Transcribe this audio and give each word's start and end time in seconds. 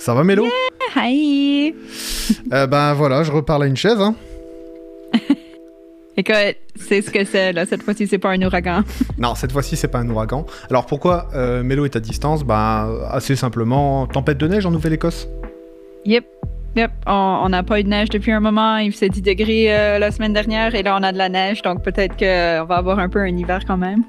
Ça 0.00 0.14
va, 0.14 0.24
Mélo 0.24 0.46
Hi! 0.96 1.74
Euh, 2.52 2.66
ben 2.66 2.94
voilà, 2.94 3.24
je 3.24 3.32
reparle 3.32 3.64
à 3.64 3.66
une 3.66 3.76
chaise. 3.76 4.00
Hein. 4.00 4.14
Écoute, 6.16 6.56
c'est 6.76 7.02
ce 7.02 7.10
que 7.10 7.24
c'est, 7.24 7.52
là. 7.52 7.66
Cette 7.66 7.82
fois-ci, 7.82 8.06
c'est 8.06 8.18
pas 8.18 8.30
un 8.30 8.40
ouragan. 8.42 8.82
Non, 9.18 9.34
cette 9.34 9.50
fois-ci, 9.50 9.76
c'est 9.76 9.88
pas 9.88 9.98
un 9.98 10.08
ouragan. 10.08 10.46
Alors 10.70 10.86
pourquoi 10.86 11.28
euh, 11.34 11.64
Mélo 11.64 11.84
est 11.84 11.96
à 11.96 12.00
distance? 12.00 12.44
Ben 12.44 12.88
assez 13.10 13.34
simplement, 13.34 14.06
tempête 14.06 14.38
de 14.38 14.46
neige 14.46 14.64
en 14.64 14.70
Nouvelle-Écosse. 14.70 15.28
Yep. 16.06 16.24
Yep. 16.76 16.90
On 17.06 17.48
n'a 17.48 17.64
pas 17.64 17.80
eu 17.80 17.84
de 17.84 17.88
neige 17.88 18.10
depuis 18.10 18.30
un 18.30 18.40
moment. 18.40 18.76
Il 18.76 18.92
faisait 18.92 19.08
10 19.08 19.22
degrés 19.22 19.76
euh, 19.76 19.98
la 19.98 20.12
semaine 20.12 20.32
dernière 20.32 20.74
et 20.74 20.84
là, 20.84 20.96
on 20.98 21.02
a 21.02 21.10
de 21.10 21.18
la 21.18 21.28
neige. 21.28 21.62
Donc 21.62 21.82
peut-être 21.82 22.16
qu'on 22.16 22.64
va 22.64 22.76
avoir 22.76 23.00
un 23.00 23.08
peu 23.08 23.18
un 23.18 23.36
hiver 23.36 23.60
quand 23.66 23.76
même. 23.76 24.04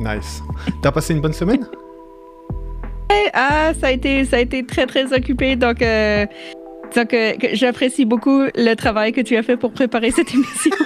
Nice. 0.00 0.42
T'as 0.82 0.90
passé 0.90 1.14
une 1.14 1.20
bonne 1.20 1.32
semaine? 1.32 1.64
Ah, 3.32 3.72
ça 3.80 3.88
a 3.88 3.90
été, 3.90 4.24
ça 4.24 4.36
a 4.36 4.40
été 4.40 4.64
très, 4.64 4.86
très 4.86 5.12
occupé. 5.12 5.56
Donc, 5.56 5.82
euh, 5.82 6.26
que, 6.94 7.36
que 7.38 7.54
j'apprécie 7.56 8.04
beaucoup 8.04 8.42
le 8.54 8.74
travail 8.74 9.12
que 9.12 9.20
tu 9.20 9.36
as 9.36 9.42
fait 9.42 9.56
pour 9.56 9.72
préparer 9.72 10.10
cette 10.10 10.32
émission. 10.34 10.70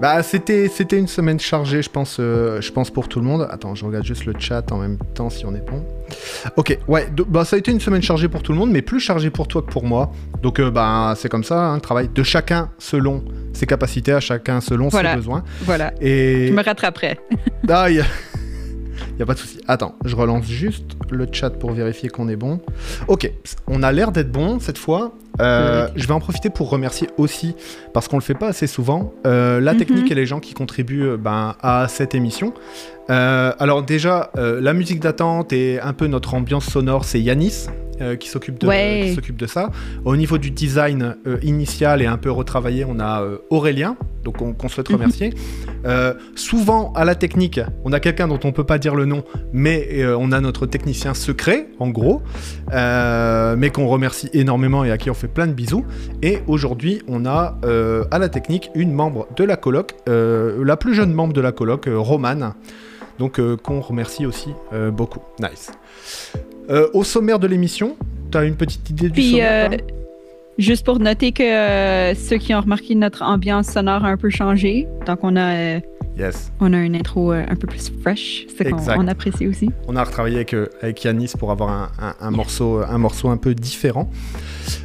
Bah 0.00 0.22
c'était 0.22 0.68
c'était 0.68 0.96
une 0.96 1.08
semaine 1.08 1.40
chargée, 1.40 1.82
je 1.82 1.90
pense 1.90 2.18
euh, 2.20 2.60
je 2.60 2.70
pense 2.70 2.88
pour 2.88 3.08
tout 3.08 3.18
le 3.18 3.26
monde. 3.26 3.48
Attends, 3.50 3.74
je 3.74 3.84
regarde 3.84 4.04
juste 4.04 4.26
le 4.26 4.32
chat 4.38 4.70
en 4.70 4.76
même 4.78 4.96
temps 5.14 5.28
si 5.28 5.44
on 5.44 5.52
est 5.56 5.68
bon. 5.68 5.84
Ok, 6.56 6.78
ouais, 6.86 7.08
bah 7.26 7.44
ça 7.44 7.56
a 7.56 7.58
été 7.58 7.72
une 7.72 7.80
semaine 7.80 8.00
chargée 8.00 8.28
pour 8.28 8.44
tout 8.44 8.52
le 8.52 8.58
monde, 8.58 8.70
mais 8.70 8.80
plus 8.80 9.00
chargée 9.00 9.30
pour 9.30 9.48
toi 9.48 9.60
que 9.60 9.72
pour 9.72 9.82
moi. 9.82 10.12
Donc 10.40 10.60
euh, 10.60 10.70
bah 10.70 11.14
c'est 11.16 11.28
comme 11.28 11.42
ça, 11.42 11.58
hein, 11.70 11.74
le 11.74 11.80
travail 11.80 12.08
de 12.14 12.22
chacun 12.22 12.70
selon 12.78 13.24
ses 13.52 13.66
capacités, 13.66 14.12
à 14.12 14.20
chacun 14.20 14.60
selon 14.60 14.86
Voilà. 14.86 15.10
ses 15.10 15.16
besoins. 15.16 15.42
voilà. 15.62 15.92
Et 16.00 16.46
Je 16.46 16.52
me 16.52 16.62
rattraperai. 16.62 17.18
Ah, 17.68 17.88
a... 19.16 19.18
y 19.18 19.22
a 19.22 19.26
pas 19.26 19.34
de 19.34 19.38
souci. 19.38 19.58
Attends, 19.68 19.94
je 20.04 20.14
relance 20.16 20.46
juste 20.46 20.84
le 21.10 21.26
chat 21.30 21.50
pour 21.50 21.72
vérifier 21.72 22.08
qu'on 22.08 22.28
est 22.28 22.36
bon. 22.36 22.60
Ok, 23.08 23.30
on 23.66 23.82
a 23.82 23.92
l'air 23.92 24.12
d'être 24.12 24.30
bon 24.32 24.58
cette 24.60 24.78
fois. 24.78 25.12
Euh, 25.40 25.86
Oui. 25.86 25.92
Je 26.02 26.06
vais 26.08 26.14
en 26.14 26.20
profiter 26.20 26.50
pour 26.50 26.68
remercier 26.70 27.08
aussi, 27.16 27.54
parce 27.94 28.08
qu'on 28.08 28.16
le 28.16 28.22
fait 28.22 28.34
pas 28.34 28.48
assez 28.48 28.66
souvent, 28.66 29.12
euh, 29.26 29.60
la 29.60 29.72
Mhm. 29.72 29.78
technique 29.78 30.10
et 30.10 30.14
les 30.14 30.26
gens 30.26 30.40
qui 30.40 30.52
contribuent 30.54 31.04
euh, 31.10 31.16
ben, 31.16 31.54
à 31.62 31.86
cette 31.88 32.14
émission. 32.14 32.52
Euh, 33.10 33.52
alors 33.58 33.82
déjà, 33.82 34.30
euh, 34.36 34.60
la 34.60 34.74
musique 34.74 35.00
d'attente 35.00 35.52
et 35.52 35.80
un 35.80 35.92
peu 35.94 36.06
notre 36.06 36.34
ambiance 36.34 36.66
sonore, 36.66 37.04
c'est 37.04 37.20
Yanis. 37.20 37.66
euh, 38.00 38.14
qui 38.14 38.28
s'occupe 38.28 38.60
de, 38.60 38.68
Ouais. 38.68 39.12
ça. 39.48 39.72
Au 40.04 40.14
niveau 40.14 40.38
du 40.38 40.52
design 40.52 41.16
initial 41.42 42.00
et 42.00 42.06
un 42.06 42.16
peu 42.16 42.30
retravaillé, 42.30 42.84
on 42.88 43.00
a 43.00 43.24
Aurélien, 43.50 43.96
donc 44.22 44.40
on, 44.40 44.52
qu'on 44.52 44.68
souhaite 44.68 44.88
Mhm. 44.88 44.94
remercier. 44.94 45.32
Souvent 46.36 46.92
à 46.94 47.04
la 47.04 47.16
technique, 47.16 47.60
on 47.84 47.92
a 47.92 47.98
quelqu'un 47.98 48.28
dont 48.28 48.38
on 48.44 48.52
peut 48.52 48.62
pas 48.62 48.78
dire 48.78 48.94
le 48.94 49.04
nom, 49.04 49.24
mais 49.52 50.04
on 50.16 50.30
a 50.30 50.40
notre 50.40 50.64
technicien 50.66 51.12
secret, 51.12 51.66
en 51.80 51.88
gros, 51.88 52.22
mais 52.70 53.70
qu'on 53.70 53.88
remercie 53.88 54.30
énormément 54.32 54.84
et 54.84 54.92
à 54.92 54.96
qui 54.96 55.10
on 55.10 55.14
fait 55.14 55.26
plein 55.26 55.48
de 55.48 55.52
bisous. 55.52 55.84
Et 56.22 56.38
aujourd'hui, 56.46 57.02
on 57.08 57.26
a 57.26 57.58
à 58.12 58.18
la 58.20 58.28
technique 58.28 58.70
une 58.76 58.92
membre 58.92 59.26
de 59.36 59.42
la 59.42 59.56
coloc, 59.56 59.96
la 60.06 60.76
plus 60.76 60.94
jeune 60.94 61.12
membre 61.12 61.32
de 61.32 61.40
la 61.40 61.50
coloc, 61.50 61.88
Romane, 61.92 62.54
donc 63.18 63.38
euh, 63.38 63.56
qu'on 63.56 63.80
remercie 63.80 64.26
aussi 64.26 64.50
euh, 64.72 64.90
beaucoup. 64.90 65.20
Nice. 65.40 65.72
Euh, 66.70 66.88
au 66.94 67.04
sommaire 67.04 67.38
de 67.38 67.46
l'émission, 67.46 67.96
t'as 68.30 68.44
une 68.44 68.56
petite 68.56 68.88
idée 68.90 69.08
du 69.08 69.12
Puis, 69.12 69.30
sommaire 69.32 69.70
euh, 69.72 69.76
toi 69.76 69.86
juste 70.58 70.84
pour 70.84 70.98
noter 70.98 71.30
que 71.30 72.14
ceux 72.14 72.36
qui 72.36 72.52
ont 72.52 72.60
remarqué 72.60 72.94
notre 72.96 73.22
ambiance 73.22 73.68
sonore 73.68 74.04
a 74.04 74.08
un 74.08 74.16
peu 74.16 74.28
changé. 74.28 74.88
Donc, 75.06 75.20
on 75.22 75.36
a, 75.36 75.78
Yes. 76.18 76.50
on 76.60 76.72
a 76.72 76.78
une 76.78 76.96
intro 76.96 77.32
euh, 77.32 77.44
un 77.48 77.54
peu 77.54 77.66
plus 77.68 77.92
fresh. 78.02 78.46
C'est 78.56 78.68
qu'on 78.70 79.06
apprécie 79.06 79.46
aussi. 79.46 79.70
On 79.86 79.94
a 79.94 80.02
retravaillé 80.02 80.36
avec, 80.36 80.52
euh, 80.52 80.66
avec 80.82 81.04
Yanis 81.04 81.32
pour 81.38 81.52
avoir 81.52 81.70
un, 81.70 81.90
un- 82.00 82.14
un 82.20 82.30
morceau, 82.32 82.80
un 82.88 82.98
morceau 82.98 83.28
un 83.28 83.36
peu 83.36 83.54
différent. 83.54 84.10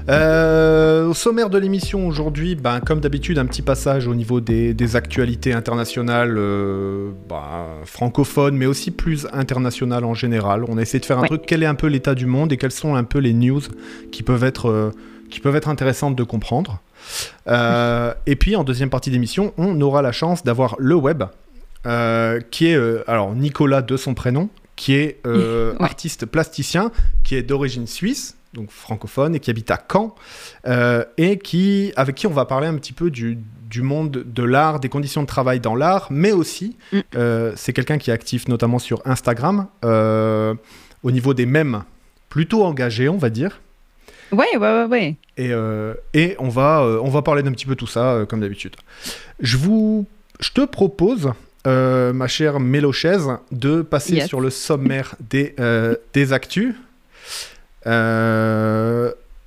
Euh, 0.09 1.08
au 1.08 1.14
sommaire 1.14 1.50
de 1.50 1.58
l'émission 1.58 2.08
aujourd'hui, 2.08 2.56
ben, 2.56 2.80
comme 2.81 3.00
d'habitude, 3.00 3.38
un 3.39 3.45
petit 3.45 3.61
passage 3.61 4.08
au 4.08 4.16
niveau 4.16 4.42
des, 4.42 4.73
des 4.73 4.95
actualités 4.95 5.54
internationales 5.54 6.36
euh, 6.38 7.10
ben, 7.30 7.42
francophones, 7.86 8.55
mais 8.55 8.66
aussi 8.66 8.92
plus 8.92 9.27
internationales 9.33 10.05
en 10.05 10.14
général. 10.14 10.66
On 10.67 10.77
a 10.77 10.82
essayé 10.82 10.99
de 10.99 11.05
faire 11.05 11.17
un 11.17 11.22
Ouais. 11.23 11.27
truc, 11.30 11.43
quel 11.48 11.64
est 11.64 11.67
un 11.67 11.76
peu 11.76 11.88
l'état 11.88 12.16
du 12.16 12.26
monde 12.26 12.52
et 12.52 12.58
quelles 12.58 12.72
sont 12.72 12.95
un 12.95 13.04
peu 13.05 13.20
les 13.20 13.33
news 13.33 13.61
qui 14.11 14.23
peuvent 14.23 14.43
être, 14.43 14.70
euh, 14.70 14.92
qui 15.30 15.39
peuvent 15.39 15.55
être 15.55 15.70
intéressantes 15.70 16.16
de 16.16 16.23
comprendre. 16.23 16.82
Euh, 17.47 18.14
et 18.25 18.36
puis 18.36 18.55
en 18.55 18.64
deuxième 18.64 18.89
partie 18.89 19.11
d'émission, 19.11 19.53
on 19.58 19.80
aura 19.81 20.02
la 20.02 20.11
chance 20.11 20.43
d'avoir 20.43 20.75
le 20.80 20.95
web, 20.95 21.23
euh, 21.86 22.39
qui 22.52 22.67
est 22.67 22.75
euh, 22.75 23.03
alors 23.08 23.33
Nicolas 23.36 23.81
de 23.81 23.97
son 23.97 24.14
prénom, 24.14 24.49
qui 24.75 24.95
est 24.95 25.19
Ouais. 25.25 25.73
artiste 25.80 26.25
plasticien, 26.25 26.92
qui 27.23 27.36
est 27.36 27.43
d'origine 27.43 27.87
suisse, 27.87 28.36
donc 28.53 28.69
francophone, 28.71 29.36
et 29.36 29.39
qui 29.39 29.49
habite 29.49 29.71
à 29.71 29.80
Caen, 29.92 30.15
et 31.17 31.37
qui, 31.39 31.92
avec 31.95 32.15
qui 32.15 32.27
on 32.27 32.31
va 32.31 32.45
parler 32.45 32.67
un 32.67 32.75
petit 32.75 32.93
peu 32.93 33.09
du, 33.09 33.39
du 33.69 33.81
monde 33.81 34.23
de 34.25 34.43
l'art, 34.43 34.80
des 34.80 34.89
conditions 34.89 35.21
de 35.23 35.27
travail 35.27 35.59
dans 35.59 35.75
l'art, 35.75 36.08
mais 36.11 36.31
aussi, 36.31 36.77
Mm. 36.92 36.99
c'est 37.55 37.73
quelqu'un 37.73 37.97
qui 37.97 38.11
est 38.11 38.13
actif 38.13 38.47
notamment 38.47 38.77
sur 38.80 39.02
Instagram, 39.05 39.67
au 39.83 41.11
niveau 41.11 41.33
des 41.33 41.45
mèmes, 41.47 41.83
plutôt 42.30 42.63
engagé, 42.63 43.09
on 43.09 43.17
va 43.17 43.30
dire. 43.31 43.59
Ouais, 44.32 44.45
ouais, 44.56 44.58
ouais, 44.60 44.86
ouais. 44.86 45.16
Et, 45.38 45.52
euh, 45.52 45.94
et 46.14 46.36
on, 46.39 46.50
va, 46.50 46.82
euh, 46.82 47.00
on 47.04 47.10
va 47.10 47.22
parler 47.22 47.44
d'un 47.44 47.52
petit 47.52 47.66
peu 47.66 47.76
tout 47.76 47.88
ça, 47.88 48.14
euh, 48.14 48.26
comme 48.26 48.39
d'habitude. 48.39 48.76
Je 49.39 49.58
vous, 49.58 50.06
je 50.39 50.52
te 50.52 50.61
propose, 50.66 51.32
ma 51.66 52.28
chère 52.28 52.60
Mélochaise, 52.60 53.28
de 53.52 53.82
passer 53.82 54.16
Yes. 54.16 54.28
sur 54.28 54.42
le 54.42 54.50
sommaire 54.50 55.16
des, 55.30 55.56
des 56.14 56.34
actus. 56.34 56.76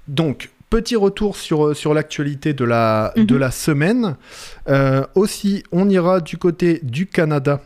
Donc, 0.08 0.50
petit 0.70 0.96
retour 0.96 1.36
sur, 1.36 1.76
sur 1.76 1.94
l'actualité 1.94 2.52
de, 2.52 2.64
la 2.64 3.12
Mhm. 3.16 3.26
de 3.26 3.36
la 3.36 3.50
semaine. 3.50 4.16
Aussi, 5.14 5.62
on 5.72 5.88
ira 5.88 6.20
du 6.20 6.38
côté 6.38 6.80
du 6.82 7.06
Canada 7.06 7.60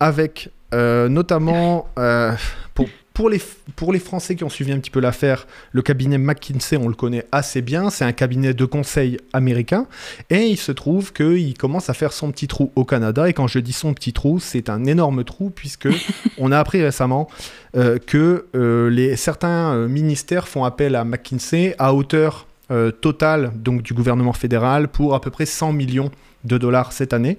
avec 0.00 0.50
notamment, 0.72 1.88
pour, 2.74 2.86
pour, 3.20 3.28
les, 3.28 3.42
pour 3.76 3.92
les 3.92 3.98
Français 3.98 4.34
qui 4.34 4.44
ont 4.44 4.48
suivi 4.48 4.72
un 4.72 4.78
petit 4.78 4.88
peu 4.90 4.98
l'affaire, 4.98 5.46
le 5.72 5.82
cabinet 5.82 6.16
McKinsey, 6.16 6.78
on 6.78 6.88
le 6.88 6.94
connaît 6.94 7.26
assez 7.32 7.60
bien, 7.60 7.90
c'est 7.90 8.06
un 8.06 8.12
cabinet 8.12 8.54
de 8.54 8.64
conseil 8.64 9.18
américain, 9.34 9.86
et 10.30 10.46
il 10.46 10.56
se 10.56 10.72
trouve 10.72 11.12
qu'il 11.12 11.52
commence 11.58 11.90
à 11.90 11.92
faire 11.92 12.14
son 12.14 12.30
petit 12.30 12.48
trou 12.48 12.72
au 12.76 12.86
Canada, 12.86 13.28
et 13.28 13.34
quand 13.34 13.46
je 13.46 13.58
dis 13.58 13.74
son 13.74 13.92
petit 13.92 14.14
trou, 14.14 14.38
c'est 14.40 14.70
un 14.70 14.86
énorme 14.86 15.22
trou, 15.22 15.50
puisque 15.50 15.88
on 16.38 16.50
a 16.50 16.58
appris 16.58 16.82
récemment 16.82 17.28
euh, 17.76 17.98
que 17.98 18.46
euh, 18.54 18.88
les, 18.88 19.16
certains 19.16 19.74
euh, 19.74 19.86
ministères 19.86 20.48
font 20.48 20.64
appel 20.64 20.96
à 20.96 21.04
McKinsey 21.04 21.74
à 21.78 21.92
hauteur 21.92 22.46
totale 23.00 23.50
donc, 23.56 23.82
du 23.82 23.94
gouvernement 23.94 24.32
fédéral 24.32 24.86
pour 24.86 25.16
à 25.16 25.20
peu 25.20 25.32
près 25.32 25.44
100 25.44 25.72
millions 25.72 26.12
de 26.44 26.56
dollars 26.56 26.92
cette 26.92 27.12
année, 27.12 27.36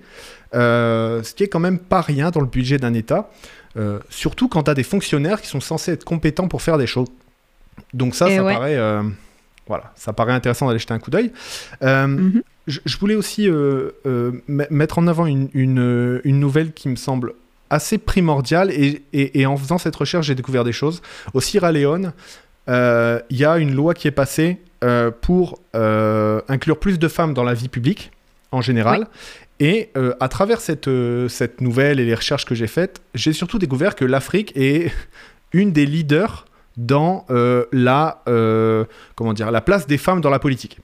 ce 0.52 1.34
qui 1.34 1.44
est 1.44 1.48
quand 1.48 1.62
même 1.62 1.80
pas 1.80 2.02
rien 2.02 2.32
dans 2.32 2.42
le 2.42 2.48
budget 2.48 2.78
d'un 2.78 2.94
État. 2.94 3.30
Euh, 3.78 4.00
surtout 4.10 4.48
quand 4.50 4.64
tu 4.64 4.72
as 4.72 4.74
des 4.74 4.84
fonctionnaires 4.84 5.42
qui 5.42 5.48
sont 5.48 5.62
censés 5.62 5.92
être 5.94 6.04
compétents 6.04 6.48
pour 6.48 6.62
faire 6.62 6.78
des 6.78 6.88
choses. 6.88 7.08
Donc 7.94 8.16
ça, 8.16 8.30
Et 8.30 8.36
ça 8.36 8.44
ouais. 8.44 8.54
paraît, 8.54 8.76
euh, 8.78 9.02
voilà, 9.68 9.94
ça 9.96 10.12
paraît 10.14 10.34
intéressant 10.34 10.68
d'aller 10.68 10.80
jeter 10.80 10.94
un 10.94 11.00
coup 11.00 11.12
d'œil. 11.12 11.32
Euh, 11.84 12.08
Mhm. 12.08 12.42
je, 12.68 12.80
je 12.86 12.98
voulais 12.98 13.16
aussi 13.16 13.48
me- 13.48 14.42
mettre 14.48 15.00
en 15.00 15.08
avant 15.08 15.26
une, 15.26 15.50
une, 15.54 16.20
une 16.24 16.40
nouvelle 16.40 16.74
qui 16.74 16.90
me 16.90 16.96
semble 16.98 17.34
assez 17.70 17.98
primordiale 17.98 18.72
et, 18.72 19.02
et- 19.14 19.40
et 19.40 19.46
en 19.46 19.56
faisant 19.56 19.78
cette 19.78 19.96
recherche, 19.96 20.26
j'ai 20.28 20.36
découvert 20.36 20.66
des 20.66 20.74
choses. 20.74 21.02
Au 21.34 21.40
Sierra 21.40 21.72
Leone, 21.72 22.12
euh, 22.68 23.20
il 23.30 23.38
y 23.38 23.46
a 23.46 23.58
une 23.58 23.74
loi 23.74 23.94
qui 23.94 24.08
est 24.10 24.12
passée 24.12 24.60
euh, 24.84 25.12
pour 25.22 25.60
euh, 25.76 26.42
inclure 26.50 26.78
plus 26.80 27.00
de 27.00 27.08
femmes 27.08 27.34
dans 27.34 27.44
la 27.46 27.54
vie 27.54 27.70
publique 27.70 28.12
en 28.52 28.62
général. 28.62 29.08
Et 29.62 29.92
euh, 29.96 30.16
à 30.20 30.28
travers 30.28 30.60
cette, 30.60 30.88
euh, 30.88 31.30
cette 31.30 31.62
nouvelle 31.62 32.00
et 32.00 32.06
les 32.06 32.16
recherches 32.16 32.46
que 32.46 32.56
j'ai 32.56 32.66
faites, 32.66 33.00
j'ai 33.14 33.32
surtout 33.32 33.60
découvert 33.60 33.96
que 33.96 34.04
l'Afrique 34.04 34.52
est 34.56 34.92
une 35.54 35.72
des 35.72 35.86
leaders 35.86 36.46
dans 36.78 37.28
euh, 37.30 37.66
la, 37.72 38.24
comment 39.16 39.34
dire, 39.34 39.52
la 39.52 39.62
place 39.62 39.86
des 39.86 40.00
femmes 40.00 40.20
dans 40.20 40.32
la 40.32 40.40
politique. 40.40 40.80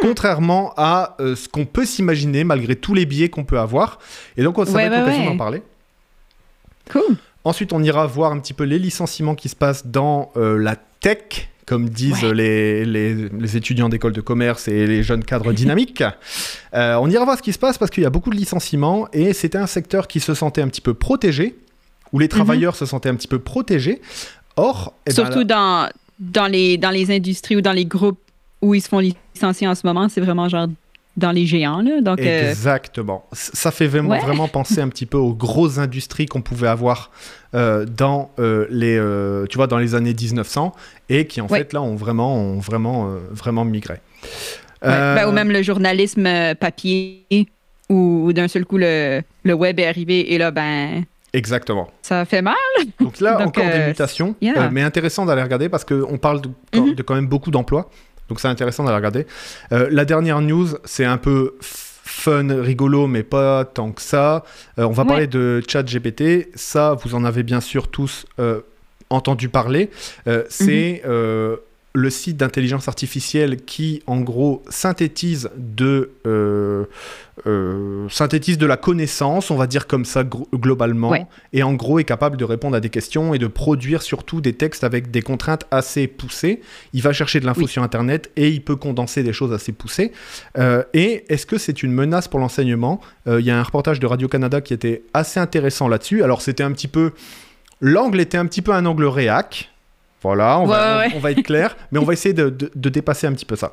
Contrairement 0.00 0.74
à 0.76 1.16
ce 1.20 1.48
qu'on 1.48 1.64
peut 1.64 1.84
s'imaginer 1.84 2.42
malgré 2.42 2.74
tous 2.74 2.92
les 2.92 3.06
biais 3.06 3.28
qu'on 3.28 3.44
peut 3.44 3.60
avoir. 3.60 4.00
Et 4.36 4.42
donc, 4.42 4.58
Ouais, 4.58 4.64
être 4.64 4.74
ouais, 4.74 4.88
l'occasion 4.88 5.20
ouais. 5.20 5.26
d'en 5.26 5.36
parler. 5.36 5.62
Cool. 6.90 7.16
Ensuite, 7.44 7.72
on 7.72 7.80
ira 7.80 8.04
voir 8.06 8.32
un 8.32 8.40
petit 8.40 8.54
peu 8.54 8.64
les 8.64 8.80
licenciements 8.80 9.36
qui 9.36 9.48
se 9.48 9.54
passent 9.54 9.86
dans 9.86 10.32
la 10.34 10.74
tech, 10.74 11.50
comme 11.70 11.88
disent 11.88 12.22
Ouais. 12.24 12.34
les, 12.34 12.84
les- 12.84 13.28
les 13.28 13.56
étudiants 13.56 13.88
d'école 13.88 14.12
de 14.12 14.20
commerce 14.20 14.66
et 14.66 14.86
les 14.88 15.02
jeunes 15.04 15.24
cadres 15.24 15.52
dynamiques. 15.52 16.02
Euh, 16.72 16.94
on 17.00 17.10
ira 17.10 17.24
voir 17.24 17.36
ce 17.36 17.42
qui 17.42 17.52
se 17.52 17.58
passe 17.58 17.78
parce 17.78 17.90
qu'il 17.90 18.04
y 18.04 18.06
a 18.06 18.10
beaucoup 18.10 18.30
de 18.30 18.36
licenciements 18.36 19.08
et 19.12 19.32
c'était 19.32 19.58
un 19.58 19.66
secteur 19.66 20.06
qui 20.06 20.20
se 20.20 20.34
sentait 20.34 20.62
un 20.62 20.68
petit 20.68 20.80
peu 20.80 20.94
protégé, 20.94 21.56
où 22.12 22.20
les 22.20 22.28
travailleurs 22.28 22.76
se 22.76 22.86
sentaient 22.86 23.08
un 23.08 23.16
petit 23.16 23.26
peu 23.26 23.40
protégés. 23.40 24.00
Or, 24.56 24.94
eh 25.04 25.10
ben, 25.10 25.14
Surtout 25.16 25.38
là- 25.40 25.44
dans, 25.44 25.88
dans, 26.20 26.46
les, 26.46 26.76
dans 26.78 26.90
les 26.90 27.10
industries 27.10 27.56
ou 27.56 27.60
dans 27.60 27.72
les 27.72 27.86
groupes 27.86 28.20
où 28.62 28.74
ils 28.74 28.80
se 28.80 28.88
font 28.88 29.00
licencier 29.00 29.66
en 29.66 29.74
ce 29.74 29.84
moment, 29.84 30.08
c'est 30.08 30.20
vraiment 30.20 30.48
genre 30.48 30.68
dans 31.16 31.32
les 31.32 31.44
géants. 31.46 31.80
Là. 31.82 32.00
Donc, 32.00 32.20
euh, 32.20 32.50
Exactement. 32.50 33.24
Ça 33.32 33.70
fait 33.70 33.86
vraiment, 33.86 34.10
Ouais. 34.10 34.20
vraiment 34.20 34.48
penser 34.48 34.80
un 34.80 34.88
petit 34.88 35.06
peu 35.06 35.18
aux 35.18 35.34
grosses 35.34 35.78
industries 35.78 36.26
qu'on 36.26 36.40
pouvait 36.42 36.68
avoir 36.68 37.10
euh, 37.54 37.84
dans, 37.84 38.30
euh, 38.38 38.66
les, 38.70 38.96
tu 39.48 39.56
vois, 39.56 39.66
dans 39.66 39.78
les 39.78 39.94
années 39.94 40.14
1900 40.14 40.72
et 41.08 41.26
qui 41.26 41.40
en 41.40 41.46
Ouais. 41.48 41.58
fait 41.58 41.72
là 41.72 41.82
ont 41.82 41.96
vraiment, 41.96 42.36
ont 42.36 42.58
vraiment, 42.58 43.14
vraiment 43.30 43.64
migré. 43.64 43.94
ouais. 44.82 44.88
Ben, 44.88 45.28
ou 45.28 45.32
même 45.32 45.50
le 45.50 45.62
journalisme 45.62 46.28
papier, 46.58 47.26
où, 47.88 48.22
où 48.26 48.32
d'un 48.32 48.48
seul 48.48 48.64
coup 48.64 48.78
le, 48.78 49.22
le 49.44 49.54
web 49.54 49.78
est 49.80 49.86
arrivé 49.86 50.32
et 50.32 50.38
là, 50.38 50.50
ben, 50.50 51.04
Exactement. 51.32 51.88
ça 52.02 52.24
fait 52.24 52.42
mal. 52.42 52.54
Donc 52.98 53.20
là, 53.20 53.34
Donc, 53.38 53.48
encore 53.58 53.70
des 53.70 53.86
mutations, 53.86 54.34
yeah. 54.40 54.54
euh, 54.64 54.68
mais 54.72 54.82
intéressant 54.82 55.26
d'aller 55.26 55.42
regarder 55.42 55.68
parce 55.68 55.84
qu'on 55.84 56.18
parle 56.18 56.40
de, 56.40 56.50
Mhm. 56.74 56.94
de 56.94 57.02
quand 57.02 57.14
même 57.14 57.26
beaucoup 57.28 57.50
d'emplois. 57.50 57.88
Donc 58.30 58.40
c'est 58.40 58.48
intéressant 58.48 58.84
d'aller 58.84 58.96
regarder. 58.96 59.26
Euh, 59.72 59.88
la 59.90 60.06
dernière 60.06 60.40
news, 60.40 60.68
c'est 60.84 61.04
un 61.04 61.18
peu 61.18 61.54
fun, 61.60 62.46
rigolo, 62.62 63.06
mais 63.06 63.22
pas 63.24 63.64
tant 63.66 63.90
que 63.92 64.00
ça. 64.00 64.44
Euh, 64.78 64.84
on 64.84 64.90
va 64.92 65.02
Ouais. 65.02 65.08
parler 65.08 65.26
de 65.26 65.60
ChatGPT. 65.66 66.48
Ça, 66.54 66.96
vous 67.02 67.14
en 67.14 67.24
avez 67.24 67.42
bien 67.42 67.60
sûr 67.60 67.88
tous 67.88 68.24
euh, 68.38 68.60
entendu 69.10 69.48
parler. 69.48 69.90
C'est 70.48 71.02
Mhm. 71.04 71.56
Le 71.92 72.08
site 72.08 72.36
d'intelligence 72.36 72.86
artificielle 72.86 73.56
qui, 73.64 74.00
en 74.06 74.20
gros, 74.20 74.62
synthétise 74.68 75.50
de, 75.56 76.12
euh, 76.24 76.84
euh, 77.48 78.08
synthétise 78.08 78.58
de 78.58 78.66
la 78.66 78.76
connaissance, 78.76 79.50
on 79.50 79.56
va 79.56 79.66
dire 79.66 79.88
comme 79.88 80.04
ça 80.04 80.22
globalement, 80.22 81.10
Ouais. 81.10 81.26
et 81.52 81.64
en 81.64 81.74
gros 81.74 81.98
est 81.98 82.04
capable 82.04 82.36
de 82.36 82.44
répondre 82.44 82.76
à 82.76 82.80
des 82.80 82.90
questions 82.90 83.34
et 83.34 83.38
de 83.38 83.48
produire 83.48 84.02
surtout 84.02 84.40
des 84.40 84.52
textes 84.52 84.84
avec 84.84 85.10
des 85.10 85.22
contraintes 85.22 85.66
assez 85.72 86.06
poussées. 86.06 86.60
Il 86.92 87.02
va 87.02 87.12
chercher 87.12 87.40
de 87.40 87.46
l'info 87.46 87.62
Oui. 87.62 87.68
sur 87.68 87.82
Internet 87.82 88.30
et 88.36 88.50
il 88.50 88.62
peut 88.62 88.76
condenser 88.76 89.24
des 89.24 89.32
choses 89.32 89.52
assez 89.52 89.72
poussées. 89.72 90.12
Euh, 90.58 90.84
et 90.94 91.24
est-ce 91.28 91.44
que 91.44 91.58
c'est 91.58 91.82
une 91.82 91.92
menace 91.92 92.28
pour 92.28 92.38
l'enseignement? 92.38 93.00
Il 93.26 93.40
y 93.44 93.50
a 93.50 93.58
un 93.58 93.62
reportage 93.62 94.00
de 94.00 94.06
Radio-Canada 94.06 94.60
qui 94.60 94.74
était 94.74 95.02
assez 95.14 95.40
intéressant 95.40 95.88
là-dessus. 95.88 96.22
Alors 96.22 96.40
c'était 96.42 96.62
un 96.62 96.72
petit 96.72 96.88
peu... 96.88 97.12
L'angle 97.80 98.20
était 98.20 98.36
un 98.38 98.46
petit 98.46 98.60
peu 98.62 98.72
un 98.72 98.84
angle 98.86 99.06
réac. 99.06 99.69
Voilà, 100.22 100.58
on, 100.58 100.66
va, 100.66 100.74
Ouais, 100.74 100.94
on- 100.94 100.98
ouais. 101.10 101.12
on 101.16 101.20
va 101.20 101.30
être 101.32 101.42
clair, 101.42 101.76
mais 101.92 101.98
on 101.98 102.04
va 102.04 102.12
essayer 102.12 102.34
de, 102.34 102.50
de- 102.50 102.70
de 102.74 102.88
dépasser 102.88 103.26
un 103.26 103.32
petit 103.32 103.46
peu 103.46 103.56
ça. 103.56 103.72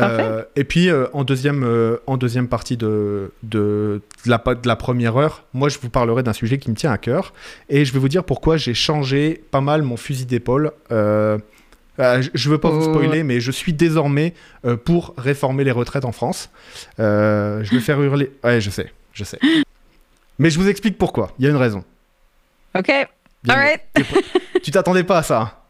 Euh, 0.00 0.44
et 0.54 0.62
puis 0.62 0.88
euh, 0.90 1.06
en, 1.12 1.24
deuxième, 1.24 1.64
euh, 1.64 1.96
en 2.06 2.16
deuxième 2.16 2.46
partie 2.46 2.76
de, 2.76 3.32
de, 3.42 4.00
de 4.24 4.30
la, 4.30 4.38
de 4.54 4.68
la 4.68 4.76
première 4.76 5.16
heure, 5.16 5.42
moi 5.54 5.68
je 5.68 5.78
vous 5.80 5.90
parlerai 5.90 6.22
d'un 6.22 6.32
sujet 6.32 6.58
qui 6.58 6.70
me 6.70 6.76
tient 6.76 6.92
à 6.92 6.98
cœur 6.98 7.32
et 7.68 7.84
je 7.84 7.92
vais 7.92 7.98
vous 7.98 8.08
dire 8.08 8.22
pourquoi 8.22 8.56
j'ai 8.56 8.74
changé 8.74 9.42
pas 9.50 9.60
mal 9.60 9.82
mon 9.82 9.96
fusil 9.96 10.24
d'épaule. 10.24 10.70
Je- 10.90 12.28
je 12.32 12.48
veux 12.48 12.58
pas 12.58 12.70
vous 12.70 12.86
Oh. 12.86 12.94
spoiler, 12.94 13.24
mais 13.24 13.40
je 13.40 13.50
suis 13.50 13.72
désormais 13.72 14.34
pour 14.84 15.14
réformer 15.18 15.64
les 15.64 15.72
retraites 15.72 16.04
en 16.04 16.12
France. 16.12 16.48
Je 16.98 17.68
vais 17.74 17.80
faire 17.80 18.00
hurler. 18.00 18.30
Ouais, 18.44 18.60
je 18.60 18.70
sais, 18.70 18.92
je 19.12 19.24
sais. 19.24 19.40
Mais 20.38 20.50
je 20.50 20.60
vous 20.60 20.68
explique 20.68 20.96
pourquoi. 20.96 21.32
Il 21.40 21.44
y 21.44 21.48
a 21.48 21.50
une 21.50 21.56
raison. 21.56 21.82
OK. 22.78 22.92
Bien, 23.44 23.54
All 23.54 23.60
right. 23.60 23.80
Tu 24.62 24.70
t'attendais 24.70 25.04
pas 25.04 25.18
à 25.18 25.22
ça 25.22 25.64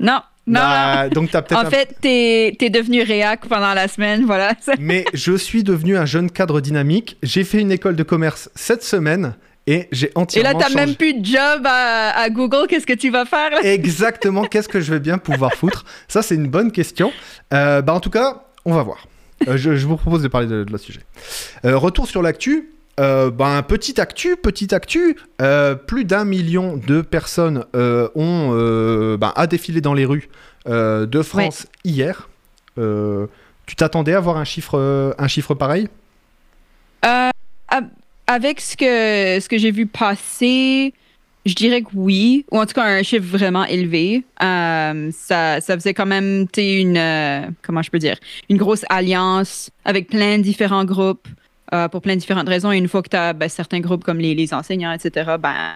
Non, 0.00 0.20
non. 0.46 0.60
Bah, 0.60 1.08
Donc 1.08 1.30
t'as 1.30 1.42
peut-être 1.42 1.60
en 1.60 1.66
un 1.66 1.70
fait, 1.70 1.96
t'es 2.00 2.56
es 2.60 2.70
devenu 2.70 3.02
réac 3.02 3.46
pendant 3.46 3.74
la 3.74 3.86
semaine, 3.88 4.24
voilà. 4.24 4.54
Mais 4.78 5.04
je 5.14 5.36
suis 5.36 5.62
devenu 5.62 5.96
un 5.96 6.06
jeune 6.06 6.30
cadre 6.30 6.60
dynamique. 6.60 7.16
J'ai 7.22 7.44
fait 7.44 7.60
une 7.60 7.70
école 7.70 7.94
de 7.96 8.02
commerce 8.02 8.50
cette 8.54 8.82
semaine 8.82 9.34
et 9.66 9.88
j'ai 9.92 10.08
Et 10.08 10.12
entièrement 10.16 10.58
là, 10.58 10.64
t'as 10.68 10.74
même 10.74 10.96
plus 10.96 11.14
de 11.14 11.24
job 11.24 11.62
à, 11.64 12.18
à 12.18 12.30
Google. 12.30 12.66
Qu'est-ce 12.68 12.86
que 12.86 12.92
tu 12.94 13.10
vas 13.10 13.24
faire? 13.24 13.50
là? 13.50 13.60
Exactement, 13.62 14.44
qu'est-ce 14.44 14.68
que 14.68 14.80
je 14.80 14.92
vais 14.92 15.00
bien 15.00 15.18
pouvoir 15.18 15.52
foutre? 15.54 15.84
Ça, 16.08 16.22
c'est 16.22 16.34
une 16.34 16.48
bonne 16.48 16.72
question. 16.72 17.12
Euh, 17.54 17.80
bah, 17.82 17.92
en 17.94 18.00
tout 18.00 18.10
cas, 18.10 18.42
on 18.64 18.72
va 18.74 18.82
voir. 18.82 19.06
Euh, 19.46 19.56
je, 19.56 19.76
je 19.76 19.86
vous 19.86 19.96
propose 19.96 20.22
de 20.22 20.28
parler 20.28 20.46
de, 20.48 20.64
de 20.64 20.72
la 20.72 20.78
sujet. 20.78 21.00
Euh, 21.64 21.76
retour 21.76 22.08
sur 22.08 22.22
l'actu. 22.22 22.70
Euh, 23.00 23.30
ben, 23.30 23.62
petit 23.62 24.00
actu, 24.00 24.36
petit 24.36 24.74
actu. 24.74 25.16
Euh, 25.40 25.74
plus 25.74 26.04
d'un 26.04 26.24
million 26.24 26.76
de 26.76 27.00
personnes 27.00 27.64
euh, 27.74 28.08
ont 28.14 28.50
euh, 28.52 29.16
ben, 29.16 29.32
a 29.34 29.46
défilé 29.46 29.80
dans 29.80 29.94
les 29.94 30.04
rues 30.04 30.28
de 30.66 31.22
France 31.22 31.66
hier. 31.84 32.28
Tu 32.76 33.76
t'attendais 33.76 34.14
à 34.14 34.20
voir 34.20 34.36
un 34.36 34.44
chiffre, 34.44 35.14
un 35.18 35.28
chiffre 35.28 35.54
pareil? 35.54 35.88
Avec 38.26 38.60
ce 38.60 38.76
que, 38.76 39.42
ce 39.42 39.48
que 39.48 39.58
j'ai 39.58 39.72
vu 39.72 39.86
passer, 39.86 40.94
je 41.44 41.54
dirais 41.54 41.82
que 41.82 41.88
oui, 41.94 42.44
ou 42.50 42.58
en 42.58 42.66
tout 42.66 42.74
cas 42.74 42.84
un 42.84 43.02
chiffre 43.02 43.26
vraiment 43.26 43.64
élevé. 43.64 44.24
Euh, 44.42 45.10
ça, 45.12 45.60
ça 45.60 45.74
faisait 45.74 45.94
quand 45.94 46.06
même, 46.06 46.46
une, 46.56 46.96
euh, 46.96 47.42
comment 47.62 47.82
je 47.82 47.90
peux 47.90 47.98
dire, 47.98 48.16
une 48.48 48.56
grosse 48.56 48.84
alliance 48.88 49.70
avec 49.84 50.08
plein 50.08 50.38
de 50.38 50.42
différents 50.42 50.84
groupes 50.84 51.26
euh, 51.72 51.88
pour 51.88 52.02
plein 52.02 52.14
de 52.14 52.20
différentes 52.20 52.48
raisons. 52.48 52.72
Et 52.72 52.78
une 52.78 52.88
fois 52.88 53.02
que 53.02 53.08
tu 53.08 53.16
as 53.16 53.34
certains 53.48 53.80
groupes 53.80 54.04
comme 54.04 54.18
les, 54.18 54.34
les 54.34 54.54
enseignants, 54.54 54.92
etc., 54.92 55.36
ben, 55.40 55.74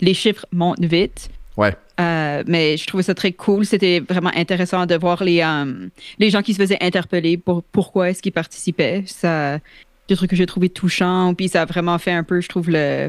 les 0.00 0.14
chiffres 0.14 0.46
montent 0.52 0.84
vite. 0.84 1.28
Ouais. 1.56 1.76
Euh, 2.00 2.42
mais 2.46 2.76
je 2.76 2.86
trouvais 2.86 3.02
ça 3.02 3.14
très 3.14 3.32
cool. 3.32 3.66
C'était 3.66 4.00
vraiment 4.00 4.30
intéressant 4.34 4.86
de 4.86 4.94
voir 4.94 5.22
les, 5.22 5.42
euh, 5.42 5.88
les 6.18 6.30
gens 6.30 6.42
qui 6.42 6.54
se 6.54 6.58
faisaient 6.58 6.78
interpeller 6.80 7.36
pour 7.36 7.62
pourquoi 7.62 8.10
est-ce 8.10 8.22
qu'ils 8.22 8.32
participaient. 8.32 9.02
Ça, 9.06 9.58
des 10.08 10.16
trucs 10.16 10.30
que 10.30 10.36
j'ai 10.36 10.46
trouvé 10.46 10.68
touchants. 10.68 11.34
Puis 11.34 11.48
ça 11.48 11.62
a 11.62 11.64
vraiment 11.66 11.98
fait 11.98 12.12
un 12.12 12.22
peu, 12.22 12.40
je 12.40 12.48
trouve, 12.48 12.70
le, 12.70 13.08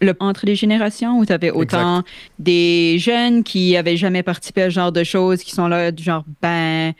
le 0.00 0.14
entre 0.20 0.46
les 0.46 0.56
générations 0.56 1.18
où 1.18 1.26
tu 1.26 1.32
avais 1.32 1.50
autant 1.50 2.02
des 2.38 2.98
jeunes 2.98 3.44
qui 3.44 3.76
avaient 3.76 3.96
jamais 3.96 4.22
participé 4.22 4.62
à 4.62 4.70
ce 4.70 4.74
genre 4.74 4.92
de 4.92 5.04
choses, 5.04 5.42
qui 5.42 5.52
sont 5.52 5.68
là 5.68 5.90
du 5.90 6.02
genre, 6.02 6.24
ben, 6.40 6.92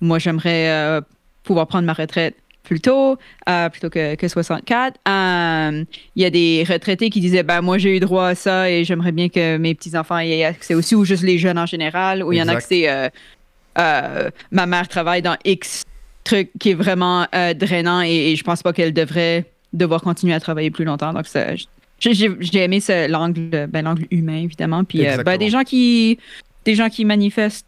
moi 0.00 0.18
j'aimerais 0.18 0.70
euh, 0.70 1.00
pouvoir 1.42 1.66
prendre 1.66 1.86
ma 1.86 1.92
retraite 1.92 2.34
plus 2.66 2.80
tôt, 2.80 3.16
euh, 3.48 3.68
plutôt 3.70 3.88
que, 3.88 4.14
que 4.16 4.28
64. 4.28 4.98
Euh, 5.08 5.84
Il 6.16 6.22
y 6.22 6.24
a 6.26 6.30
des 6.30 6.64
retraités 6.68 7.08
qui 7.10 7.20
disaient, 7.20 7.42
ben 7.42 7.62
moi 7.62 7.78
j'ai 7.78 7.96
eu 7.96 8.00
droit 8.00 8.26
à 8.28 8.34
ça 8.34 8.70
et 8.70 8.84
j'aimerais 8.84 9.12
bien 9.12 9.28
que 9.28 9.56
mes 9.56 9.74
petits-enfants 9.74 10.18
y 10.18 10.32
aient 10.32 10.44
accès 10.44 10.74
aussi, 10.74 10.94
ou 10.94 11.04
juste 11.04 11.22
les 11.22 11.38
jeunes 11.38 11.58
en 11.58 11.66
général, 11.66 12.22
où 12.22 12.32
il 12.32 12.38
y 12.38 12.42
en 12.42 12.48
a 12.48 12.56
que 12.56 12.58
Exact. 12.58 12.68
c'est, 12.68 13.10
euh, 13.78 14.30
ma 14.50 14.66
mère 14.66 14.88
travaille 14.88 15.22
dans 15.22 15.36
X 15.44 15.82
truc 16.24 16.50
qui 16.58 16.70
est 16.70 16.74
vraiment 16.74 17.26
drainant 17.56 18.02
et, 18.02 18.32
et 18.32 18.36
je 18.36 18.42
pense 18.42 18.62
pas 18.62 18.72
qu'elle 18.72 18.92
devrait 18.92 19.44
devoir 19.72 20.02
continuer 20.02 20.34
à 20.34 20.40
travailler 20.40 20.70
plus 20.72 20.84
longtemps. 20.84 21.12
Donc 21.12 21.26
ça, 21.26 21.46
j'ai 22.00 22.58
aimé 22.62 22.80
ce- 22.80 23.08
l'angle, 23.08 23.68
ben, 23.68 23.84
l'angle 23.84 24.06
humain 24.10 24.38
évidemment. 24.42 24.82
Puis 24.84 25.04
ben, 25.24 25.36
des 25.38 25.50
gens 25.50 25.62
qui, 25.62 26.18
des 26.64 26.74
gens 26.74 26.88
qui 26.88 27.04
manifestent, 27.04 27.64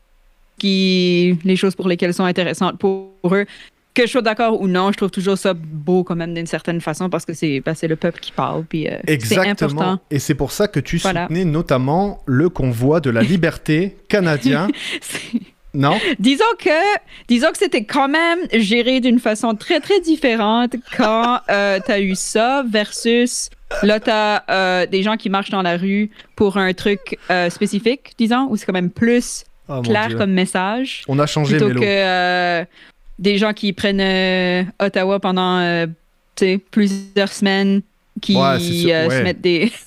qui 0.58 1.38
les 1.44 1.54
choses 1.56 1.76
pour 1.76 1.88
lesquelles 1.88 2.14
sont 2.14 2.24
intéressantes 2.24 2.78
pour 2.78 3.12
eux. 3.32 3.46
Que 3.94 4.06
je 4.06 4.12
sois 4.12 4.22
d'accord 4.22 4.60
ou 4.60 4.68
non, 4.68 4.92
je 4.92 4.96
trouve 4.96 5.10
toujours 5.10 5.36
ça 5.36 5.54
beau 5.54 6.04
quand 6.04 6.14
même 6.14 6.32
d'une 6.34 6.46
certaine 6.46 6.80
façon 6.80 7.10
parce 7.10 7.24
que 7.24 7.32
c'est 7.32 7.60
ben, 7.60 7.74
le 7.82 7.96
peuple 7.96 8.20
qui 8.20 8.30
parle. 8.30 8.64
Puis 8.64 8.86
euh, 8.88 8.96
Exactement. 9.06 9.50
important. 9.80 10.00
Et 10.10 10.18
c'est 10.20 10.34
pour 10.36 10.52
ça 10.52 10.68
que 10.68 10.78
tu 10.78 10.98
Voilà. 10.98 11.24
soutenais 11.24 11.44
notamment 11.44 12.20
le 12.26 12.48
convoi 12.48 13.00
de 13.00 13.10
la 13.10 13.22
liberté 13.22 13.96
canadien. 14.08 14.68
Non? 15.74 15.98
Disons 16.18 16.44
que, 16.58 16.70
disons 17.28 17.50
que 17.50 17.58
c'était 17.58 17.84
quand 17.84 18.08
même 18.08 18.38
géré 18.54 19.00
d'une 19.00 19.18
façon 19.18 19.54
très 19.54 19.80
très 19.80 20.00
différente 20.00 20.76
quand 20.96 21.40
euh, 21.50 21.78
t'as 21.84 22.00
eu 22.00 22.14
ça 22.14 22.64
versus 22.68 23.50
là 23.82 24.00
t'as 24.00 24.42
euh, 24.50 24.86
des 24.86 25.02
gens 25.02 25.16
qui 25.18 25.28
marchent 25.28 25.50
dans 25.50 25.60
la 25.62 25.76
rue 25.76 26.10
pour 26.36 26.56
un 26.56 26.72
truc 26.72 27.18
euh, 27.30 27.50
spécifique, 27.50 28.12
disons, 28.16 28.46
où 28.48 28.56
c'est 28.56 28.64
quand 28.64 28.72
même 28.72 28.90
plus 28.90 29.44
Oh, 29.70 29.82
clair 29.82 30.16
comme 30.16 30.32
message 30.32 31.02
On 31.08 31.18
a 31.18 31.26
changé 31.26 31.58
plutôt 31.58 31.68
Mélo. 31.68 31.82
que 31.82 32.64
des 33.18 33.38
gens 33.38 33.52
qui 33.52 33.72
prennent 33.72 34.00
euh, 34.00 34.62
Ottawa 34.80 35.18
pendant 35.20 35.58
euh, 35.58 35.86
plusieurs 36.70 37.32
semaines, 37.32 37.82
qui 38.20 38.36
Ouais, 38.36 38.58
c'est 38.58 38.72
sûr, 38.72 38.90
euh, 38.94 39.08
ouais. 39.08 39.18
se 39.18 39.22
mettent 39.22 39.40
des, 39.40 39.72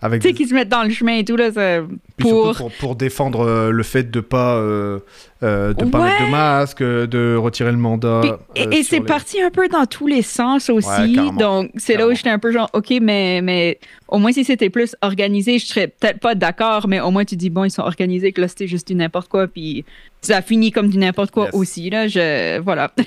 Avec 0.00 0.20
qui 0.34 0.46
se 0.46 0.52
mettent 0.52 0.68
dans 0.68 0.82
le 0.82 0.90
chemin 0.90 1.16
et 1.18 1.24
tout 1.24 1.36
là, 1.36 1.50
ça- 1.50 1.80
pour 2.18 2.54
pour, 2.54 2.70
pour 2.72 2.94
défendre 2.96 3.70
le 3.70 3.82
fait 3.82 4.10
de 4.10 4.20
pas 4.20 4.60
de 4.60 5.00
pas 5.40 5.98
Ouais. 6.00 6.04
mettre 6.10 6.26
de 6.26 6.30
masque, 6.30 6.82
de 6.82 7.36
retirer 7.36 7.70
le 7.70 7.78
mandat. 7.78 8.20
Puis- 8.54 8.62
et 8.70 8.82
c'est 8.82 8.98
les- 8.98 9.04
parti 9.04 9.40
un 9.40 9.50
peu 9.50 9.66
dans 9.68 9.86
tous 9.86 10.06
les 10.06 10.20
sens 10.22 10.68
aussi. 10.68 11.16
Donc, 11.38 11.70
c'est 11.76 11.96
là 11.96 12.06
où 12.06 12.14
j'étais 12.14 12.28
un 12.30 12.38
peu 12.38 12.52
genre, 12.52 12.68
OK, 12.74 12.92
mais, 13.00 13.40
mais 13.42 13.78
au 14.08 14.18
moins 14.18 14.32
si 14.32 14.44
c'était 14.44 14.68
plus 14.70 14.94
organisé, 15.00 15.58
je 15.58 15.66
serais 15.66 15.88
peut-être 15.88 16.20
pas 16.20 16.34
d'accord, 16.34 16.86
mais 16.86 17.00
au 17.00 17.10
moins 17.10 17.24
tu 17.24 17.36
dis, 17.36 17.48
bon, 17.48 17.64
ils 17.64 17.70
sont 17.70 17.82
organisés, 17.82 18.32
que 18.32 18.40
là 18.42 18.48
c'était 18.48 18.66
juste 18.66 18.88
du 18.88 18.94
n'importe 18.94 19.28
quoi, 19.28 19.46
puis 19.48 19.84
ça 20.24 20.42
finit 20.42 20.70
comme 20.72 20.88
du 20.88 20.98
n'importe 20.98 21.30
quoi 21.30 21.46
Yes. 21.46 21.54
aussi. 21.54 21.90
Là, 21.90 22.08
je, 22.08 22.58
voilà. 22.60 22.92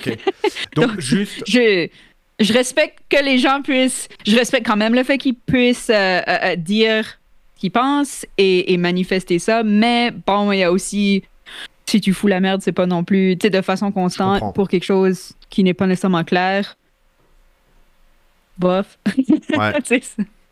Donc, 0.76 0.88
Donc, 0.88 1.00
juste 1.00 1.42
Je, 1.46 1.88
je 2.40 2.52
respecte 2.52 2.98
que 3.08 3.22
les 3.24 3.38
gens 3.38 3.62
puissent. 3.62 4.08
Je 4.26 4.36
respecte 4.36 4.66
quand 4.66 4.76
même 4.76 4.94
le 4.94 5.02
fait 5.04 5.18
qu'ils 5.18 5.34
puissent 5.34 5.90
euh, 5.90 6.20
euh, 6.26 6.38
euh, 6.44 6.56
dire 6.56 7.18
ce 7.56 7.60
qu'ils 7.60 7.70
pensent 7.72 8.24
et, 8.36 8.72
et 8.72 8.76
manifester 8.76 9.38
ça, 9.38 9.62
mais 9.64 10.12
bon, 10.26 10.52
il 10.52 10.58
y 10.58 10.62
a 10.62 10.70
aussi. 10.72 11.22
Si 11.86 12.00
tu 12.02 12.12
fous 12.12 12.26
la 12.26 12.38
merde, 12.40 12.60
c'est 12.62 12.72
pas 12.72 12.84
non 12.86 13.02
plus, 13.02 13.36
tu 13.38 13.46
sais, 13.46 13.50
de 13.50 13.62
façon 13.62 13.90
constante 13.90 14.54
pour 14.54 14.68
quelque 14.68 14.84
chose 14.84 15.32
qui 15.48 15.64
n'est 15.64 15.72
pas 15.72 15.86
nécessairement 15.86 16.22
clair. 16.24 16.76
Bof. 18.58 18.98
Ouais. 19.56 19.72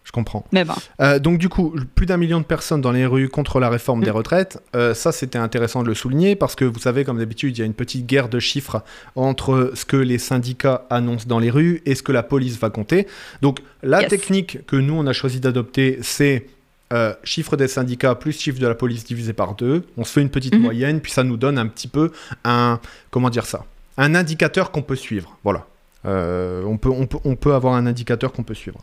Je 0.06 0.12
comprends. 0.12 0.44
Mais 0.52 0.64
bon. 0.64 0.72
Euh, 1.00 1.18
donc 1.18 1.38
du 1.38 1.48
coup, 1.48 1.74
plus 1.96 2.06
d'un 2.06 2.16
million 2.16 2.38
de 2.38 2.44
personnes 2.44 2.80
dans 2.80 2.92
les 2.92 3.04
rues 3.06 3.28
contre 3.28 3.58
la 3.58 3.68
réforme 3.68 4.04
des 4.04 4.10
Mm. 4.12 4.14
retraites. 4.14 4.62
Euh, 4.76 4.94
ça, 4.94 5.10
c'était 5.10 5.36
intéressant 5.36 5.82
de 5.82 5.88
le 5.88 5.94
souligner 5.96 6.36
parce 6.36 6.54
que 6.54 6.64
vous 6.64 6.78
savez, 6.78 7.04
comme 7.04 7.18
d'habitude, 7.18 7.58
il 7.58 7.60
y 7.60 7.62
a 7.62 7.66
une 7.66 7.74
petite 7.74 8.06
guerre 8.06 8.28
de 8.28 8.38
chiffres 8.38 8.84
entre 9.16 9.72
ce 9.74 9.84
que 9.84 9.96
les 9.96 10.18
syndicats 10.18 10.86
annoncent 10.90 11.26
dans 11.26 11.40
les 11.40 11.50
rues 11.50 11.82
et 11.86 11.96
ce 11.96 12.04
que 12.04 12.12
la 12.12 12.22
police 12.22 12.56
va 12.56 12.70
compter. 12.70 13.08
Donc 13.42 13.58
la 13.82 14.02
Yes. 14.02 14.08
technique 14.10 14.64
que 14.66 14.76
nous, 14.76 14.94
on 14.94 15.06
a 15.08 15.12
choisi 15.12 15.40
d'adopter, 15.40 15.98
c'est 16.02 16.46
euh, 16.92 17.12
chiffre 17.24 17.56
des 17.56 17.66
syndicats 17.66 18.14
plus 18.14 18.30
chiffre 18.38 18.60
de 18.60 18.66
la 18.68 18.76
police 18.76 19.02
divisé 19.04 19.32
par 19.32 19.56
deux. 19.56 19.82
On 19.96 20.04
se 20.04 20.12
fait 20.12 20.22
une 20.22 20.30
petite 20.30 20.54
Mhm. 20.54 20.62
moyenne, 20.62 21.00
puis 21.00 21.10
ça 21.10 21.24
nous 21.24 21.36
donne 21.36 21.58
un 21.58 21.66
petit 21.66 21.88
peu 21.88 22.12
un... 22.44 22.78
Comment 23.10 23.28
dire 23.28 23.44
ça 23.44 23.64
Un 23.98 24.14
indicateur 24.14 24.70
qu'on 24.70 24.82
peut 24.82 24.94
suivre. 24.94 25.36
Voilà. 25.42 25.66
On, 26.04 26.78
peut, 26.80 26.90
on, 26.90 27.08
peut, 27.08 27.18
on 27.24 27.34
peut 27.34 27.54
avoir 27.54 27.74
un 27.74 27.84
indicateur 27.86 28.30
qu'on 28.30 28.44
peut 28.44 28.54
suivre. 28.54 28.78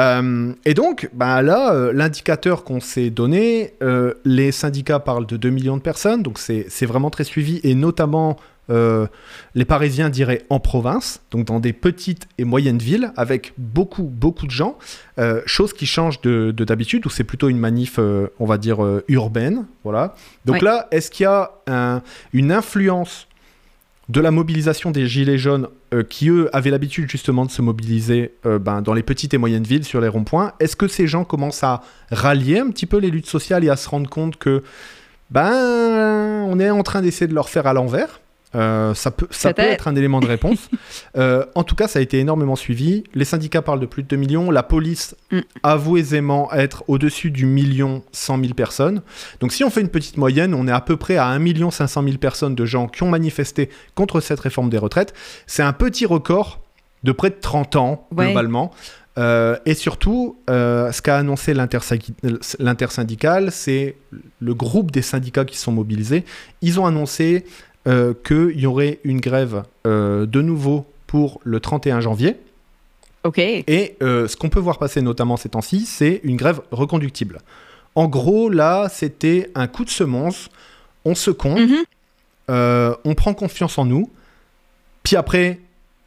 Euh, 0.00 0.52
et 0.64 0.74
donc, 0.74 1.10
bah 1.12 1.42
là, 1.42 1.74
euh, 1.74 1.92
l'indicateur 1.92 2.64
qu'on 2.64 2.80
s'est 2.80 3.10
donné, 3.10 3.74
euh, 3.82 4.14
les 4.24 4.50
syndicats 4.50 4.98
parlent 4.98 5.26
de 5.26 5.36
2 5.36 5.50
millions 5.50 5.76
de 5.76 5.82
personnes, 5.82 6.22
donc 6.22 6.38
c'est 6.38 6.86
vraiment 6.86 7.10
très 7.10 7.24
suivi, 7.24 7.60
et 7.62 7.74
notamment, 7.74 8.36
les 9.56 9.64
Parisiens 9.64 10.10
diraient 10.10 10.44
en 10.48 10.60
province, 10.60 11.20
donc 11.32 11.44
dans 11.44 11.58
des 11.58 11.72
petites 11.72 12.28
et 12.38 12.44
moyennes 12.44 12.78
villes, 12.78 13.12
avec 13.16 13.52
beaucoup, 13.58 14.04
beaucoup 14.04 14.46
de 14.46 14.52
gens, 14.52 14.78
chose 15.44 15.72
qui 15.72 15.86
change 15.86 16.20
de 16.20 16.52
de 16.52 16.64
d'habitude, 16.64 17.04
où 17.04 17.10
c'est 17.10 17.24
plutôt 17.24 17.48
une 17.48 17.58
manif, 17.58 17.98
on 17.98 18.46
va 18.46 18.58
dire, 18.58 18.78
urbaine, 19.08 19.66
voilà. 19.82 20.14
Donc 20.44 20.56
Ouais. 20.56 20.62
là, 20.62 20.86
est-ce 20.92 21.10
qu'il 21.10 21.24
y 21.24 21.26
a 21.26 21.50
un- 21.66 22.00
une 22.32 22.52
influence 22.52 23.26
de 24.10 24.20
la 24.20 24.32
mobilisation 24.32 24.90
des 24.90 25.06
Gilets 25.06 25.38
jaunes 25.38 25.68
euh, 25.94 26.02
qui, 26.02 26.30
eux, 26.30 26.50
avaient 26.52 26.70
l'habitude 26.70 27.08
justement 27.08 27.46
de 27.46 27.50
se 27.50 27.62
mobiliser 27.62 28.34
euh, 28.44 28.58
ben, 28.58 28.82
dans 28.82 28.92
les 28.92 29.04
petites 29.04 29.34
et 29.34 29.38
moyennes 29.38 29.62
villes, 29.62 29.84
sur 29.84 30.00
les 30.00 30.08
ronds-points. 30.08 30.52
Est-ce 30.58 30.74
que 30.74 30.88
ces 30.88 31.06
gens 31.06 31.24
commencent 31.24 31.62
à 31.62 31.82
rallier 32.10 32.58
un 32.58 32.70
petit 32.70 32.86
peu 32.86 32.98
les 32.98 33.10
luttes 33.10 33.28
sociales 33.28 33.64
et 33.64 33.68
à 33.68 33.76
se 33.76 33.88
rendre 33.88 34.10
compte 34.10 34.36
que 34.36 34.64
ben, 35.30 36.44
on 36.48 36.58
est 36.58 36.70
en 36.70 36.82
train 36.82 37.02
d'essayer 37.02 37.28
de 37.28 37.34
leur 37.34 37.48
faire 37.48 37.68
à 37.68 37.72
l'envers? 37.72 38.19
Euh, 38.56 38.94
ça 38.94 39.10
peut, 39.12 39.28
ça 39.30 39.50
peut 39.54 39.62
Peut-être. 39.62 39.72
être 39.74 39.88
un 39.88 39.94
élément 39.94 40.20
de 40.20 40.26
réponse. 40.26 40.68
Euh, 41.16 41.44
en 41.56 41.64
tout 41.64 41.74
cas, 41.74 41.88
ça 41.88 41.98
a 41.98 42.02
été 42.02 42.18
énormément 42.20 42.54
suivi. 42.56 43.02
Les 43.14 43.24
syndicats 43.24 43.62
parlent 43.62 43.80
de 43.80 43.86
plus 43.86 44.02
de 44.04 44.08
2 44.08 44.16
millions. 44.16 44.50
La 44.50 44.62
police 44.62 45.16
Mm. 45.32 45.40
avoue 45.64 45.96
aisément 45.96 46.52
être 46.52 46.84
au-dessus 46.88 47.30
du 47.32 47.46
million 47.46 48.02
100 48.12 48.40
000 48.40 48.54
personnes. 48.54 49.02
Donc 49.40 49.52
si 49.52 49.64
on 49.64 49.70
fait 49.70 49.80
une 49.80 49.88
petite 49.88 50.16
moyenne, 50.16 50.54
on 50.54 50.68
est 50.68 50.72
à 50.72 50.80
peu 50.80 50.96
près 50.96 51.16
à 51.16 51.26
1 51.26 51.38
million 51.40 51.70
500 51.70 52.02
000 52.04 52.16
personnes 52.18 52.54
de 52.54 52.64
gens 52.64 52.86
qui 52.88 53.02
ont 53.02 53.08
manifesté 53.10 53.70
contre 53.96 54.20
cette 54.20 54.38
réforme 54.40 54.70
des 54.70 54.78
retraites. 54.78 55.14
C'est 55.46 55.62
un 55.64 55.72
petit 55.72 56.06
record 56.06 56.60
de 57.02 57.12
près 57.12 57.30
de 57.30 57.36
30 57.40 57.76
ans, 57.76 58.06
Ouais. 58.16 58.26
globalement. 58.26 58.72
Euh, 59.18 59.56
et 59.66 59.74
surtout, 59.74 60.38
euh, 60.48 60.92
ce 60.92 61.02
qu'a 61.02 61.16
annoncé 61.18 61.52
l'intersyndic- 61.54 62.14
l'intersyndicale, 62.60 63.50
c'est 63.50 63.96
le 64.40 64.54
groupe 64.54 64.90
des 64.92 65.02
syndicats 65.02 65.44
qui 65.44 65.58
sont 65.58 65.72
mobilisés. 65.72 66.24
Ils 66.62 66.78
ont 66.80 66.86
annoncé 66.86 67.44
euh, 67.90 68.14
qu'il 68.24 68.58
y 68.60 68.66
aurait 68.66 68.98
une 69.04 69.20
grève 69.20 69.64
euh, 69.86 70.24
de 70.26 70.40
nouveau 70.40 70.86
pour 71.06 71.40
le 71.44 71.60
31 71.60 72.00
janvier. 72.00 72.36
OK. 73.24 73.38
Et 73.38 73.96
euh, 74.02 74.28
ce 74.28 74.36
qu'on 74.36 74.48
peut 74.48 74.60
voir 74.60 74.78
passer 74.78 75.02
notamment 75.02 75.36
ces 75.36 75.48
temps-ci, 75.50 75.84
c'est 75.86 76.20
une 76.24 76.36
grève 76.36 76.60
reconductible. 76.70 77.38
En 77.94 78.06
gros, 78.06 78.48
là, 78.48 78.88
c'était 78.88 79.50
un 79.54 79.66
coup 79.66 79.84
de 79.84 79.90
semonce. 79.90 80.48
On 81.04 81.14
se 81.14 81.30
compte, 81.30 81.58
Mhm. 81.58 81.84
on 83.04 83.14
prend 83.14 83.34
confiance 83.34 83.76
en 83.78 83.84
nous, 83.84 84.10
puis 85.02 85.16
après, 85.16 85.58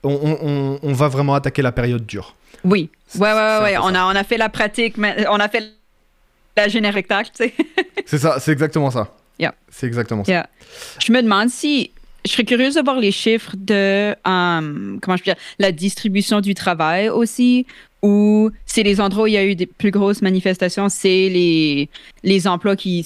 on, 0.03 0.13
on- 0.13 0.47
on- 0.47 0.79
on 0.81 0.93
va 0.93 1.07
vraiment 1.07 1.33
attaquer 1.35 1.61
la 1.61 1.71
période 1.71 2.05
dure. 2.05 2.35
Oui. 2.63 2.89
Ouais, 3.19 3.33
ouais, 3.33 3.59
ouais. 3.63 3.77
On 3.77 3.93
a, 3.93 4.05
on 4.05 4.15
a 4.15 4.23
fait 4.23 4.37
la 4.37 4.49
pratique, 4.49 4.97
mais 4.97 5.25
on 5.29 5.35
a 5.39 5.49
fait 5.49 5.63
la 6.55 6.69
tu 6.69 6.79
sais. 7.33 7.53
C'est 8.05 8.17
ça, 8.19 8.39
c'est 8.39 8.51
exactement 8.51 8.91
ça. 8.91 9.11
Yeah. 9.39 9.55
C'est 9.69 9.87
exactement 9.87 10.23
ça. 10.23 10.31
Yeah. 10.31 10.49
Je 10.99 11.11
me 11.11 11.21
demande 11.21 11.49
si. 11.49 11.91
Je 12.25 12.31
serais 12.31 12.45
curieuse 12.45 12.75
de 12.75 12.81
voir 12.81 12.99
les 12.99 13.11
chiffres 13.11 13.53
de. 13.57 14.11
euh, 14.11 14.97
comment 15.01 15.17
je 15.17 15.23
peux 15.23 15.31
dire 15.31 15.35
La 15.59 15.71
distribution 15.71 16.39
du 16.39 16.53
travail 16.53 17.09
aussi. 17.09 17.65
Ou 18.01 18.51
c'est 18.65 18.83
les 18.83 18.99
endroits 18.99 19.23
où 19.23 19.27
il 19.27 19.33
y 19.33 19.37
a 19.37 19.45
eu 19.45 19.55
des 19.55 19.65
plus 19.65 19.91
grosses 19.91 20.21
manifestations, 20.21 20.89
c'est 20.89 21.07
les, 21.29 21.89
les 22.23 22.47
emplois 22.47 22.75
qui 22.75 23.05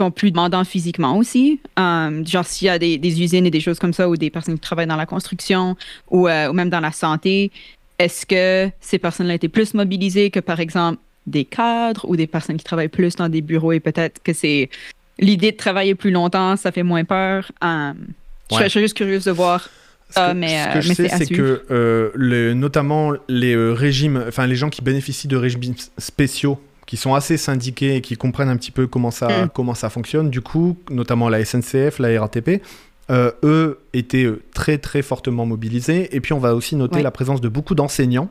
sont 0.00 0.10
plus 0.12 0.30
demandants 0.30 0.64
physiquement 0.64 1.16
aussi. 1.18 1.60
Euh, 1.78 2.24
genre, 2.24 2.46
s'il 2.46 2.66
y 2.66 2.68
a 2.70 2.78
des, 2.78 2.96
des 2.96 3.22
usines 3.22 3.44
et 3.46 3.50
des 3.50 3.60
choses 3.60 3.80
comme 3.80 3.92
ça, 3.92 4.08
ou 4.08 4.16
des 4.16 4.30
personnes 4.30 4.54
qui 4.54 4.60
travaillent 4.60 4.86
dans 4.86 4.96
la 4.96 5.06
construction, 5.06 5.76
ou, 6.10 6.28
euh, 6.28 6.48
ou 6.48 6.52
même 6.52 6.70
dans 6.70 6.78
la 6.80 6.92
santé, 6.92 7.50
est-ce 7.98 8.24
que 8.24 8.70
ces 8.80 8.98
personnes-là 8.98 9.34
étaient 9.34 9.48
plus 9.48 9.74
mobilisées 9.74 10.30
que, 10.30 10.40
par 10.40 10.60
exemple, 10.60 10.98
des 11.26 11.44
cadres 11.44 12.08
ou 12.08 12.16
des 12.16 12.26
personnes 12.26 12.56
qui 12.56 12.64
travaillent 12.64 12.88
plus 12.88 13.14
dans 13.16 13.28
des 13.28 13.42
bureaux 13.42 13.72
et 13.72 13.80
peut-être 13.80 14.22
que 14.22 14.32
c'est 14.32 14.70
l'idée 15.20 15.52
de 15.52 15.56
travailler 15.56 15.94
plus 15.94 16.10
longtemps, 16.10 16.56
ça 16.56 16.72
fait 16.72 16.82
moins 16.82 17.04
peur. 17.04 17.52
Euh, 17.62 17.92
je, 18.50 18.56
Ouais. 18.56 18.64
je 18.64 18.68
serais 18.70 18.80
juste 18.80 18.96
curieuse 18.96 19.24
de 19.24 19.30
voir. 19.30 19.68
Ce 20.08 20.14
que, 20.16 20.20
Ah, 20.20 20.34
mais, 20.34 20.48
ce 20.48 20.68
euh, 20.68 20.72
que 20.72 20.80
je 20.80 20.88
mais 20.88 20.94
sais, 20.96 21.08
c'est 21.08 21.26
que 21.32 21.62
euh, 21.70 22.54
notamment 22.54 23.12
les 23.28 23.54
euh, 23.54 23.72
régimes, 23.72 24.24
enfin 24.26 24.46
les 24.48 24.56
gens 24.56 24.68
qui 24.68 24.82
bénéficient 24.82 25.28
de 25.28 25.36
régimes 25.36 25.74
spéciaux, 25.98 26.60
qui 26.86 26.96
sont 26.96 27.14
assez 27.14 27.36
syndiqués 27.36 27.94
et 27.96 28.00
qui 28.00 28.16
comprennent 28.16 28.48
un 28.48 28.56
petit 28.56 28.72
peu 28.72 28.88
comment 28.88 29.12
ça, 29.12 29.44
Mm. 29.44 29.50
comment 29.54 29.74
ça 29.74 29.88
fonctionne, 29.88 30.28
du 30.30 30.40
coup, 30.40 30.76
notamment 30.90 31.28
la 31.28 31.44
SNCF, 31.44 32.00
la 32.00 32.20
RATP, 32.20 32.60
euh, 33.10 33.30
eux 33.44 33.78
étaient 33.92 34.24
euh, 34.24 34.42
très 34.52 34.78
très 34.78 35.02
fortement 35.02 35.46
mobilisés. 35.46 36.08
Et 36.16 36.20
puis 36.20 36.32
on 36.32 36.40
va 36.40 36.56
aussi 36.56 36.74
noter 36.74 36.96
Ouais. 36.96 37.02
la 37.02 37.12
présence 37.12 37.40
de 37.40 37.48
beaucoup 37.48 37.74
d'enseignants. 37.76 38.28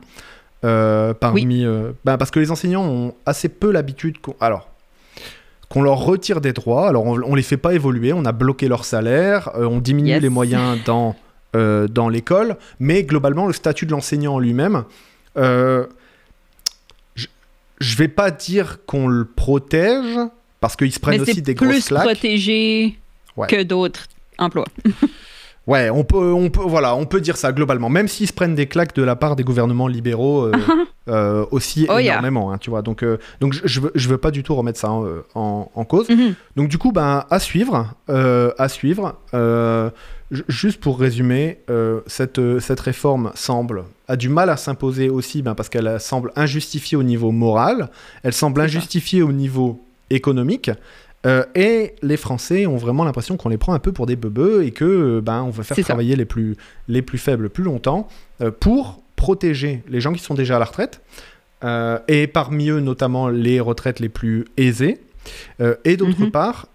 euh, 0.62 1.14
parmi, 1.14 1.64
euh, 1.64 1.92
ben, 2.04 2.18
parce 2.18 2.30
que 2.30 2.38
les 2.38 2.50
enseignants 2.50 2.84
ont 2.86 3.14
assez 3.24 3.48
peu 3.48 3.70
l'habitude 3.70 4.18
qu'on, 4.20 4.34
alors 4.40 4.68
qu'on 5.70 5.82
leur 5.82 5.98
retire 5.98 6.40
des 6.42 6.52
droits. 6.52 6.88
Alors 6.88 7.06
on, 7.06 7.20
on 7.22 7.34
les 7.34 7.42
fait 7.42 7.56
pas 7.56 7.72
évoluer, 7.74 8.12
on 8.12 8.24
a 8.26 8.32
bloqué 8.32 8.68
leur 8.68 8.84
salaire, 8.84 9.50
euh, 9.56 9.64
on 9.66 9.78
diminue 9.78 10.08
Yes. 10.10 10.20
les 10.22 10.28
moyens 10.28 10.78
dans 10.84 11.16
euh, 11.56 11.88
dans 11.88 12.08
l'école, 12.08 12.56
mais 12.78 13.02
globalement 13.04 13.46
le 13.46 13.52
statut 13.52 13.86
de 13.86 13.90
l'enseignant 13.90 14.34
en 14.34 14.38
lui-même, 14.38 14.84
euh, 15.36 15.86
je, 17.16 17.26
je 17.80 17.96
vais 17.96 18.06
pas 18.08 18.30
dire 18.30 18.78
qu'on 18.86 19.08
le 19.08 19.24
protège 19.24 20.18
parce 20.60 20.76
qu'ils 20.76 20.92
se 20.92 21.00
prennent 21.00 21.22
mais 21.22 21.28
aussi 21.30 21.42
des 21.42 21.54
grosses 21.54 21.70
plus 21.70 21.82
claques. 21.88 22.04
protégé 22.04 22.98
Ouais. 23.36 23.46
que 23.48 23.62
d'autres 23.62 24.04
emplois. 24.38 24.66
Ouais, 25.66 25.88
on 25.90 26.02
peut, 26.04 26.32
on 26.32 26.50
peut, 26.50 26.62
voilà, 26.64 26.96
on 26.96 27.04
peut 27.04 27.20
dire 27.20 27.36
ça 27.36 27.52
globalement, 27.52 27.88
même 27.90 28.08
s'ils 28.08 28.26
se 28.26 28.32
prennent 28.32 28.54
des 28.54 28.66
claques 28.66 28.94
de 28.94 29.02
la 29.02 29.14
part 29.14 29.36
des 29.36 29.44
gouvernements 29.44 29.86
libéraux 29.88 30.44
euh, 30.46 30.52
euh, 31.08 31.44
aussi 31.52 31.86
Oh, 31.88 31.98
yeah. 31.98 32.12
énormément, 32.14 32.50
hein, 32.52 32.58
tu 32.58 32.70
vois. 32.70 32.82
Donc, 32.82 33.02
euh, 33.04 33.18
donc 33.40 33.54
je, 33.64 33.80
veux, 33.80 33.92
je 33.94 34.08
veux 34.08 34.18
pas 34.18 34.30
du 34.30 34.42
tout 34.42 34.54
remettre 34.54 34.80
ça 34.80 34.90
en, 34.90 35.04
en- 35.34 35.70
en 35.74 35.84
cause. 35.84 36.08
Mhm. 36.08 36.34
Donc 36.56 36.68
du 36.68 36.78
coup, 36.78 36.90
ben, 36.92 37.24
à 37.30 37.38
suivre, 37.38 37.94
à 38.08 38.68
suivre. 38.68 39.16
Ju- 40.30 40.44
juste 40.48 40.80
pour 40.80 40.98
résumer, 40.98 41.58
cette, 42.06 42.40
cette 42.60 42.80
réforme 42.80 43.30
semble 43.34 43.84
a 44.08 44.16
du 44.16 44.28
mal 44.28 44.48
à 44.50 44.56
s'imposer 44.56 45.08
aussi, 45.10 45.42
ben, 45.42 45.54
parce 45.54 45.68
qu'elle 45.68 46.00
semble 46.00 46.32
injustifiée 46.36 46.96
au 46.96 47.02
niveau 47.02 47.32
moral, 47.32 47.90
elle 48.22 48.32
semble 48.32 48.60
injustifiée 48.60 49.22
au 49.22 49.32
niveau 49.32 49.80
économique. 50.08 50.70
Euh, 51.26 51.44
et 51.54 51.94
les 52.02 52.16
Français 52.16 52.66
ont 52.66 52.76
vraiment 52.76 53.04
l'impression 53.04 53.36
qu'on 53.36 53.48
les 53.50 53.58
prend 53.58 53.74
un 53.74 53.78
peu 53.78 53.92
pour 53.92 54.06
des 54.06 54.16
bebeux 54.16 54.64
et 54.64 54.70
que 54.70 54.84
euh, 54.84 55.20
ben 55.20 55.42
on 55.42 55.50
veut 55.50 55.62
faire 55.62 55.76
ça. 55.76 55.82
travailler 55.82 56.16
les 56.16 56.24
plus 56.24 56.56
les 56.88 57.02
plus 57.02 57.18
faibles 57.18 57.50
plus 57.50 57.64
longtemps 57.64 58.08
euh, 58.40 58.50
pour 58.50 59.02
protéger 59.16 59.82
les 59.88 60.00
gens 60.00 60.12
qui 60.14 60.22
sont 60.22 60.34
déjà 60.34 60.56
à 60.56 60.58
la 60.58 60.64
retraite 60.64 61.02
euh, 61.62 61.98
et 62.08 62.26
parmi 62.26 62.70
eux 62.70 62.80
notamment 62.80 63.28
les 63.28 63.60
retraites 63.60 64.00
les 64.00 64.08
plus 64.08 64.46
aisées 64.56 64.98
et 65.84 65.96
d'autre 65.98 66.18
Mhm. 66.20 66.30
part, 66.30 66.66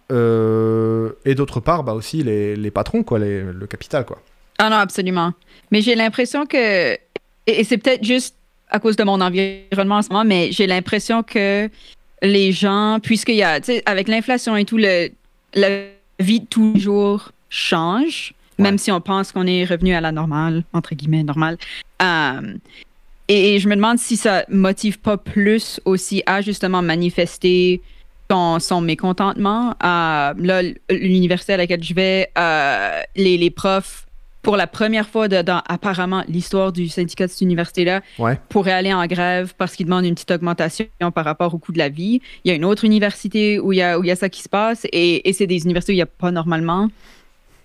et 1.25 1.35
d'autre 1.35 1.59
part, 1.59 1.83
bah 1.83 1.93
aussi 1.93 2.21
les, 2.23 2.55
les 2.55 2.69
patrons, 2.71 3.01
quoi, 3.03 3.17
les- 3.17 3.41
le 3.41 3.65
capital, 3.67 4.05
quoi. 4.05 4.21
Ah 4.59 4.69
non, 4.69 4.75
absolument. 4.77 5.33
Mais 5.71 5.81
j'ai 5.81 5.95
l'impression 5.95 6.45
que, 6.45 6.93
et, 6.93 6.99
et 7.47 7.63
c'est 7.63 7.77
peut-être 7.79 8.03
juste 8.03 8.35
à 8.69 8.79
cause 8.79 8.95
de 8.95 9.03
mon 9.03 9.19
environnement 9.19 9.95
en 9.97 10.01
ce 10.03 10.09
moment, 10.09 10.23
mais 10.23 10.51
j'ai 10.51 10.67
l'impression 10.67 11.23
que 11.23 11.67
les 12.25 12.51
gens, 12.51 12.99
puisqu'il 13.01 13.35
y 13.35 13.43
a, 13.43 13.59
tu 13.59 13.67
sais, 13.73 13.83
avec 13.85 14.07
l'inflation 14.07 14.55
et 14.57 14.65
tout, 14.65 14.77
le, 14.77 15.09
la 15.53 15.69
vie 16.19 16.41
de 16.41 16.45
tous 16.45 16.73
les 16.73 16.79
jours 16.79 17.31
change, 17.49 18.33
Ouais. 18.57 18.63
même 18.63 18.77
si 18.77 18.89
on 18.89 19.01
pense 19.01 19.33
qu'on 19.33 19.45
est 19.47 19.65
revenu 19.65 19.93
à 19.93 19.99
la 19.99 20.13
normale, 20.13 20.63
entre 20.71 20.95
guillemets, 20.95 21.23
normale. 21.23 21.57
Euh, 22.01 22.53
et, 23.27 23.55
et 23.55 23.59
je 23.59 23.67
me 23.67 23.75
demande 23.75 23.99
si 23.99 24.15
ça 24.15 24.45
motive 24.47 24.97
pas 24.99 25.17
plus 25.17 25.81
aussi 25.83 26.23
à 26.25 26.39
justement 26.41 26.81
manifester 26.81 27.81
son, 28.31 28.59
son 28.61 28.79
mécontentement. 28.79 29.75
Là, 29.81 30.61
l'université 30.89 31.51
à 31.53 31.57
laquelle 31.57 31.83
je 31.83 31.93
vais, 31.93 32.29
euh, 32.37 33.01
les, 33.17 33.37
les 33.37 33.49
profs, 33.49 34.04
pour 34.45 34.55
la 34.57 34.67
première 34.67 35.09
fois 35.09 35.27
de- 35.27 35.41
dans 35.41 35.61
apparemment 35.67 36.23
l'histoire 36.29 36.71
du 36.71 36.87
syndicat 36.87 37.25
de 37.25 37.31
cette 37.31 37.41
université-là, 37.41 38.01
Ouais. 38.19 38.39
pourraient 38.49 38.71
aller 38.71 38.93
en 38.93 39.05
grève 39.07 39.53
parce 39.57 39.75
qu'ils 39.75 39.87
demandent 39.87 40.05
une 40.05 40.13
petite 40.13 40.31
augmentation 40.31 40.85
par 41.13 41.25
rapport 41.25 41.53
au 41.53 41.57
coût 41.57 41.71
de 41.73 41.77
la 41.79 41.89
vie. 41.89 42.21
Il 42.43 42.49
y 42.49 42.51
a 42.51 42.53
une 42.55 42.63
autre 42.65 42.85
université 42.85 43.59
où 43.59 43.73
il 43.73 43.77
y 43.77 43.81
a, 43.81 43.99
où 43.99 44.03
il 44.03 44.07
y 44.07 44.11
a 44.11 44.15
ça 44.15 44.29
qui 44.29 44.41
se 44.41 44.49
passe 44.49 44.85
et, 44.93 45.27
et 45.27 45.33
c'est 45.33 45.47
des 45.47 45.63
universités 45.65 45.91
où 45.91 45.95
il 45.95 45.97
n'y 45.97 46.01
a 46.03 46.05
pas 46.05 46.31
normalement 46.31 46.89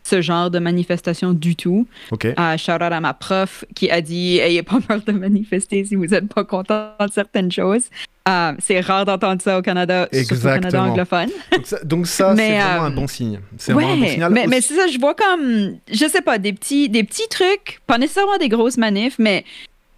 ce 0.03 0.23
genre 0.23 0.51
de 0.51 0.59
manifestation 0.59 1.35
du 1.35 1.55
tout. 1.55 1.87
Ok. 2.11 2.25
Uh, 2.25 2.57
shout 2.57 2.73
out 2.73 2.81
à 2.93 3.01
ma 3.01 3.13
prof 3.13 3.65
qui 3.75 3.91
a 3.91 4.01
dit 4.01 4.39
Ayez 4.39 4.63
pas 4.63 4.81
peur 4.81 5.01
de 5.07 5.13
manifester 5.13 5.85
si 5.85 5.95
vous 5.95 6.07
n'êtes 6.07 6.33
pas 6.33 6.45
content 6.45 6.93
de 6.99 7.13
certaines 7.13 7.53
choses. 7.53 7.85
Uh, 8.29 8.53
c'est 8.61 8.81
rare 8.81 9.07
d'entendre 9.07 9.41
ça 9.41 9.59
au 9.59 9.62
Canada, 9.62 10.07
surtout 10.12 10.35
au 10.35 10.39
Canada 10.39 10.67
Exactement. 10.69 10.91
anglophone. 10.93 11.31
Donc 11.53 11.67
ça, 11.67 11.79
donc 11.85 12.07
ça, 12.07 12.35
Mais, 12.35 12.49
c'est 12.49 12.59
vraiment 12.65 12.85
euh, 12.85 12.87
un 12.87 12.91
bon 12.91 13.07
signe. 13.07 13.41
C'est 13.57 13.73
vraiment 13.73 13.93
un 13.95 14.00
Ouais, 14.00 14.09
signal. 14.11 14.33
mais, 14.33 14.41
Aussi- 14.43 14.49
mais 14.50 14.61
c'est 14.61 14.75
ça, 14.75 14.87
je 14.89 14.99
vois 14.99 15.15
comme, 15.15 15.77
je 15.91 16.07
sais 16.07 16.21
pas, 16.21 16.39
des 16.39 16.53
petits, 16.53 16.89
des 16.91 17.03
petits 17.03 17.27
trucs, 17.31 17.81
pas 17.87 17.97
nécessairement 17.99 18.37
des 18.37 18.50
grosses 18.50 18.77
manifs, 18.77 19.17
mais 19.19 19.45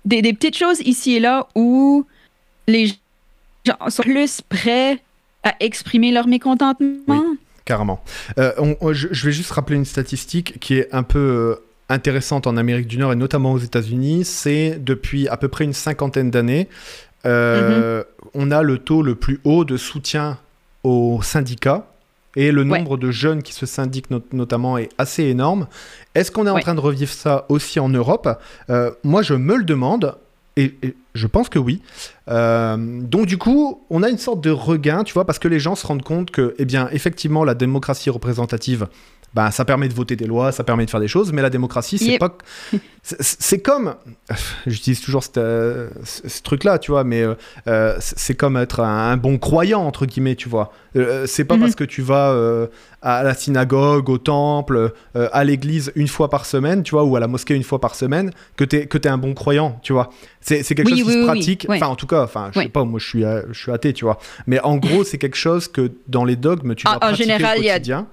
des, 0.05 0.23
des 0.23 0.33
petites 0.33 0.57
choses 0.57 0.81
ici 0.81 1.17
et 1.17 1.21
là 1.21 1.49
où 1.57 2.07
les 2.69 2.87
gens 3.67 3.77
sont 3.89 4.03
plus 4.05 4.41
prêts 4.49 4.99
à 5.43 5.55
exprimer 5.61 6.13
leur 6.13 6.29
mécontentement. 6.29 7.25
Carrément. 7.65 8.03
Euh, 8.39 8.53
on- 8.59 8.77
on- 8.81 8.93
je, 8.93 9.09
je 9.11 9.27
vais 9.27 9.33
juste 9.33 9.51
rappeler 9.51 9.77
une 9.77 9.85
statistique 9.85 10.59
qui 10.61 10.75
est 10.79 10.89
un 10.95 11.03
peu 11.03 11.19
euh, 11.19 11.63
intéressante 11.89 12.47
en 12.47 12.57
Amérique 12.57 12.87
du 12.87 12.99
Nord 12.99 13.13
et 13.13 13.17
notamment 13.17 13.53
aux 13.53 13.59
États-Unis. 13.59 14.25
C'est 14.25 14.79
depuis 14.83 15.29
à 15.29 15.37
peu 15.37 15.49
près 15.49 15.65
une 15.65 15.73
cinquantaine 15.73 16.31
d'années, 16.31 16.69
euh, 17.27 18.03
on 18.35 18.51
a 18.51 18.63
le 18.63 18.79
taux 18.79 19.03
le 19.03 19.15
plus 19.15 19.41
haut 19.45 19.65
de 19.65 19.77
soutien 19.77 20.39
aux 20.85 21.21
syndicats. 21.23 21.87
Et 22.35 22.51
le 22.51 22.63
Ouais. 22.63 22.79
nombre 22.79 22.97
de 22.97 23.11
jeunes 23.11 23.43
qui 23.43 23.53
se 23.53 23.67
syndiquent 23.67 24.11
not- 24.11 24.23
notamment 24.33 24.79
est 24.79 24.89
assez 24.97 25.25
énorme. 25.25 25.67
Est-ce 26.15 26.31
qu'on 26.31 26.47
est 26.47 26.51
en 26.51 26.55
Ouais. 26.55 26.63
train 26.63 26.75
de 26.75 26.81
revivre 26.81 27.13
ça 27.13 27.45
aussi 27.51 27.79
en 27.79 27.91
Europe? 27.91 28.27
Euh, 28.71 28.91
Moi, 29.05 29.21
je 29.23 29.35
me 29.35 29.57
le 29.57 29.65
demande. 29.65 30.17
Et, 30.57 30.75
et 30.83 30.95
je 31.15 31.27
pense 31.27 31.49
que 31.49 31.59
oui. 31.59 31.81
Euh, 32.29 32.77
donc 32.79 33.25
du 33.27 33.39
coup, 33.39 33.83
on 33.91 34.03
a 34.03 34.09
une 34.11 34.19
sorte 34.19 34.43
de 34.43 34.51
regain, 34.51 35.03
tu 35.03 35.15
vois, 35.15 35.25
parce 35.25 35.39
que 35.39 35.49
les 35.49 35.59
gens 35.61 35.75
se 35.75 35.87
rendent 35.87 36.03
compte 36.03 36.31
que, 36.31 36.55
eh 36.59 36.65
bien, 36.67 36.89
effectivement, 36.93 37.43
la 37.45 37.55
démocratie 37.55 38.11
représentative, 38.11 38.87
ben, 39.35 39.51
ça 39.51 39.65
permet 39.65 39.89
de 39.89 39.95
voter 39.95 40.15
des 40.17 40.27
lois, 40.27 40.53
ça 40.53 40.63
permet 40.65 40.85
de 40.85 40.91
faire 40.91 41.01
des 41.01 41.09
choses, 41.09 41.33
mais 41.33 41.43
la 41.43 41.51
démocratie, 41.51 41.99
c'est 41.99 42.05
Yep. 42.13 42.21
pas, 42.21 42.37
c'est- 43.03 43.63
comme, 43.63 43.95
j'utilise 44.67 45.01
toujours 45.01 45.23
cette, 45.23 45.39
euh, 45.39 45.89
ce, 46.05 46.43
truc-là, 46.43 46.79
tu 46.79 46.91
vois, 46.91 47.05
mais 47.05 47.23
euh, 47.23 47.35
euh, 47.67 47.97
c'est 48.01 48.35
comme 48.35 48.57
être 48.57 48.81
un, 48.81 49.11
un 49.13 49.17
bon 49.17 49.39
croyant 49.39 49.83
entre 49.83 50.07
guillemets, 50.07 50.37
tu 50.37 50.49
vois. 50.49 50.73
Euh, 50.97 51.27
c'est 51.27 51.45
pas 51.45 51.55
Mhm. 51.57 51.61
parce 51.63 51.75
que 51.75 51.85
tu 51.85 52.03
vas 52.03 52.31
euh, 52.33 52.67
à 53.01 53.23
la 53.23 53.35
synagogue, 53.35 54.09
au 54.11 54.19
temple, 54.19 54.93
euh, 55.17 55.29
à 55.33 55.45
l'église 55.45 55.91
une 55.97 56.09
fois 56.09 56.29
par 56.29 56.45
semaine, 56.47 56.83
tu 56.83 56.91
vois, 56.93 57.05
ou 57.05 57.17
à 57.17 57.21
la 57.21 57.27
mosquée 57.29 57.55
une 57.55 57.63
fois 57.65 57.81
par 57.81 57.95
semaine, 57.95 58.31
que 58.57 58.65
t'es 58.65 58.87
que 58.87 58.99
t'es 58.99 59.09
un 59.09 59.19
bon 59.19 59.33
croyant, 59.35 59.81
tu 59.83 59.93
vois. 59.95 60.11
C'est 60.41 60.63
quelque 60.75 60.89
Oui, 60.91 60.99
chose 60.99 61.01
oui, 61.01 61.05
qui 61.07 61.13
se 61.13 61.19
oui, 61.19 61.25
pratique. 61.25 61.67
oui. 61.69 61.77
Enfin, 61.77 61.87
en 61.87 61.97
tout 61.97 62.07
cas, 62.07 62.23
enfin, 62.23 62.51
je 62.55 62.61
sais 62.61 62.69
pas, 62.69 62.85
moi 62.85 63.01
je 63.01 63.09
suis 63.09 63.25
euh, 63.25 63.43
je 63.53 63.59
suis 63.61 63.73
athée, 63.73 63.93
tu 63.95 64.05
vois. 64.05 64.19
Mais 64.47 64.61
en 64.61 64.77
gros, 64.77 65.05
c'est 65.05 65.19
quelque 65.19 65.37
chose 65.37 65.69
que 65.69 65.91
dans 66.09 66.25
les 66.25 66.37
dogmes, 66.37 66.75
tu 66.75 66.87
En- 66.87 66.91
dois 66.91 66.97
en 66.97 67.01
pratiquer 67.01 67.25
général, 67.25 67.59
au 67.59 67.63
il 67.63 67.65
y 67.67 67.71
a- 67.71 67.75
quotidien. 67.75 68.07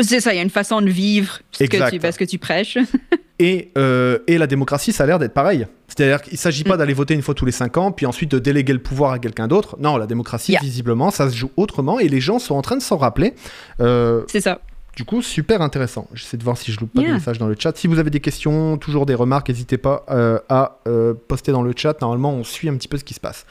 C'est 0.00 0.20
ça, 0.20 0.32
il 0.32 0.36
y 0.36 0.40
a 0.40 0.42
une 0.42 0.50
façon 0.50 0.80
de 0.80 0.90
vivre 0.90 1.38
ce 1.52 1.58
que 1.58 1.64
Exact. 1.64 1.90
tu, 1.90 1.98
que 2.18 2.24
tu 2.24 2.38
prêches. 2.38 2.78
Et, 3.38 3.70
euh, 3.76 4.18
et 4.26 4.38
la 4.38 4.46
démocratie, 4.46 4.92
ça 4.92 5.04
a 5.04 5.06
l'air 5.06 5.18
d'être 5.18 5.34
pareil. 5.34 5.66
C'est-à-dire 5.88 6.22
qu'il 6.22 6.32
ne 6.32 6.38
s'agit 6.38 6.64
pas 6.64 6.76
Mm. 6.76 6.78
d'aller 6.78 6.94
voter 6.94 7.12
une 7.12 7.20
fois 7.20 7.34
tous 7.34 7.44
les 7.44 7.52
cinq 7.52 7.76
ans, 7.76 7.92
puis 7.92 8.06
ensuite 8.06 8.30
de 8.30 8.38
déléguer 8.38 8.72
le 8.72 8.78
pouvoir 8.78 9.12
à 9.12 9.18
quelqu'un 9.18 9.46
d'autre. 9.46 9.76
Non, 9.78 9.98
la 9.98 10.06
démocratie, 10.06 10.52
Yeah. 10.52 10.60
visiblement, 10.62 11.10
ça 11.10 11.28
se 11.28 11.36
joue 11.36 11.50
autrement, 11.58 11.98
et 11.98 12.08
les 12.08 12.20
gens 12.20 12.38
sont 12.38 12.54
en 12.54 12.62
train 12.62 12.78
de 12.78 12.82
s'en 12.82 12.96
rappeler. 12.96 13.34
Euh, 13.80 14.22
C'est 14.28 14.40
ça. 14.40 14.60
Du 14.96 15.04
coup, 15.04 15.20
super 15.22 15.60
intéressant. 15.62 16.08
J'essaie 16.14 16.38
de 16.38 16.42
voir 16.42 16.56
si 16.56 16.72
je 16.72 16.80
loupe 16.80 16.92
pas 16.94 17.02
Yeah. 17.02 17.10
des 17.10 17.14
messages 17.18 17.38
dans 17.38 17.46
le 17.46 17.54
chat. 17.58 17.76
Si 17.76 17.86
vous 17.86 17.98
avez 17.98 18.08
des 18.10 18.20
questions, 18.20 18.78
toujours 18.78 19.04
des 19.06 19.14
remarques, 19.14 19.48
n'hésitez 19.50 19.76
pas 19.76 20.04
euh, 20.10 20.38
à 20.48 20.78
euh, 20.88 21.12
poster 21.28 21.52
dans 21.52 21.62
le 21.62 21.72
chat. 21.76 22.00
Normalement, 22.00 22.32
on 22.32 22.42
suit 22.44 22.68
un 22.70 22.74
petit 22.76 22.88
peu 22.88 22.96
ce 22.96 23.04
qui 23.04 23.12
se 23.14 23.20
passe. 23.20 23.44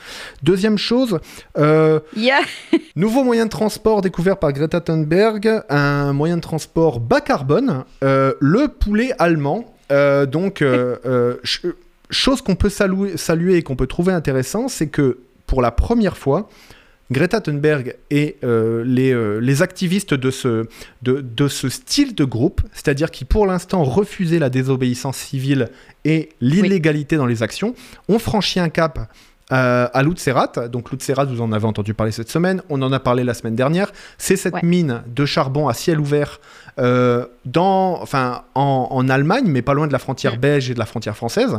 Deuxième 0.44 0.78
chose, 0.80 1.20
euh, 1.58 2.00
Yeah. 2.16 2.40
Nouveau 2.96 3.24
moyen 3.24 3.46
de 3.46 3.52
transport 3.52 4.02
découvert 4.02 4.38
par 4.38 4.52
Greta 4.54 4.82
Thunberg, 4.82 5.62
un 5.70 6.12
moyen 6.14 6.38
de 6.38 6.42
transport 6.42 7.00
bas 7.00 7.22
carbone, 7.22 7.84
le 8.02 8.68
poulet 8.68 9.12
allemand. 9.20 9.72
Donc, 9.92 10.60
ch- 11.44 11.62
chose 12.10 12.42
qu'on 12.42 12.56
peut 12.56 12.70
saluer, 12.70 13.18
saluer 13.18 13.58
et 13.58 13.62
qu'on 13.64 13.76
peut 13.76 13.88
trouver 13.88 14.14
intéressant, 14.14 14.68
c'est 14.68 14.88
que 14.88 15.20
pour 15.46 15.62
la 15.62 15.70
première 15.72 16.18
fois, 16.18 16.50
Greta 17.12 17.40
Thunberg 17.40 17.96
et 18.10 18.38
euh, 18.44 18.84
les, 18.84 19.14
euh, 19.14 19.38
les 19.40 19.62
activistes 19.62 20.14
de 20.14 20.32
ce, 20.32 20.66
de, 21.04 21.22
de 21.22 21.48
ce 21.48 21.70
style 21.70 22.16
de 22.16 22.24
groupe, 22.26 22.62
c'est-à-dire 22.74 23.12
qui 23.12 23.26
pour 23.26 23.46
l'instant 23.46 23.84
refusaient 23.84 24.40
la 24.40 24.50
désobéissance 24.50 25.18
civile 25.18 25.70
et 26.04 26.30
l'illégalité 26.42 27.18
dans 27.18 27.28
les 27.28 27.44
actions, 27.44 27.76
ont 28.10 28.18
franchi 28.20 28.60
un 28.60 28.70
cap 28.70 29.12
euh, 29.52 29.88
à 29.94 30.02
Lutzerat. 30.02 30.68
Donc 30.72 30.92
Lutzerat, 30.92 31.26
vous 31.26 31.42
en 31.42 31.52
avez 31.52 31.66
entendu 31.68 31.94
parler 31.94 32.12
cette 32.12 32.30
semaine, 32.32 32.64
on 32.70 32.82
en 32.82 32.92
a 32.92 33.00
parlé 33.00 33.24
la 33.24 33.36
semaine 33.36 33.56
dernière. 33.56 33.92
C'est 34.18 34.36
cette 34.36 34.56
Ouais. 34.56 34.62
mine 34.64 35.04
de 35.08 35.26
charbon 35.28 35.68
à 35.68 35.74
ciel 35.76 36.00
ouvert 36.00 36.40
dans, 36.78 38.02
enfin, 38.02 38.44
en, 38.56 38.88
en 38.90 39.10
Allemagne, 39.10 39.46
mais 39.48 39.62
pas 39.62 39.74
loin 39.74 39.86
de 39.88 39.94
la 39.94 40.00
frontière 40.00 40.38
belge 40.38 40.72
et 40.72 40.74
de 40.74 40.80
la 40.80 40.86
frontière 40.86 41.16
française. 41.16 41.58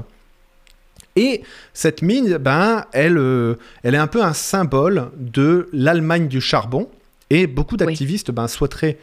Et 1.17 1.43
cette 1.73 2.03
mine, 2.03 2.37
ben, 2.37 2.85
elle, 2.93 3.17
euh, 3.19 3.55
elle 3.83 3.95
est 3.95 3.99
un 3.99 4.07
peu 4.07 4.23
un 4.23 4.35
symbole 4.35 5.11
de 5.19 5.69
l'Allemagne 5.73 6.29
du 6.29 6.41
charbon. 6.41 6.89
Et 7.31 7.47
beaucoup 7.47 7.77
d'activistes 7.77 8.31
ben, 8.31 8.47
souhaiteraient 8.47 8.99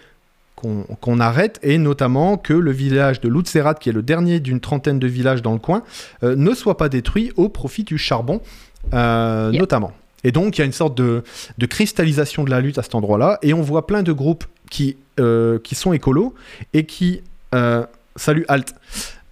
qu'on 0.56 1.20
arrête, 1.20 1.60
et 1.62 1.78
notamment 1.78 2.38
que 2.38 2.54
le 2.54 2.72
village 2.72 3.20
de 3.20 3.28
Lutzerat, 3.28 3.74
qui 3.74 3.90
est 3.90 3.94
le 3.94 4.02
dernier 4.02 4.40
d'une 4.40 4.62
trentaine 4.62 4.98
de 4.98 5.08
villages 5.08 5.42
dans 5.42 5.52
le 5.52 5.60
coin, 5.60 5.84
euh, 6.24 6.38
ne 6.38 6.54
soit 6.54 6.78
pas 6.78 6.88
détruit 6.88 7.34
au 7.36 7.50
profit 7.50 7.84
du 7.84 7.98
charbon, 7.98 8.40
euh, 8.94 9.52
notamment. 9.52 9.92
Et 10.24 10.32
donc, 10.32 10.58
il 10.58 10.62
y 10.62 10.62
a 10.62 10.66
une 10.66 10.72
sorte 10.72 10.96
de, 10.96 11.24
de 11.58 11.66
cristallisation 11.66 12.46
de 12.46 12.50
la 12.50 12.62
lutte 12.62 12.78
à 12.78 12.84
cet 12.84 12.96
endroit-là, 12.96 13.40
et 13.42 13.54
on 13.54 13.62
voit 13.62 13.88
plein 13.88 14.04
de 14.04 14.14
groupes 14.14 14.46
qui, 14.70 14.96
qui 15.64 15.76
sont 15.76 15.92
écolos 15.92 16.34
et 16.74 16.86
qui... 16.86 17.24
salut, 18.16 18.46
Alt 18.48 18.74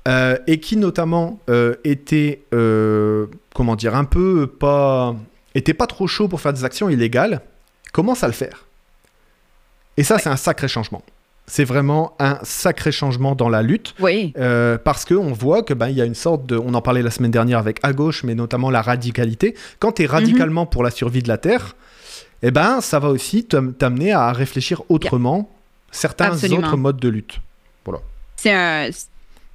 euh, 0.08 0.38
et 0.48 0.60
qui 0.60 0.78
notamment 0.78 1.40
euh, 1.50 1.76
étaient, 1.84 2.42
euh, 2.54 3.28
comment 3.54 3.76
dire, 3.76 3.96
un 3.96 4.06
peu 4.06 4.48
pas, 4.48 5.16
étaient 5.56 5.74
pas 5.74 5.88
trop 5.88 6.08
chauds 6.08 6.28
pour 6.28 6.42
faire 6.42 6.54
des 6.54 6.64
actions 6.66 6.90
illégales, 6.90 7.42
commencent 7.92 8.24
à 8.24 8.28
le 8.28 8.34
faire? 8.34 8.66
Et 9.98 10.04
ça, 10.04 10.18
c'est 10.18 10.30
un 10.30 10.38
sacré 10.38 10.68
changement. 10.68 11.04
C'est 11.48 11.66
vraiment 11.66 12.14
un 12.20 12.40
sacré 12.44 12.92
changement 12.94 13.36
dans 13.36 13.50
la 13.50 13.62
lutte. 13.62 13.94
Oui. 14.00 14.32
Euh, 14.38 14.78
parce 14.78 15.04
qu'on 15.06 15.34
voit 15.34 15.64
que 15.64 15.74
ben 15.74 15.90
il 15.90 15.98
y 15.98 16.02
a 16.02 16.06
une 16.06 16.16
sorte 16.16 16.46
de, 16.46 16.56
on 16.58 16.74
en 16.74 16.82
parlait 16.82 17.02
la 17.02 17.12
semaine 17.12 17.32
dernière 17.32 17.60
avec 17.60 17.80
à 17.84 17.92
gauche, 17.92 18.24
mais 18.24 18.36
notamment 18.36 18.70
la 18.70 18.82
radicalité. 18.82 19.56
Quand 19.80 19.92
tu 19.94 20.04
es 20.04 20.06
radicalement 20.06 20.66
pour 20.66 20.82
la 20.82 20.92
survie 20.92 21.22
de 21.22 21.28
la 21.28 21.38
Terre, 21.38 21.76
eh 22.42 22.52
ben 22.52 22.80
ça 22.80 23.00
va 23.00 23.10
aussi 23.10 23.44
t'am- 23.44 23.74
t'amener 23.74 24.14
à 24.14 24.32
réfléchir 24.32 24.82
autrement 24.88 25.50
certains 25.92 26.32
Absolument. 26.32 26.60
autres 26.60 26.78
modes 26.78 27.00
de 27.02 27.10
lutte. 27.10 27.42
C'est 28.38 28.54
un. 28.54 28.90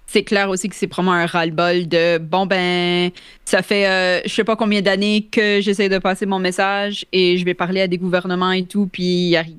C'est 0.07 0.23
clair 0.23 0.49
aussi 0.49 0.69
que 0.69 0.75
c'est 0.77 0.87
probablement 0.87 1.17
un 1.23 1.27
ras-le-bol 1.27 1.89
de 1.89 2.19
bon 2.19 2.47
ben 2.47 3.11
ça 3.45 3.63
fait 3.63 3.87
euh, 3.89 4.21
je 4.25 4.33
sais 4.33 4.45
pas 4.45 4.55
combien 4.57 4.81
d'années 4.81 5.27
que 5.31 5.61
j'essaie 5.61 5.89
de 5.89 5.99
passer 5.99 6.27
mon 6.27 6.39
message 6.39 7.05
et 7.13 7.37
je 7.39 7.45
vais 7.45 7.55
parler 7.55 7.81
à 7.81 7.89
des 7.89 7.99
gouvernements 7.99 8.53
et 8.53 8.65
tout 8.65 8.87
puis 8.91 9.03
il 9.03 9.29
y 9.31 9.37
a 9.37 9.43
ri- 9.43 9.57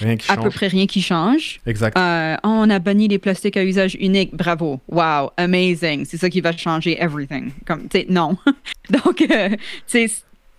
Rien 0.00 0.16
qui 0.18 0.30
à 0.30 0.34
change. 0.34 0.44
peu 0.44 0.50
près 0.50 0.66
rien 0.66 0.86
qui 0.86 1.00
change. 1.00 1.60
Exact. 1.66 1.96
Euh, 1.96 2.34
oh, 2.44 2.48
on 2.48 2.68
a 2.68 2.78
banni 2.78 3.08
les 3.08 3.18
plastiques 3.18 3.56
à 3.56 3.64
usage 3.64 3.96
unique. 3.98 4.36
Bravo. 4.36 4.80
Wow. 4.86 5.30
Amazing. 5.38 6.04
C'est 6.04 6.18
ça 6.18 6.28
qui 6.28 6.42
va 6.42 6.54
changer 6.54 7.02
everything. 7.02 7.52
Comme, 7.66 7.88
non. 8.10 8.36
Donc, 8.90 9.22
euh, 9.22 9.48
tu 9.48 9.56
sais, 9.86 10.10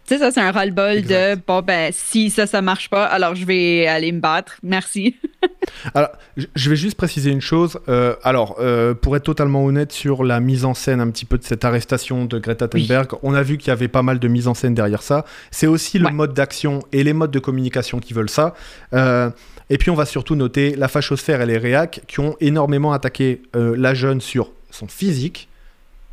tu 0.10 0.16
sais, 0.16 0.20
ça, 0.20 0.32
c'est 0.32 0.42
un 0.42 0.52
ras-le-bol 0.52 1.04
de 1.04 1.36
bon, 1.48 1.62
ben, 1.62 1.92
si 1.94 2.30
ça, 2.32 2.48
ça 2.48 2.62
marche 2.62 2.90
pas, 2.90 3.06
alors 3.06 3.36
je 3.36 3.46
vais 3.46 3.86
aller 3.88 4.12
me 4.12 4.20
battre. 4.20 4.58
Merci. 4.64 5.16
Alors, 5.94 6.10
je- 6.56 6.70
vais 6.70 6.76
juste 6.76 6.98
préciser 6.98 7.32
une 7.32 7.40
chose. 7.42 7.80
Euh, 7.88 8.16
alors, 8.24 8.58
euh, 8.60 8.94
pour 8.94 9.16
être 9.16 9.24
totalement 9.24 9.64
honnête 9.64 9.92
sur 9.94 10.24
la 10.24 10.40
mise 10.42 10.66
en 10.66 10.74
scène 10.74 11.00
un 11.00 11.10
petit 11.12 11.24
peu 11.26 11.38
de 11.38 11.44
cette 11.44 11.64
arrestation 11.64 12.26
de 12.26 12.40
Greta 12.40 12.68
Oui. 12.74 12.82
Thunberg, 12.88 13.12
on 13.24 13.34
a 13.34 13.42
vu 13.44 13.58
qu'il 13.58 13.70
y 13.70 13.72
avait 13.72 13.88
pas 13.88 14.02
mal 14.02 14.20
de 14.20 14.28
mise 14.28 14.48
en 14.48 14.54
scène 14.54 14.74
derrière 14.74 15.02
ça. 15.04 15.26
C'est 15.52 15.68
aussi 15.68 15.98
le 16.00 16.08
Ouais. 16.08 16.12
mode 16.12 16.34
d'action 16.34 16.80
et 16.92 17.04
les 17.04 17.14
modes 17.14 17.32
de 17.32 17.40
communication 17.40 18.00
qui 18.00 18.14
veulent 18.14 18.30
ça. 18.30 18.54
Euh, 18.94 19.30
et 19.70 19.78
puis, 19.78 19.92
on 19.92 19.96
va 19.96 20.06
surtout 20.06 20.36
noter 20.36 20.76
la 20.76 20.88
fachosphère 20.88 21.40
et 21.42 21.46
les 21.46 21.58
réacs 21.58 22.02
qui 22.08 22.20
ont 22.20 22.36
énormément 22.42 22.92
attaqué 22.92 23.42
la 23.54 23.94
jeune 23.94 24.20
sur 24.22 24.52
son 24.72 24.88
physique. 24.88 25.48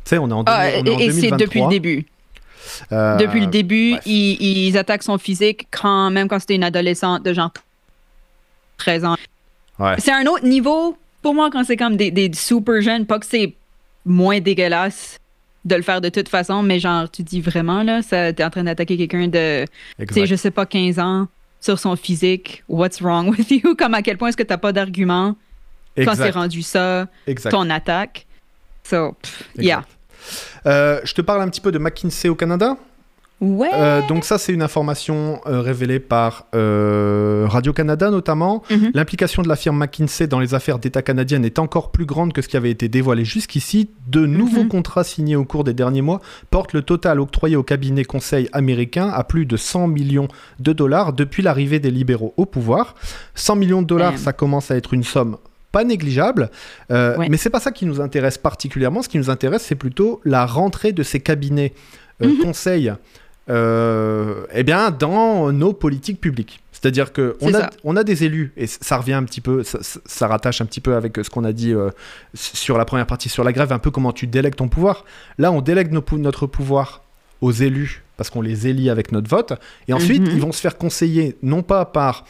Tu 0.05 0.09
sais, 0.11 0.17
on 0.19 0.29
est 0.29 0.33
en, 0.33 0.43
Ah, 0.45 0.67
on 0.81 0.85
est 0.85 0.89
en 0.89 0.99
et 0.99 1.05
et 1.05 1.11
c'est 1.11 1.21
2023. 1.31 1.37
depuis 1.37 1.61
le 1.61 1.67
début. 1.69 2.05
Euh, 2.91 3.15
Depuis 3.17 3.39
le 3.41 3.47
début, 3.47 3.95
ils, 4.05 4.67
ils 4.67 4.77
attaquent 4.77 5.03
son 5.03 5.17
physique 5.17 5.67
quand 5.71 6.09
même 6.11 6.27
quand 6.27 6.39
c'était 6.39 6.55
une 6.55 6.63
adolescente 6.63 7.23
de 7.23 7.33
genre 7.33 7.51
13 8.77 9.05
ans. 9.05 9.15
Ouais. 9.79 9.95
C'est 9.99 10.11
un 10.11 10.25
autre 10.25 10.45
niveau 10.45 10.97
pour 11.21 11.33
moi 11.33 11.49
quand 11.51 11.63
c'est 11.63 11.77
comme 11.77 11.97
des, 11.97 12.11
des 12.11 12.31
super 12.33 12.81
jeunes, 12.81 13.05
pas 13.05 13.19
que 13.19 13.25
c'est 13.25 13.53
moins 14.05 14.39
dégueulasse 14.39 15.17
de 15.65 15.75
le 15.75 15.81
faire 15.81 15.99
de 15.99 16.09
toute 16.09 16.29
façon, 16.29 16.63
mais 16.63 16.79
genre 16.79 17.09
tu 17.11 17.23
dis 17.23 17.41
vraiment 17.41 17.83
là, 17.83 18.01
ça 18.01 18.31
t'es 18.31 18.43
en 18.43 18.49
train 18.49 18.63
d'attaquer 18.63 18.95
quelqu'un 18.97 19.27
de 19.27 19.65
tu 20.07 20.13
sais 20.13 20.25
je 20.25 20.35
sais 20.35 20.51
pas 20.51 20.65
15 20.65 20.97
ans 20.99 21.27
sur 21.59 21.77
son 21.79 21.95
physique, 21.95 22.63
what's 22.69 23.01
wrong 23.01 23.29
with 23.29 23.49
you? 23.51 23.75
Comme 23.77 23.93
à 23.93 24.01
quel 24.01 24.17
point 24.17 24.29
est-ce 24.29 24.37
que 24.37 24.43
t'as 24.43 24.57
pas 24.57 24.71
d'argument 24.71 25.35
quand 25.97 26.15
c'est 26.15 26.29
rendu 26.29 26.61
ça 26.61 27.07
Exact. 27.25 27.49
ton 27.51 27.69
attaque? 27.69 28.25
So, 28.83 29.13
pff, 29.21 29.49
yeah. 29.57 29.83
Euh, 30.65 30.99
je 31.03 31.13
te 31.13 31.21
parle 31.21 31.41
un 31.41 31.47
petit 31.49 31.61
peu 31.61 31.71
de 31.71 31.79
McKinsey 31.79 32.29
au 32.29 32.35
Canada. 32.35 32.77
Ouais. 33.39 33.69
Euh, 33.71 34.01
donc 34.07 34.25
ça, 34.25 34.39
c'est 34.39 34.51
une 34.51 34.63
information 34.63 35.41
euh, 35.45 35.61
révélée 35.61 35.99
par 35.99 36.47
euh, 36.55 37.45
Radio-Canada 37.47 38.09
notamment. 38.09 38.63
Mhm. 38.71 38.89
L'implication 38.95 39.43
de 39.43 39.47
la 39.47 39.55
firme 39.55 39.77
McKinsey 39.77 40.25
dans 40.25 40.39
les 40.39 40.55
affaires 40.55 40.79
d'État 40.79 41.03
canadiennes 41.03 41.45
est 41.45 41.59
encore 41.59 41.91
plus 41.91 42.05
grande 42.07 42.33
que 42.33 42.41
ce 42.41 42.47
qui 42.47 42.57
avait 42.57 42.71
été 42.71 42.87
dévoilé 42.89 43.25
jusqu'ici. 43.25 43.91
De 44.07 44.25
nouveaux 44.25 44.63
Mhm. 44.63 44.69
contrats 44.69 45.03
signés 45.03 45.35
au 45.35 45.45
cours 45.45 45.63
des 45.63 45.75
derniers 45.75 46.01
mois 46.01 46.19
portent 46.49 46.73
le 46.73 46.81
total 46.81 47.19
octroyé 47.19 47.55
au 47.55 47.61
cabinet 47.61 48.05
conseil 48.05 48.49
américain 48.53 49.09
à 49.13 49.23
plus 49.23 49.45
de 49.45 49.55
100 49.55 49.85
millions 49.87 50.29
de 50.59 50.73
dollars 50.73 51.13
depuis 51.13 51.43
l'arrivée 51.43 51.79
des 51.79 51.91
libéraux 51.91 52.33
au 52.37 52.47
pouvoir. 52.47 52.95
100 53.35 53.55
millions 53.55 53.83
de 53.83 53.87
dollars, 53.87 54.17
ça 54.17 54.33
commence 54.33 54.71
à 54.71 54.75
être 54.77 54.95
une 54.95 55.03
somme 55.03 55.37
pas 55.71 55.83
négligeable, 55.83 56.49
Euh, 56.91 57.17
Ouais. 57.17 57.27
mais 57.29 57.37
c'est 57.37 57.49
pas 57.49 57.59
ça 57.59 57.71
qui 57.71 57.85
nous 57.85 57.99
intéresse 58.01 58.37
particulièrement. 58.37 59.01
Ce 59.01 59.09
qui 59.09 59.17
nous 59.17 59.29
intéresse, 59.29 59.63
c'est 59.63 59.75
plutôt 59.75 60.21
la 60.25 60.45
rentrée 60.45 60.91
de 60.93 61.03
ces 61.03 61.19
cabinets 61.19 61.73
euh, 62.23 62.27
Mhm. 62.29 62.37
conseils 62.39 62.93
euh, 63.49 64.45
eh 64.53 64.63
bien, 64.63 64.91
dans 64.91 65.51
nos 65.53 65.71
politiques 65.73 66.19
publiques. 66.19 66.59
C'est-à-dire 66.73 67.11
que 67.13 67.37
on 67.41 67.47
C'est 67.49 67.55
a, 67.55 67.59
ça. 67.61 67.69
on 67.83 67.95
a 67.95 68.03
des 68.03 68.23
élus, 68.23 68.51
et 68.57 68.67
ça 68.67 68.97
revient 68.97 69.13
un 69.13 69.23
petit 69.23 69.41
peu, 69.41 69.63
ça, 69.63 70.27
rattache 70.27 70.61
un 70.61 70.65
petit 70.65 70.81
peu 70.81 70.95
avec 70.95 71.17
ce 71.23 71.29
qu'on 71.29 71.43
a 71.43 71.51
dit 71.53 71.73
euh, 71.73 71.89
sur 72.33 72.77
la 72.77 72.85
première 72.85 73.07
partie 73.07 73.29
sur 73.29 73.43
la 73.43 73.53
grève, 73.53 73.71
un 73.71 73.79
peu 73.79 73.89
comment 73.89 74.11
tu 74.11 74.27
délègues 74.27 74.55
ton 74.55 74.67
pouvoir. 74.67 75.05
Là, 75.37 75.51
on 75.51 75.61
délègue 75.61 75.91
nos 75.91 76.03
notre 76.17 76.45
pouvoir 76.45 77.03
aux 77.41 77.51
élus 77.51 78.03
parce 78.17 78.29
qu'on 78.29 78.41
les 78.41 78.67
élit 78.67 78.89
avec 78.89 79.11
notre 79.11 79.29
vote, 79.29 79.53
et 79.87 79.93
ensuite, 79.93 80.23
Mhm. 80.23 80.31
ils 80.33 80.41
vont 80.41 80.51
se 80.51 80.59
faire 80.61 80.77
conseiller 80.77 81.37
non 81.41 81.61
pas 81.63 81.85
par 81.85 82.25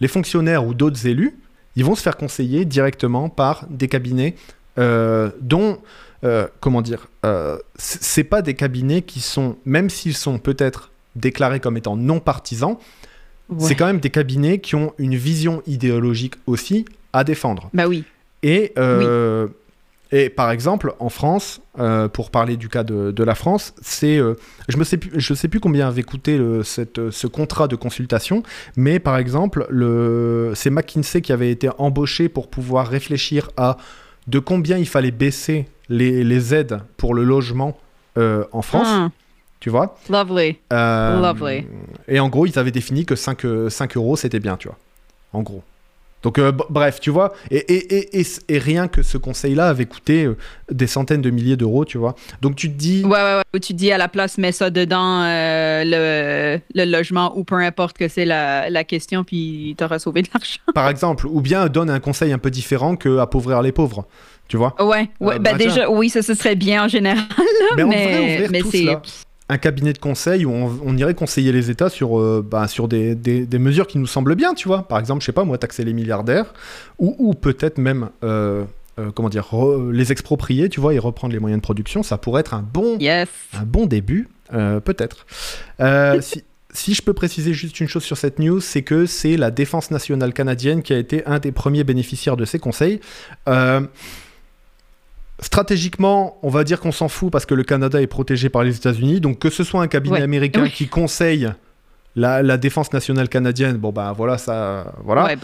les 0.00 0.08
fonctionnaires 0.08 0.66
ou 0.66 0.72
d'autres 0.74 1.06
élus, 1.06 1.36
ils 1.76 1.84
vont 1.84 1.94
se 1.94 2.02
faire 2.02 2.16
conseiller 2.16 2.64
directement 2.64 3.28
par 3.28 3.66
des 3.70 3.88
cabinets 3.88 4.34
euh, 4.78 5.30
dont, 5.40 5.78
euh, 6.24 6.48
comment 6.60 6.82
dire, 6.82 7.08
euh, 7.24 7.58
c'est 7.76 8.24
pas 8.24 8.42
des 8.42 8.54
cabinets 8.54 9.02
qui 9.02 9.20
sont, 9.20 9.56
même 9.64 9.88
s'ils 9.90 10.16
sont 10.16 10.38
peut-être 10.38 10.90
déclarés 11.14 11.60
comme 11.60 11.76
étant 11.76 11.96
non 11.96 12.20
partisans, 12.20 12.76
Ouais. 13.48 13.68
c'est 13.68 13.74
quand 13.76 13.86
même 13.86 14.00
des 14.00 14.10
cabinets 14.10 14.58
qui 14.58 14.74
ont 14.74 14.92
une 14.98 15.14
vision 15.14 15.62
idéologique 15.68 16.34
aussi 16.48 16.84
à 17.12 17.22
défendre. 17.22 17.70
Bah 17.72 17.86
oui. 17.86 18.02
Et, 18.42 18.72
euh, 18.76 19.46
et 20.12 20.30
par 20.30 20.50
exemple, 20.50 20.94
en 21.00 21.08
France, 21.08 21.60
euh, 21.78 22.08
pour 22.08 22.30
parler 22.30 22.56
du 22.56 22.68
cas 22.68 22.84
de, 22.84 23.10
de 23.10 23.24
la 23.24 23.34
France, 23.34 23.74
c'est, 23.82 24.18
euh, 24.18 24.34
je 24.68 24.76
ne 24.76 24.84
sais, 24.84 24.96
plus- 24.98 25.10
je 25.18 25.34
sais 25.34 25.48
plus 25.48 25.60
combien 25.60 25.88
avait 25.88 26.02
coûté 26.04 26.38
le- 26.38 26.62
cette, 26.62 27.10
ce 27.10 27.26
contrat 27.26 27.66
de 27.68 27.76
consultation, 27.76 28.42
mais 28.76 28.98
par 28.98 29.16
exemple, 29.18 29.66
le, 29.68 30.52
c'est 30.54 30.70
McKinsey 30.70 31.20
qui 31.22 31.32
avait 31.32 31.50
été 31.50 31.68
embauché 31.78 32.28
pour 32.28 32.48
pouvoir 32.48 32.86
réfléchir 32.88 33.50
à 33.56 33.76
de 34.28 34.38
combien 34.38 34.76
il 34.78 34.86
fallait 34.88 35.10
baisser 35.12 35.66
les, 35.88 36.24
les 36.24 36.54
aides 36.54 36.80
pour 36.96 37.14
le 37.14 37.22
logement 37.24 37.76
euh, 38.18 38.44
en 38.52 38.62
France, 38.62 38.88
Ah, 38.90 39.10
tu 39.60 39.70
vois. 39.70 39.96
lovely. 40.10 40.56
Euh, 40.72 41.20
Lovely. 41.20 41.66
Et 42.08 42.18
en 42.20 42.28
gros, 42.28 42.46
ils 42.46 42.58
avaient 42.58 42.70
défini 42.70 43.04
que 43.06 43.14
5, 43.16 43.44
euh, 43.44 43.68
5 43.70 43.96
euros, 43.96 44.16
c'était 44.16 44.40
bien, 44.40 44.56
tu 44.56 44.68
vois. 44.68 44.78
En 45.32 45.42
gros. 45.42 45.62
Donc, 46.26 46.40
euh, 46.40 46.50
bref, 46.50 46.98
tu 46.98 47.10
vois. 47.10 47.32
Et, 47.52 47.58
et, 47.58 47.98
et, 47.98 48.20
et, 48.20 48.26
et 48.48 48.58
rien 48.58 48.88
que 48.88 49.04
ce 49.04 49.16
conseil-là 49.16 49.68
avait 49.68 49.86
coûté 49.86 50.24
euh, 50.24 50.36
des 50.72 50.88
centaines 50.88 51.22
de 51.22 51.30
milliers 51.30 51.56
d'euros, 51.56 51.84
tu 51.84 51.98
vois. 51.98 52.16
Donc, 52.42 52.56
tu 52.56 52.68
te 52.68 52.76
dis. 52.76 53.04
Ouais, 53.04 53.10
ouais, 53.12 53.42
ouais. 53.54 53.60
Tu 53.60 53.74
dis 53.74 53.92
à 53.92 53.96
la 53.96 54.08
place, 54.08 54.36
mets 54.36 54.50
ça 54.50 54.70
dedans, 54.70 55.22
euh, 55.22 55.84
le, 55.86 56.60
le 56.74 56.90
logement 56.90 57.32
ou 57.38 57.44
peu 57.44 57.54
importe 57.54 57.96
que 57.96 58.08
c'est 58.08 58.24
la, 58.24 58.68
la 58.70 58.82
question, 58.82 59.22
puis 59.22 59.76
t'auras 59.78 60.00
sauvé 60.00 60.22
de 60.22 60.28
l'argent. 60.34 60.58
par 60.74 60.88
exemple, 60.88 61.28
ou 61.28 61.40
bien 61.40 61.68
donne 61.68 61.90
un 61.90 62.00
conseil 62.00 62.32
un 62.32 62.38
peu 62.38 62.50
différent 62.50 62.96
que 62.96 63.18
appauvrir 63.18 63.62
les 63.62 63.70
pauvres, 63.70 64.04
tu 64.48 64.56
vois. 64.56 64.74
Ouais, 64.84 65.08
ouais. 65.20 65.36
Euh, 65.36 65.38
bah, 65.38 65.52
bah, 65.52 65.58
déjà, 65.58 65.88
oui, 65.88 66.10
ça, 66.10 66.22
ce 66.22 66.34
serait 66.34 66.56
bien 66.56 66.86
en 66.86 66.88
général. 66.88 67.22
Mais 67.76 67.84
mais 67.84 68.34
ouvrir 68.34 68.50
mais 68.50 68.60
tout 68.62 68.70
c'est. 68.72 68.82
cela. 68.82 69.02
Un 69.48 69.58
cabinet 69.58 69.92
de 69.92 69.98
conseil 69.98 70.44
où 70.44 70.50
on, 70.50 70.78
on 70.84 70.96
irait 70.96 71.14
conseiller 71.14 71.52
les 71.52 71.70
États 71.70 71.88
sur, 71.88 72.18
euh, 72.18 72.44
bah, 72.48 72.66
sur 72.66 72.88
des, 72.88 73.14
des, 73.14 73.46
des 73.46 73.58
mesures 73.60 73.86
qui 73.86 73.98
nous 73.98 74.06
semblent 74.08 74.34
bien, 74.34 74.54
tu 74.54 74.66
vois. 74.66 74.88
Par 74.88 74.98
exemple, 74.98 75.20
je 75.20 75.26
sais 75.26 75.32
pas, 75.32 75.44
moi, 75.44 75.56
taxer 75.56 75.84
les 75.84 75.92
milliardaires, 75.92 76.52
ou, 76.98 77.14
ou 77.18 77.34
peut-être 77.34 77.78
même, 77.78 78.08
euh, 78.24 78.64
euh, 78.98 79.10
comment 79.14 79.28
dire, 79.28 79.48
re- 79.52 79.92
les 79.92 80.10
exproprier, 80.10 80.68
tu 80.68 80.80
vois, 80.80 80.94
et 80.94 80.98
reprendre 80.98 81.32
les 81.32 81.38
moyens 81.38 81.60
de 81.60 81.62
production. 81.62 82.02
Ça 82.02 82.18
pourrait 82.18 82.40
être 82.40 82.54
un 82.54 82.62
bon, 82.62 82.98
Yes. 82.98 83.28
un 83.56 83.62
bon 83.64 83.86
début, 83.86 84.28
peut-être. 84.50 85.26
Si, 86.20 86.42
si 86.72 86.92
je 86.94 87.00
peux 87.02 87.14
préciser 87.14 87.54
juste 87.54 87.78
une 87.80 87.88
chose 87.88 88.02
sur 88.02 88.18
cette 88.18 88.38
news, 88.38 88.60
c'est 88.60 88.82
que 88.82 89.06
c'est 89.06 89.36
la 89.38 89.50
Défense 89.50 89.90
nationale 89.90 90.32
canadienne 90.34 90.82
qui 90.82 90.92
a 90.92 90.98
été 90.98 91.24
un 91.24 91.38
des 91.38 91.50
premiers 91.52 91.84
bénéficiaires 91.84 92.36
de 92.36 92.44
ces 92.44 92.58
conseils. 92.58 93.00
Stratégiquement, 95.40 96.38
on 96.42 96.48
va 96.48 96.64
dire 96.64 96.80
qu'on 96.80 96.92
s'en 96.92 97.08
fout 97.08 97.30
parce 97.30 97.44
que 97.46 97.54
le 97.54 97.62
Canada 97.62 98.00
est 98.00 98.06
protégé 98.06 98.48
par 98.48 98.64
les 98.64 98.76
États-Unis. 98.76 99.20
Donc 99.20 99.38
que 99.38 99.50
ce 99.50 99.64
soit 99.64 99.82
un 99.82 99.86
cabinet 99.88 100.16
Ouais. 100.18 100.22
américain 100.22 100.62
Oui. 100.62 100.70
qui 100.70 100.88
conseille 100.88 101.50
la, 102.14 102.42
la 102.42 102.56
défense 102.56 102.92
nationale 102.94 103.28
canadienne, 103.28 103.76
bon 103.76 103.92
bah 103.92 104.14
voilà, 104.16 104.38
ça, 104.38 104.94
voilà. 105.04 105.24
Ouais. 105.26 105.36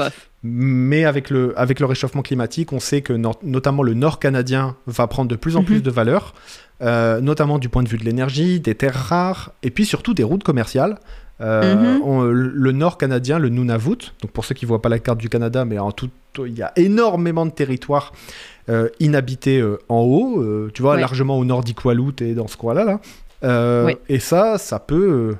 Mais 0.43 1.05
avec 1.05 1.29
le, 1.29 1.53
avec 1.59 1.79
le 1.81 1.87
réchauffement 1.87 2.23
climatique, 2.23 2.73
on 2.73 2.81
sait 2.81 3.03
que 3.03 3.13
notamment 3.43 3.83
le 3.83 3.93
nord 3.93 4.19
canadien 4.19 4.77
va 4.87 5.07
prendre 5.07 5.29
de 5.31 5.37
plus 5.37 5.57
en 5.57 5.65
plus 5.65 5.77
Mhm. 5.77 5.83
de 5.83 5.91
valeur, 5.91 6.35
euh, 6.81 7.21
notamment 7.21 7.59
du 7.59 7.69
point 7.69 7.83
de 7.83 7.89
vue 7.91 7.99
de 7.99 8.05
l'énergie, 8.05 8.59
des 8.59 8.75
terres 8.75 8.95
rares, 8.97 9.53
et 9.63 9.71
puis 9.71 9.85
surtout 9.85 10.15
des 10.15 10.25
routes 10.25 10.43
commerciales. 10.45 10.99
Euh, 11.43 11.75
Mhm. 11.97 12.03
on- 12.05 12.23
le 12.23 12.73
nord 12.73 12.97
canadien, 12.99 13.39
le 13.39 13.51
Nunavut, 13.51 14.15
donc 14.23 14.31
pour 14.33 14.45
ceux 14.47 14.55
qui 14.55 14.65
ne 14.65 14.69
voient 14.69 14.81
pas 14.83 14.89
la 14.89 14.99
carte 14.99 15.19
du 15.19 15.29
Canada, 15.29 15.65
mais 15.67 15.79
en 15.79 15.91
tout, 15.93 16.09
il 16.39 16.57
y 16.57 16.63
a 16.63 16.73
énormément 16.77 17.45
de 17.45 17.51
territoires 17.51 18.13
euh, 18.69 18.89
inhabités 19.01 19.61
euh, 19.61 19.79
en 19.89 20.01
haut, 20.01 20.41
euh, 20.41 20.71
tu 20.75 20.83
vois, 20.83 20.95
Ouais. 20.95 21.01
largement 21.01 21.39
au 21.39 21.45
nord 21.45 21.63
d'Iqaluit 21.65 22.15
et 22.21 22.35
dans 22.35 22.47
ce 22.49 22.57
coin-là. 22.57 22.85
Là. 22.85 23.85
Ouais. 23.85 23.99
Et 24.09 24.21
ça, 24.21 24.57
ça 24.59 24.79
peut, 24.79 25.35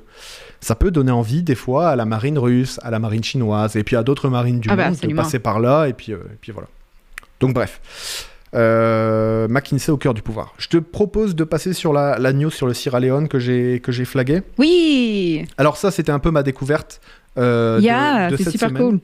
ça 0.59 0.75
peut 0.75 0.91
donner 0.91 1.11
envie 1.11 1.41
des 1.43 1.55
fois 1.55 1.89
à 1.89 1.95
la 1.95 2.05
marine 2.05 2.37
russe, 2.37 2.79
à 2.83 2.91
la 2.91 2.99
marine 2.99 3.23
chinoise, 3.23 3.75
et 3.77 3.83
puis 3.83 3.95
à 3.95 4.03
d'autres 4.03 4.27
marines 4.29 4.59
du 4.59 4.69
Ah 4.69 4.75
bah, 4.75 4.89
monde 4.89 4.97
de 4.99 5.13
passer 5.15 5.39
par 5.39 5.59
là, 5.59 5.85
et 5.87 5.93
puis, 5.93 6.11
et 6.11 6.17
puis 6.41 6.51
voilà. 6.51 6.67
Donc 7.39 7.53
bref. 7.53 7.79
Euh, 8.55 9.47
McKinsey 9.47 9.91
au 9.91 9.97
cœur 9.97 10.13
du 10.13 10.21
pouvoir. 10.21 10.53
Je 10.59 10.67
te 10.67 10.77
propose 10.77 11.33
de 11.35 11.43
passer 11.43 11.73
sur 11.73 11.91
la, 11.91 12.19
la 12.19 12.33
news 12.33 12.51
sur 12.51 12.67
le 12.67 12.73
Sierra 12.75 12.99
Leone 12.99 13.27
que 13.27 13.39
j'ai 13.39 13.79
que 13.79 13.91
j'ai 13.91 14.05
flagué. 14.05 14.43
Oui! 14.59 15.45
Alors 15.57 15.75
ça, 15.77 15.89
c'était 15.89 16.11
un 16.11 16.19
peu 16.19 16.29
ma 16.29 16.43
découverte 16.43 17.01
euh, 17.39 17.79
yeah, 17.81 18.29
de, 18.29 18.37
c'est 18.37 18.51
super 18.51 18.69
semaine. 18.69 18.83
cool. 18.83 18.99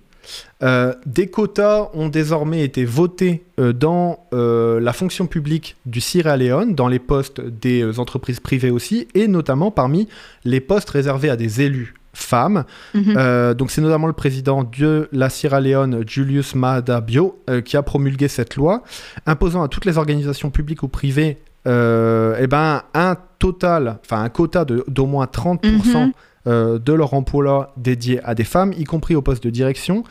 Euh, 0.62 0.94
des 1.06 1.28
quotas 1.28 1.90
ont 1.94 2.10
désormais 2.10 2.64
été 2.64 2.84
votés 2.84 3.44
euh, 3.60 3.72
dans 3.72 4.28
euh, 4.34 4.82
la 4.82 4.92
fonction 4.92 5.26
publique 5.26 5.78
du 5.86 6.02
Sierra 6.02 6.36
Leone, 6.36 6.76
dans 6.76 6.90
les 6.90 7.00
postes 7.00 7.40
des 7.40 7.98
entreprises 8.00 8.42
privées 8.42 8.70
aussi, 8.70 9.08
et 9.16 9.28
notamment 9.28 9.72
parmi 9.72 10.10
les 10.44 10.60
postes 10.60 10.90
réservés 10.90 11.30
à 11.30 11.38
des 11.38 11.62
élus 11.62 11.94
femmes. 12.14 12.66
Mhm. 12.96 13.54
Donc 13.54 13.72
c'est 13.72 13.82
notamment 13.82 14.08
le 14.08 14.14
président 14.14 14.64
de 14.64 15.08
la 15.14 15.30
Sierra 15.30 15.62
Leone, 15.62 16.04
Julius 16.06 16.56
Maada 16.56 17.00
Bio, 17.00 17.40
qui 17.64 17.78
a 17.78 17.84
promulgué 17.84 18.28
cette 18.28 18.58
loi, 18.58 18.84
imposant 19.26 19.62
à 19.64 19.70
toutes 19.70 19.86
les 19.86 19.98
organisations 19.98 20.50
publiques 20.50 20.84
ou 20.84 20.90
privées 20.90 21.38
eh 21.66 22.48
ben, 22.48 22.82
un 22.94 23.16
total, 23.38 24.00
enfin 24.04 24.22
un 24.24 24.30
quota 24.30 24.66
d'au 24.66 25.06
moins 25.06 25.26
30% 25.26 25.62
Mhm. 25.62 25.96
euh, 25.96 26.08
de 26.46 26.94
leur 26.94 27.14
emploi 27.14 27.74
dédié 27.78 28.20
à 28.24 28.34
des 28.36 28.44
femmes, 28.44 28.74
y 28.78 28.84
compris 28.86 29.16
au 29.16 29.22
poste 29.22 29.44
de 29.44 29.50
direction. 29.50 30.04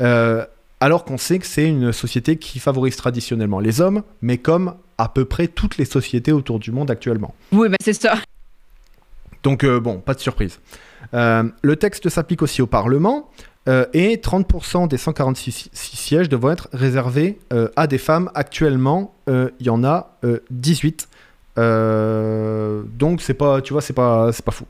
euh, 0.00 0.44
alors 0.80 1.04
qu'on 1.06 1.16
sait 1.16 1.38
que 1.38 1.46
c'est 1.46 1.66
une 1.66 1.92
société 1.92 2.36
qui 2.36 2.58
favorise 2.58 2.96
traditionnellement 2.96 3.58
les 3.60 3.80
hommes, 3.80 4.02
mais 4.20 4.36
comme 4.38 4.74
à 4.98 5.08
peu 5.08 5.24
près 5.24 5.46
toutes 5.48 5.78
les 5.78 5.86
sociétés 5.86 6.30
autour 6.32 6.58
du 6.58 6.72
monde 6.72 6.90
actuellement. 6.90 7.34
Oui, 7.52 7.68
ben 7.70 7.76
c'est 7.80 7.94
ça. 7.94 8.16
Donc 9.42 9.64
euh, 9.64 9.80
bon, 9.80 9.98
pas 10.00 10.12
de 10.14 10.20
surprise. 10.20 10.60
Euh, 11.14 11.44
le 11.62 11.76
texte 11.76 12.08
s'applique 12.10 12.42
aussi 12.42 12.60
au 12.60 12.66
Parlement 12.66 13.30
euh, 13.68 13.86
et 13.94 14.16
30% 14.16 14.88
des 14.88 14.98
146 14.98 15.52
si- 15.52 15.70
si 15.72 15.96
sièges 15.96 16.28
devront 16.28 16.50
être 16.50 16.68
réservés 16.74 17.38
euh, 17.52 17.68
à 17.76 17.86
des 17.86 17.98
femmes. 17.98 18.30
Actuellement, 18.34 19.14
euh, 19.30 19.50
il 19.60 19.66
y 19.66 19.70
en 19.70 19.84
a 19.84 20.16
euh, 20.24 20.40
18. 20.50 21.08
Euh, 21.56 22.82
donc 22.98 23.22
c'est 23.22 23.34
pas, 23.34 23.60
tu 23.62 23.72
vois, 23.72 23.80
c'est 23.82 23.92
pas, 23.94 24.32
c'est 24.32 24.44
pas 24.44 24.52
fou. 24.52 24.64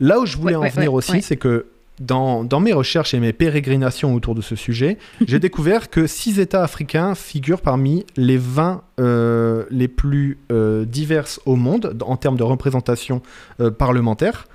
Là 0.00 0.20
où 0.20 0.26
je 0.26 0.36
voulais 0.36 0.54
Ouais, 0.54 0.56
en 0.56 0.62
ouais, 0.62 0.70
venir 0.70 0.92
ouais, 0.92 0.98
aussi, 0.98 1.22
c'est 1.22 1.36
que 1.36 1.66
dans, 2.00 2.44
dans 2.44 2.60
mes 2.60 2.72
recherches 2.72 3.14
et 3.14 3.20
mes 3.20 3.32
pérégrinations 3.32 4.14
autour 4.14 4.34
de 4.34 4.40
ce 4.40 4.56
sujet, 4.56 4.98
j'ai 5.26 5.38
découvert 5.38 5.90
que 5.90 6.06
six 6.06 6.38
États 6.38 6.62
africains 6.62 7.14
figurent 7.14 7.60
parmi 7.60 8.06
les 8.16 8.36
20 8.36 8.82
euh, 9.00 9.64
les 9.70 9.88
plus 9.88 10.38
euh, 10.52 10.84
diverses 10.84 11.40
au 11.46 11.56
monde 11.56 11.96
en 12.04 12.16
termes 12.16 12.36
de 12.36 12.42
représentation 12.42 13.22
euh, 13.60 13.70
parlementaire, 13.70 14.46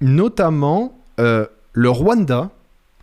notamment 0.00 0.98
le 1.18 1.90
Rwanda, 1.90 2.50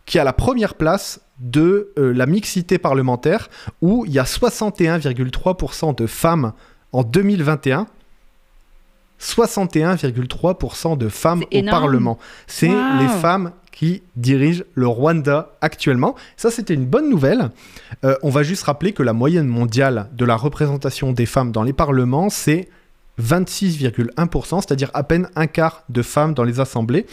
qui 0.06 0.18
a 0.18 0.24
la 0.24 0.34
première 0.34 0.76
place 0.76 1.22
de 1.40 1.92
la 1.98 2.26
mixité 2.26 2.78
parlementaire, 2.78 3.50
où 3.82 4.06
il 4.06 4.14
y 4.14 4.20
a 4.20 4.24
61,3% 4.24 5.96
de 5.96 6.08
femmes 6.08 6.54
en 6.94 7.04
2021. 7.04 7.88
61,3% 9.22 10.98
de 10.98 11.10
femmes 11.10 11.44
au 11.44 11.48
énorme. 11.52 11.80
Parlement. 11.82 12.18
C'est 12.48 12.70
Wow. 12.70 13.00
les 13.00 13.08
femmes 13.08 13.52
qui 13.72 14.04
dirigent 14.16 14.64
le 14.76 14.88
Rwanda 14.88 15.50
actuellement. 15.62 16.16
Ça, 16.38 16.52
c'était 16.52 16.74
une 16.74 16.86
bonne 16.86 17.10
nouvelle. 17.10 17.50
Euh, 18.04 18.16
on 18.24 18.30
va 18.30 18.44
juste 18.44 18.64
rappeler 18.64 18.92
que 18.94 19.04
la 19.04 19.14
moyenne 19.14 19.48
mondiale 19.48 20.08
de 20.14 20.26
la 20.26 20.36
représentation 20.36 21.12
des 21.14 21.26
femmes 21.26 21.52
dans 21.52 21.64
les 21.64 21.74
parlements, 21.74 22.30
c'est 22.30 22.68
26,1%, 23.20 24.62
c'est-à-dire 24.62 24.90
à 24.94 25.04
peine 25.04 25.28
un 25.36 25.48
quart 25.48 25.84
de 25.90 26.02
femmes 26.02 26.34
dans 26.34 26.44
les 26.44 26.60
assemblées. 26.60 27.06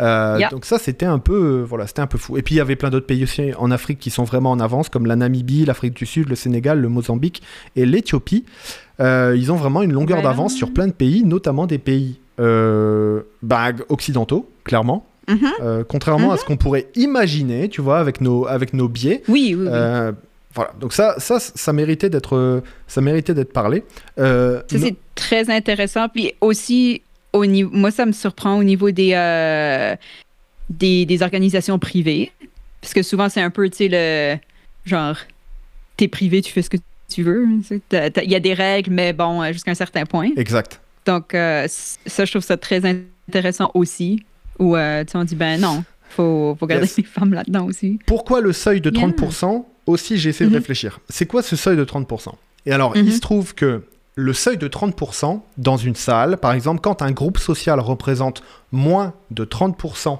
Euh, 0.00 0.36
Yeah. 0.38 0.48
Donc 0.48 0.64
ça, 0.64 0.78
c'était 0.78 1.06
un 1.06 1.18
peu, 1.18 1.34
euh, 1.60 1.64
voilà, 1.64 1.86
c'était 1.86 2.00
un 2.00 2.06
peu 2.06 2.16
fou. 2.18 2.36
Et 2.38 2.42
puis 2.42 2.54
il 2.54 2.58
y 2.58 2.60
avait 2.62 2.76
plein 2.76 2.88
d'autres 2.90 3.06
pays 3.06 3.22
aussi 3.22 3.52
en 3.58 3.70
Afrique 3.70 3.98
qui 3.98 4.10
sont 4.10 4.24
vraiment 4.24 4.50
en 4.50 4.58
avance, 4.58 4.88
comme 4.88 5.06
la 5.06 5.14
Namibie, 5.16 5.64
l'Afrique 5.64 5.94
du 5.94 6.06
Sud, 6.06 6.28
le 6.28 6.34
Sénégal, 6.34 6.80
le 6.80 6.88
Mozambique 6.88 7.42
et 7.76 7.84
l'Éthiopie. 7.86 8.44
Euh, 9.00 9.34
ils 9.36 9.52
ont 9.52 9.56
vraiment 9.56 9.82
une 9.82 9.92
longueur 9.92 10.18
Ouais. 10.18 10.22
d'avance 10.24 10.54
sur 10.54 10.72
plein 10.72 10.86
de 10.86 10.92
pays, 10.92 11.22
notamment 11.24 11.66
des 11.66 11.78
pays 11.78 12.18
bah, 12.38 13.68
occidentaux, 13.90 14.48
clairement. 14.64 15.06
Mhm. 15.28 15.38
Euh, 15.62 15.84
contrairement 15.86 16.32
à 16.32 16.36
ce 16.36 16.44
qu'on 16.44 16.56
pourrait 16.56 16.88
imaginer, 16.96 17.68
tu 17.68 17.80
vois, 17.80 17.98
avec 18.00 18.20
nos, 18.20 18.46
avec 18.46 18.72
nos 18.74 18.88
biais. 18.88 19.22
Oui, 19.28 19.54
oui, 19.56 19.66
oui. 19.70 20.12
Voilà, 20.54 20.72
donc 20.80 20.92
ça, 20.92 21.14
ça, 21.18 21.38
ça 21.40 21.72
méritait 21.72 22.10
d'être, 22.10 22.62
ça 22.86 23.00
méritait 23.00 23.32
d'être 23.34 23.52
parlé. 23.52 23.84
Ça, 24.16 24.62
c'est 24.68 24.96
très 25.14 25.50
intéressant. 25.50 26.08
Puis 26.08 26.32
aussi, 26.40 27.02
au 27.32 27.46
niveau, 27.46 27.70
moi, 27.72 27.90
ça 27.90 28.06
me 28.06 28.12
surprend 28.12 28.56
au 28.58 28.64
niveau 28.64 28.90
des, 28.90 29.12
euh, 29.14 29.96
des, 30.70 31.06
des 31.06 31.22
organisations 31.22 31.78
privées. 31.78 32.32
Parce 32.80 32.94
que 32.94 33.02
souvent, 33.02 33.28
c'est 33.28 33.40
un 33.40 33.50
peu, 33.50 33.68
tu 33.70 33.76
sais, 33.76 33.88
le 33.90 34.38
genre, 34.88 35.16
t'es 35.96 36.08
privé, 36.08 36.42
tu 36.42 36.52
fais 36.52 36.62
ce 36.62 36.70
que 36.70 36.78
tu 37.12 37.22
veux. 37.22 37.46
Il 37.70 38.30
y 38.30 38.34
a 38.34 38.40
des 38.40 38.54
règles, 38.54 38.90
mais 38.92 39.12
bon, 39.12 39.42
euh, 39.42 39.52
jusqu'à 39.52 39.70
un 39.70 39.74
certain 39.74 40.04
point. 40.04 40.30
Exact. 40.36 40.80
Donc, 41.06 41.34
euh, 41.34 41.66
ça, 41.68 42.24
je 42.24 42.30
trouve 42.30 42.42
ça 42.44 42.56
très 42.56 42.82
intéressant 42.84 43.70
aussi. 43.74 44.24
Où, 44.58 44.76
euh, 44.76 45.04
tu 45.04 45.12
sais, 45.12 45.18
on 45.18 45.24
dit, 45.24 45.34
ben 45.34 45.60
non, 45.60 45.82
faut, 46.10 46.56
faut 46.58 46.66
garder 46.66 46.86
Yes. 46.86 46.96
les 46.98 47.02
femmes 47.04 47.32
là-dedans 47.34 47.64
aussi. 47.66 47.98
Pourquoi 48.06 48.40
le 48.40 48.52
seuil 48.52 48.80
de 48.80 48.90
Yeah. 48.90 49.08
30% 49.08 49.66
Aussi, 49.86 50.16
j'ai 50.18 50.30
essayé 50.30 50.48
de 50.48 50.54
Mhm. 50.54 50.58
réfléchir. 50.60 51.00
C'est 51.08 51.26
quoi 51.26 51.42
ce 51.42 51.56
seuil 51.56 51.76
de 51.76 51.84
30% 51.84 52.36
Et 52.66 52.72
alors, 52.72 52.96
il 52.96 53.12
se 53.12 53.18
trouve 53.20 53.52
que 53.54 53.82
le 54.14 54.32
seuil 54.32 54.58
de 54.58 54.68
30% 54.68 55.40
dans 55.56 55.76
une 55.76 55.94
salle, 55.94 56.36
par 56.36 56.52
exemple, 56.52 56.80
quand 56.80 57.02
un 57.02 57.12
groupe 57.12 57.38
social 57.38 57.80
représente 57.80 58.42
moins 58.70 59.14
de 59.30 59.44
30% 59.44 60.18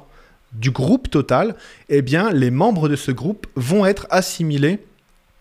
du 0.52 0.70
groupe 0.70 1.11
total, 1.11 1.57
eh 1.88 2.02
bien, 2.02 2.31
les 2.31 2.50
membres 2.50 2.88
de 2.88 2.96
ce 2.96 3.11
groupe 3.11 3.46
vont 3.57 3.85
être 3.87 4.07
assimilés 4.11 4.85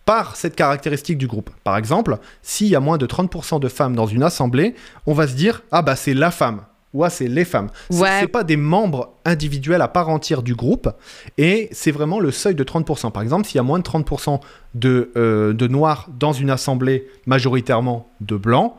par 0.06 0.36
cette 0.36 0.56
caractéristique 0.56 1.18
du 1.18 1.28
groupe. 1.28 1.50
Par 1.64 1.78
exemple, 1.78 2.18
s'il 2.42 2.68
y 2.68 2.76
a 2.76 2.80
moins 2.80 2.98
de 2.98 3.06
30% 3.06 3.60
de 3.60 3.68
femmes 3.68 3.96
dans 3.96 4.08
une 4.08 4.24
assemblée, 4.24 4.76
on 5.06 5.14
va 5.14 5.28
se 5.28 5.34
dire 5.34 5.62
ah 5.72 5.82
bah 5.82 5.96
c'est 5.96 6.14
la 6.14 6.32
femme 6.32 6.62
ou 6.94 7.04
ah 7.06 7.10
c'est 7.10 7.28
les 7.28 7.46
femmes. 7.46 7.70
Ouais. 7.90 8.20
C'est 8.22 8.28
pas 8.28 8.44
des 8.44 8.58
membres 8.58 9.14
individuels 9.26 9.82
à 9.82 9.88
part 9.88 10.10
entière 10.10 10.42
du 10.44 10.56
groupe 10.56 10.90
et 11.38 11.70
c'est 11.72 11.92
vraiment 11.92 12.20
le 12.20 12.32
seuil 12.32 12.54
de 12.56 12.64
30%. 12.64 13.12
Par 13.12 13.24
exemple, 13.24 13.46
s'il 13.48 13.56
y 13.56 13.60
a 13.60 13.64
moins 13.64 13.80
de 13.80 13.84
30% 13.84 14.40
de, 14.76 15.12
euh, 15.16 15.54
de 15.54 15.68
noirs 15.68 16.08
dans 16.20 16.34
une 16.34 16.50
assemblée 16.50 17.08
majoritairement 17.26 18.10
de 18.20 18.36
blancs, 18.36 18.74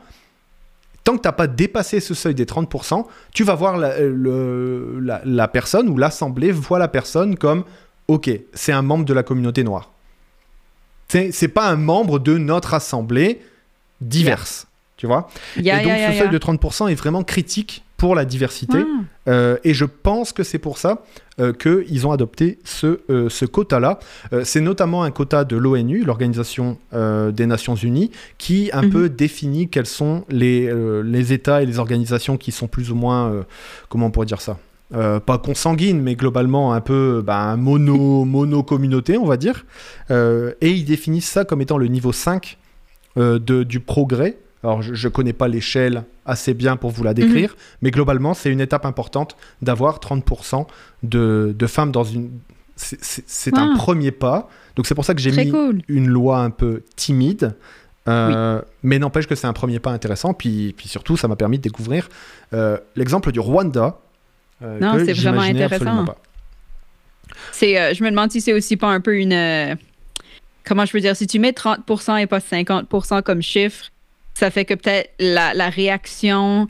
tant 1.03 1.17
que 1.17 1.21
tu 1.21 1.27
n'as 1.27 1.31
pas 1.33 1.47
dépassé 1.47 1.99
ce 1.99 2.13
seuil 2.13 2.35
des 2.35 2.45
30%, 2.45 3.05
tu 3.33 3.43
vas 3.43 3.55
voir 3.55 3.77
la, 3.77 3.99
le- 3.99 4.99
la- 5.01 5.21
la 5.25 5.47
personne 5.47 5.89
ou 5.89 5.97
l'assemblée 5.97 6.51
voit 6.51 6.79
la 6.79 6.87
personne 6.87 7.35
comme 7.35 7.63
ok, 8.07 8.29
c'est 8.53 8.71
un 8.73 8.81
membre 8.83 9.05
de 9.05 9.13
la 9.13 9.23
communauté 9.23 9.63
noire. 9.63 9.91
C'est 11.09 11.47
pas 11.47 11.67
un 11.69 11.75
membre 11.75 12.17
de 12.19 12.37
notre 12.37 12.73
assemblée 12.73 13.39
diverse. 14.01 14.67
Tu 14.97 15.05
vois? 15.07 15.27
Et 15.81 15.83
donc 15.83 15.91
ce 16.13 16.17
seuil 16.19 16.29
de 16.29 16.37
30% 16.37 16.89
est 16.89 16.95
vraiment 16.95 17.23
critique 17.23 17.83
pour 18.03 18.15
la 18.15 18.25
diversité. 18.25 18.79
Ah. 18.79 19.29
Euh, 19.29 19.57
et 19.63 19.73
je 19.73 19.85
pense 19.85 20.33
que 20.33 20.43
c'est 20.43 20.57
pour 20.59 20.77
ça 20.77 21.03
euh, 21.39 21.53
qu'ils 21.53 22.05
ont 22.05 22.11
adopté 22.11 22.59
ce, 22.65 22.99
euh, 23.09 23.29
ce 23.29 23.45
quota-là. 23.45 23.99
Euh, 24.33 24.41
c'est 24.43 24.59
notamment 24.59 25.03
un 25.03 25.11
quota 25.11 25.45
de 25.45 25.55
l'ONU, 25.55 26.03
l'Organisation 26.03 26.77
des 26.91 27.45
Nations 27.45 27.75
Unies, 27.75 28.11
qui 28.37 28.69
un 28.73 28.81
Mhm. 28.81 28.89
peu 28.89 29.07
définit 29.07 29.69
quels 29.69 29.85
sont 29.85 30.25
les, 30.27 30.69
les 31.01 31.31
États 31.31 31.63
et 31.63 31.65
les 31.65 31.79
organisations 31.79 32.35
qui 32.35 32.51
sont 32.51 32.67
plus 32.67 32.91
ou 32.91 32.95
moins, 32.95 33.45
comment 33.87 34.07
on 34.07 34.11
pourrait 34.11 34.25
dire 34.25 34.41
ça 34.41 34.57
Euh, 34.93 35.19
pas 35.19 35.37
consanguines, 35.39 36.01
mais 36.01 36.15
globalement 36.15 36.73
un 36.73 36.81
peu 36.81 37.23
bah, 37.25 37.55
mono, 37.55 38.25
mono-communauté, 38.25 39.17
on 39.17 39.25
va 39.25 39.37
dire. 39.37 39.65
Euh, 40.11 40.51
et 40.61 40.69
ils 40.71 40.85
définissent 40.85 41.29
ça 41.31 41.45
comme 41.45 41.61
étant 41.61 41.79
le 41.79 41.87
niveau 41.87 42.11
5 42.11 42.57
euh, 43.17 43.39
de, 43.39 43.63
du 43.63 43.79
progrès. 43.79 44.37
Alors, 44.63 44.81
je 44.81 45.07
ne 45.07 45.11
connais 45.11 45.33
pas 45.33 45.47
l'échelle 45.49 46.03
assez 46.25 46.53
bien 46.53 46.77
pour 46.77 46.91
vous 46.91 47.03
la 47.03 47.13
décrire, 47.13 47.55
mais 47.81 47.91
globalement, 47.91 48.33
c'est 48.33 48.49
une 48.49 48.61
étape 48.61 48.85
importante 48.85 49.35
d'avoir 49.61 49.99
30% 49.99 50.65
de, 51.03 51.53
de 51.57 51.67
femmes 51.67 51.91
dans 51.91 52.03
une. 52.05 52.31
C'est- 52.75 53.57
un 53.57 53.73
Ah. 53.73 53.77
premier 53.77 54.11
pas. 54.11 54.49
Donc, 54.75 54.87
c'est 54.87 54.95
pour 54.95 55.05
ça 55.05 55.13
que 55.13 55.21
j'ai 55.21 55.31
mis 55.31 55.51
cool. 55.51 55.81
une 55.89 56.07
loi 56.07 56.39
un 56.39 56.49
peu 56.49 56.81
timide. 56.95 57.55
Euh, 58.07 58.61
Mais 58.83 58.99
n'empêche 58.99 59.27
que 59.27 59.35
c'est 59.35 59.47
un 59.47 59.53
premier 59.53 59.79
pas 59.79 59.91
intéressant. 59.91 60.33
Puis, 60.33 60.73
puis 60.75 60.87
surtout, 60.89 61.15
ça 61.17 61.27
m'a 61.27 61.35
permis 61.35 61.57
de 61.57 61.63
découvrir 61.63 62.09
euh, 62.53 62.77
l'exemple 62.95 63.31
du 63.31 63.39
Rwanda. 63.39 63.99
euh, 64.61 64.79
Non, 64.79 64.97
c'est 65.05 65.13
vraiment 65.13 65.41
intéressant. 65.41 66.05
C'est, 67.51 67.93
je 67.93 68.03
me 68.03 68.09
demande 68.09 68.31
si 68.31 68.41
c'est 68.41 68.53
aussi 68.53 68.77
pas 68.77 68.87
un 68.89 68.99
peu 69.01 69.15
une. 69.17 69.77
comment 70.65 70.85
je 70.85 70.91
peux 70.91 70.99
dire 70.99 71.15
Si 71.15 71.27
tu 71.27 71.39
mets 71.39 71.51
30% 71.51 72.17
et 72.17 72.27
pas 72.27 72.39
50% 72.39 73.21
comme 73.23 73.41
chiffre, 73.41 73.85
ça 74.33 74.49
fait 74.51 74.65
que 74.65 74.73
peut-être 74.73 75.11
la, 75.19 75.53
la 75.53 75.69
réaction 75.69 76.67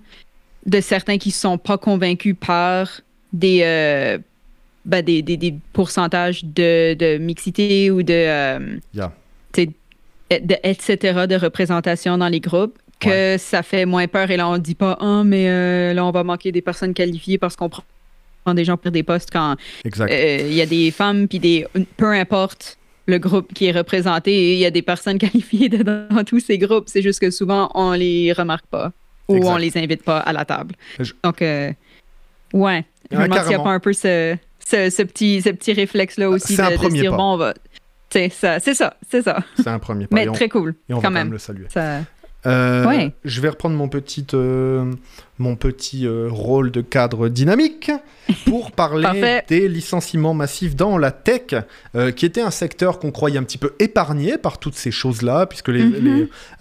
de 0.65 0.81
certains 0.81 1.17
qui 1.17 1.31
sont 1.31 1.57
pas 1.57 1.77
convaincus 1.77 2.35
par 2.39 3.01
des, 3.33 3.61
euh, 3.63 4.17
ben, 4.85 5.01
des, 5.03 5.21
des, 5.21 5.37
des 5.37 5.55
pourcentages 5.73 6.43
de, 6.45 6.93
de 6.93 7.17
mixité 7.17 7.89
ou 7.91 8.03
de, 8.03 8.13
euh, 8.13 8.77
Yeah. 8.93 9.11
de- 9.57 10.57
etc., 10.63 11.25
de 11.27 11.35
représentation 11.35 12.17
dans 12.17 12.27
les 12.29 12.39
groupes, 12.39 12.77
que 12.99 13.37
ça 13.37 13.61
fait 13.63 13.85
moins 13.85 14.07
peur. 14.07 14.31
Et 14.31 14.37
là, 14.37 14.47
on 14.47 14.57
dit 14.57 14.75
pas, 14.75 14.97
ah, 15.01 15.23
mais 15.25 15.49
euh, 15.49 15.93
là, 15.93 16.05
on 16.05 16.11
va 16.11 16.23
manquer 16.23 16.51
des 16.51 16.61
personnes 16.61 16.93
qualifiées 16.93 17.37
parce 17.37 17.55
qu'on 17.55 17.69
prend 17.69 17.83
des 18.53 18.63
gens 18.65 18.77
pour 18.77 18.91
des 18.91 19.03
postes 19.03 19.29
quand 19.31 19.55
euh, 19.85 20.37
il 20.47 20.53
y 20.53 20.61
a 20.61 20.65
des 20.65 20.89
femmes, 20.91 21.27
puis 21.27 21.39
des. 21.39 21.67
Peu 21.97 22.11
importe 22.13 22.77
le 23.05 23.17
groupe 23.17 23.53
qui 23.53 23.65
est 23.65 23.71
représenté, 23.71 24.53
il 24.53 24.59
y 24.59 24.65
a 24.65 24.71
des 24.71 24.81
personnes 24.81 25.17
qualifiées 25.25 25.69
dedans, 25.69 26.05
dans 26.09 26.23
tous 26.23 26.39
ces 26.39 26.57
groupes. 26.57 26.85
C'est 26.87 27.01
juste 27.01 27.19
que 27.19 27.31
souvent, 27.31 27.69
on 27.75 27.91
les 27.93 28.31
remarque 28.33 28.65
pas 28.67 28.91
ou 29.27 29.37
Exact. 29.37 29.51
on 29.51 29.57
les 29.57 29.77
invite 29.77 30.03
pas 30.03 30.19
à 30.19 30.33
la 30.33 30.45
table. 30.45 30.75
Je- 30.99 31.13
Donc, 31.23 31.41
euh, 31.41 31.71
ouais. 32.53 32.85
Je 33.11 33.17
me 33.17 33.23
demande 33.23 33.39
s'il 33.39 33.49
n'y 33.49 33.55
a 33.55 33.59
pas 33.59 33.71
un 33.71 33.79
peu 33.79 33.93
ce, 33.93 34.35
ce, 34.65 34.89
ce 34.89 35.01
petit, 35.03 35.41
ce 35.41 35.49
petit 35.49 35.73
réflexe-là 35.73 36.29
aussi 36.29 36.55
C'est 36.55 36.61
un 36.61 36.71
de, 36.71 36.89
dire, 36.89 37.11
pas. 37.11 37.17
bon, 37.17 37.33
on 37.33 37.37
va. 37.37 37.53
Ça- 38.29 38.59
c'est 38.59 38.73
ça, 38.75 38.95
c'est 39.09 39.21
ça. 39.23 39.39
C'est 39.55 39.67
un 39.67 39.79
premier 39.79 40.05
pas. 40.07 40.15
Mais 40.15 40.27
on, 40.27 40.33
très 40.33 40.47
cool, 40.49 40.75
et 40.87 40.93
on 40.93 40.97
va 40.97 41.01
quand 41.01 41.07
quand 41.07 41.11
même 41.13 41.23
même. 41.25 41.33
le 41.33 41.39
saluer. 41.39 41.65
Ça... 41.69 42.01
Euh, 42.45 42.85
Ouais. 42.85 43.13
Je 43.23 43.39
vais 43.41 43.49
reprendre 43.49 43.75
mon 43.77 43.87
petit, 43.87 44.25
euh, 44.33 44.91
mon 45.39 45.55
petit 45.55 46.05
euh, 46.05 46.27
rôle 46.29 46.71
de 46.71 46.81
cadre 46.81 47.29
dynamique 47.29 47.89
pour 48.45 48.71
parler 48.73 49.41
des 49.47 49.67
licenciements 49.69 50.33
massifs 50.33 50.75
dans 50.75 50.97
la 50.97 51.11
tech, 51.11 51.55
qui 52.15 52.25
était 52.25 52.41
un 52.41 52.51
secteur 52.51 52.99
qu'on 52.99 53.11
croyait 53.11 53.37
un 53.37 53.43
petit 53.43 53.57
peu 53.57 53.73
épargné 53.79 54.37
par 54.37 54.57
toutes 54.57 54.75
ces 54.75 54.91
choses-là, 54.91 55.45
puisque 55.45 55.69
les, 55.69 55.83
Mhm. 55.85 55.93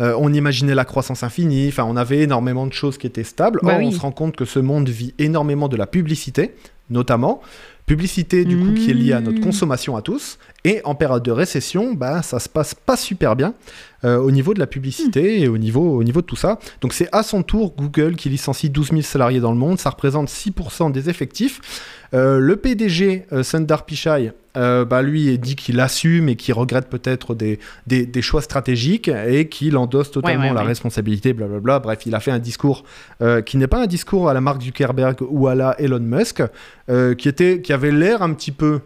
les- 0.01 0.15
on 0.19 0.33
imaginait 0.33 0.75
la 0.75 0.85
croissance 0.85 1.23
infinie, 1.23 1.69
enfin 1.69 1.85
on 1.85 1.97
avait 1.97 2.21
énormément 2.21 2.67
de 2.67 2.73
choses 2.73 2.97
qui 2.99 3.07
étaient 3.07 3.25
stables. 3.25 3.61
Bah 3.63 3.75
Or, 3.75 3.81
on 3.83 3.91
se 3.91 4.01
rend 4.01 4.13
compte 4.13 4.37
que 4.37 4.45
ce 4.45 4.59
monde 4.61 4.89
vit 4.89 5.15
énormément 5.19 5.69
de 5.69 5.77
la 5.77 5.87
publicité, 5.87 6.55
notamment. 6.91 7.41
Publicité 7.87 8.45
du 8.45 8.57
coup 8.57 8.73
qui 8.75 8.91
est 8.91 8.95
liée 8.95 9.13
à 9.13 9.21
notre 9.21 9.39
Mhm. 9.39 9.45
consommation 9.45 9.97
à 9.97 10.03
tous. 10.03 10.39
Et 10.65 10.81
en 10.85 10.95
période 10.95 11.25
de 11.25 11.33
récession, 11.33 11.93
bah, 11.93 12.23
ça 12.23 12.39
se 12.39 12.49
passe 12.49 12.75
pas 12.75 12.97
super 12.97 13.35
bien 13.35 13.55
euh, 14.05 14.17
au 14.19 14.31
niveau 14.31 14.55
de 14.55 14.61
la 14.61 14.69
publicité 14.69 15.41
et 15.41 15.49
au 15.49 15.59
niveau, 15.59 15.97
au 15.97 16.05
niveau 16.05 16.21
de 16.21 16.27
tout 16.27 16.37
ça. 16.37 16.61
Donc 16.81 16.93
c'est 16.93 17.09
à 17.11 17.25
son 17.25 17.43
tour 17.43 17.75
Google 17.77 18.15
qui 18.15 18.29
licencie 18.29 18.71
12 18.71 18.91
000 18.91 19.03
salariés 19.03 19.41
dans 19.41 19.51
le 19.51 19.59
monde, 19.59 19.81
ça 19.81 19.91
représente 19.91 20.29
6% 20.29 20.93
des 20.93 21.09
effectifs. 21.09 21.61
Euh, 22.15 22.39
le 22.39 22.57
PDG 22.57 23.27
euh, 23.33 23.43
Sundar 23.43 23.85
Pichai, 23.85 24.33
bah, 24.55 25.03
lui, 25.03 25.33
il 25.33 25.41
dit 25.41 25.57
qu'il 25.57 25.81
assume 25.81 26.29
et 26.29 26.37
qu'il 26.37 26.55
regrette 26.55 26.89
peut-être 26.89 27.35
des, 27.35 27.59
des, 27.89 28.07
des 28.07 28.23
choix 28.23 28.43
stratégiques 28.43 29.09
et 29.09 29.49
qu'il 29.49 29.77
endosse 29.77 30.13
totalement 30.13 30.43
Ouais, 30.43 30.49
ouais, 30.51 30.55
la 30.55 30.61
ouais. 30.61 30.67
responsabilité, 30.69 31.33
blablabla. 31.33 31.81
Bref, 31.81 32.01
il 32.07 32.15
a 32.15 32.21
fait 32.21 32.31
un 32.31 32.39
discours 32.39 32.85
qui 33.47 33.57
n'est 33.57 33.67
pas 33.67 33.83
un 33.83 33.87
discours 33.87 34.29
à 34.29 34.35
la 34.35 34.41
Mark 34.43 34.63
Zuckerberg 34.63 35.17
ou 35.23 35.49
à 35.49 35.55
la 35.55 35.75
Elon 35.81 36.01
Musk, 36.01 36.43
qui, 37.17 37.29
était, 37.29 37.63
qui 37.63 37.73
avait 37.73 37.91
l'air 37.91 38.23
un 38.23 38.33
petit 38.35 38.53
peu... 38.53 38.83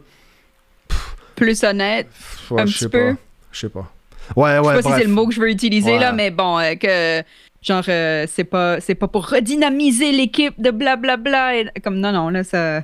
Plus 1.36 1.62
honnête. 1.64 2.08
Ouais, 2.50 2.62
Un 2.62 2.64
petit 2.64 2.88
peu. 2.88 3.14
Je 3.52 3.60
sais 3.60 3.68
pas. 3.68 3.90
Ouais, 4.34 4.58
ouais, 4.58 4.72
je 4.74 4.76
sais 4.78 4.82
pas 4.82 4.90
si 4.96 4.98
c'est 5.02 5.06
le 5.06 5.12
mot 5.14 5.26
que 5.28 5.34
je 5.34 5.40
veux 5.40 5.48
utiliser 5.50 5.92
Ouais. 5.92 5.98
là, 6.00 6.10
mais 6.12 6.30
bon, 6.32 6.58
euh, 6.58 6.74
que 6.74 7.22
genre 7.62 7.84
euh, 7.88 8.26
c'est 8.28 8.44
pas 8.44 8.80
c'est 8.80 8.94
pas 8.96 9.06
pour 9.08 9.26
redynamiser 9.28 10.10
l'équipe 10.12 10.54
de 10.60 10.70
blablabla 10.72 11.56
et 11.56 11.66
comme 11.82 11.98
non 12.00 12.10
non 12.12 12.28
là 12.30 12.42
ça 12.44 12.82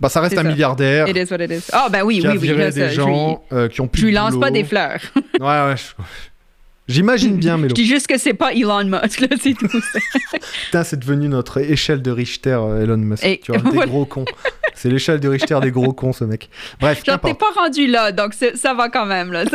Bah, 0.00 0.08
ça 0.08 0.20
reste 0.20 0.36
un 0.36 0.42
ça. 0.42 0.48
milliardaire 0.48 1.08
it 1.08 1.16
is 1.16 1.32
what 1.32 1.42
it 1.42 1.50
is. 1.50 1.70
Ah 1.72 1.88
ben 1.90 2.02
oui 2.02 2.20
oui 2.22 2.26
a 2.28 2.32
oui 2.32 2.48
là, 2.48 2.70
des 2.70 2.80
ça, 2.80 2.88
je 2.88 3.00
lui- 3.00 3.06
gens 3.06 3.44
euh, 3.52 3.68
qui 3.68 3.80
ont 3.80 3.88
plus 3.88 4.00
je 4.02 4.06
lui 4.06 4.12
lance 4.12 4.38
pas 4.38 4.50
des 4.50 4.64
fleurs. 4.64 5.00
Ouais, 5.40 5.46
ouais. 5.46 5.74
J'imagine 6.88 7.36
bien, 7.36 7.56
mais 7.58 7.68
je 7.68 7.74
dis 7.74 7.86
juste 7.86 8.06
que 8.06 8.16
c'est 8.18 8.32
pas 8.34 8.52
Elon 8.54 8.84
Musk 8.84 9.20
là, 9.20 9.28
c'est 9.40 9.52
tout. 9.54 9.68
putain, 10.64 10.84
c'est 10.84 10.98
devenu 10.98 11.28
notre 11.28 11.58
échelle 11.58 12.00
de 12.00 12.10
Richter, 12.10 12.58
Elon 12.82 12.96
Musk. 12.96 13.24
Et- 13.24 13.40
tu 13.44 13.52
vois, 13.52 13.70
des 13.70 13.86
gros 13.86 14.06
cons. 14.06 14.24
C'est 14.78 14.88
l'échelle 14.90 15.20
de 15.20 15.28
Richter 15.28 15.58
des 15.60 15.70
gros 15.70 15.92
cons, 15.92 16.12
ce 16.12 16.24
mec. 16.24 16.48
Bref, 16.80 17.04
Genre 17.04 17.20
t'es 17.20 17.34
pas 17.34 17.50
rendu 17.54 17.86
là, 17.86 18.12
donc 18.12 18.32
ça 18.34 18.74
va 18.74 18.88
quand 18.88 19.06
même 19.06 19.32
là. 19.32 19.44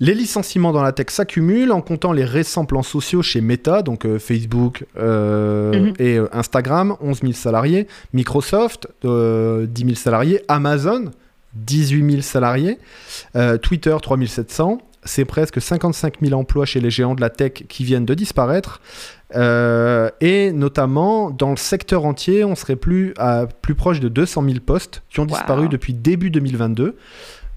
Les 0.00 0.14
licenciements 0.14 0.70
dans 0.70 0.82
la 0.82 0.92
tech 0.92 1.06
s'accumulent 1.10 1.72
en 1.72 1.80
comptant 1.80 2.12
les 2.12 2.24
récents 2.24 2.64
plans 2.64 2.84
sociaux 2.84 3.20
chez 3.20 3.40
Meta, 3.40 3.82
donc 3.82 4.06
euh, 4.06 4.20
Facebook 4.20 4.84
euh, 4.96 5.72
Mhm. 5.88 5.92
et 5.98 6.16
euh, 6.18 6.28
Instagram, 6.32 6.94
11 7.00 7.20
000 7.22 7.32
salariés, 7.32 7.88
Microsoft, 8.12 8.86
euh, 9.04 9.66
10 9.66 9.82
000 9.82 9.94
salariés, 9.96 10.40
Amazon, 10.46 11.06
18 11.54 12.10
000 12.12 12.22
salariés, 12.22 12.78
Twitter, 13.62 13.96
3 14.00 14.18
700. 14.24 14.78
C'est 15.04 15.24
presque 15.24 15.60
55 15.60 16.16
000 16.22 16.38
emplois 16.38 16.64
chez 16.66 16.80
les 16.80 16.90
géants 16.90 17.14
de 17.16 17.20
la 17.20 17.30
tech 17.30 17.52
qui 17.68 17.82
viennent 17.82 18.04
de 18.04 18.14
disparaître. 18.14 18.80
Euh, 19.36 20.08
et 20.20 20.52
notamment, 20.52 21.30
dans 21.30 21.50
le 21.50 21.56
secteur 21.56 22.04
entier, 22.06 22.44
on 22.44 22.54
serait 22.54 22.76
plus, 22.76 23.12
à, 23.18 23.46
plus 23.60 23.74
proche 23.74 24.00
de 24.00 24.08
200 24.08 24.42
000 24.44 24.54
postes 24.64 25.02
qui 25.10 25.20
ont 25.20 25.24
Wow. 25.24 25.28
disparu 25.28 25.68
depuis 25.68 25.92
début 25.94 26.30
2022. 26.30 26.96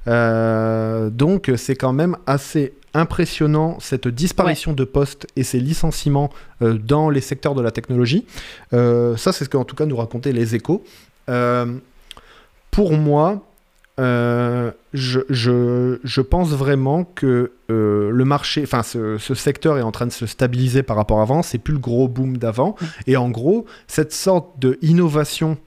Euh, 0.07 1.10
donc 1.12 1.51
c'est 1.57 1.75
quand 1.75 1.93
même 1.93 2.17
assez 2.25 2.73
impressionnant 2.93 3.77
cette 3.79 4.07
disparition 4.07 4.73
de 4.73 4.84
postes 4.84 5.27
et 5.36 5.43
ces 5.43 5.60
licenciements 5.60 6.29
euh, 6.62 6.73
dans 6.73 7.10
les 7.10 7.21
secteurs 7.21 7.53
de 7.55 7.62
la 7.62 7.71
technologie. 7.71 8.25
Euh, 8.73 9.15
ça 9.15 9.31
c'est 9.31 9.45
ce 9.45 9.49
qu'en 9.49 9.63
tout 9.63 9.75
cas 9.75 9.86
nous 9.86 9.95
racontaient 9.95 10.34
les 10.34 10.55
échos. 10.55 10.84
Pour 12.71 12.93
moi, 12.93 13.45
euh, 14.01 14.71
je, 14.93 15.19
je- 15.29 15.99
je 16.03 16.21
pense 16.21 16.49
vraiment 16.49 17.03
que 17.03 17.51
euh, 17.69 18.09
le 18.11 18.25
marché, 18.25 18.63
enfin 18.63 18.83
ce, 18.83 19.17
ce 19.17 19.35
secteur 19.35 19.77
est 19.77 19.81
en 19.83 19.91
train 19.91 20.07
de 20.07 20.11
se 20.11 20.25
stabiliser 20.25 20.83
par 20.83 20.95
rapport 20.97 21.19
à 21.19 21.21
avant, 21.21 21.43
c'est 21.43 21.59
plus 21.59 21.73
le 21.73 21.79
gros 21.79 22.07
boom 22.07 22.37
d'avant. 22.37 22.75
Et 23.07 23.15
en 23.15 23.29
gros, 23.29 23.65
cette 23.87 24.11
sorte 24.11 24.59
de 24.59 24.77
innovation 24.81 25.57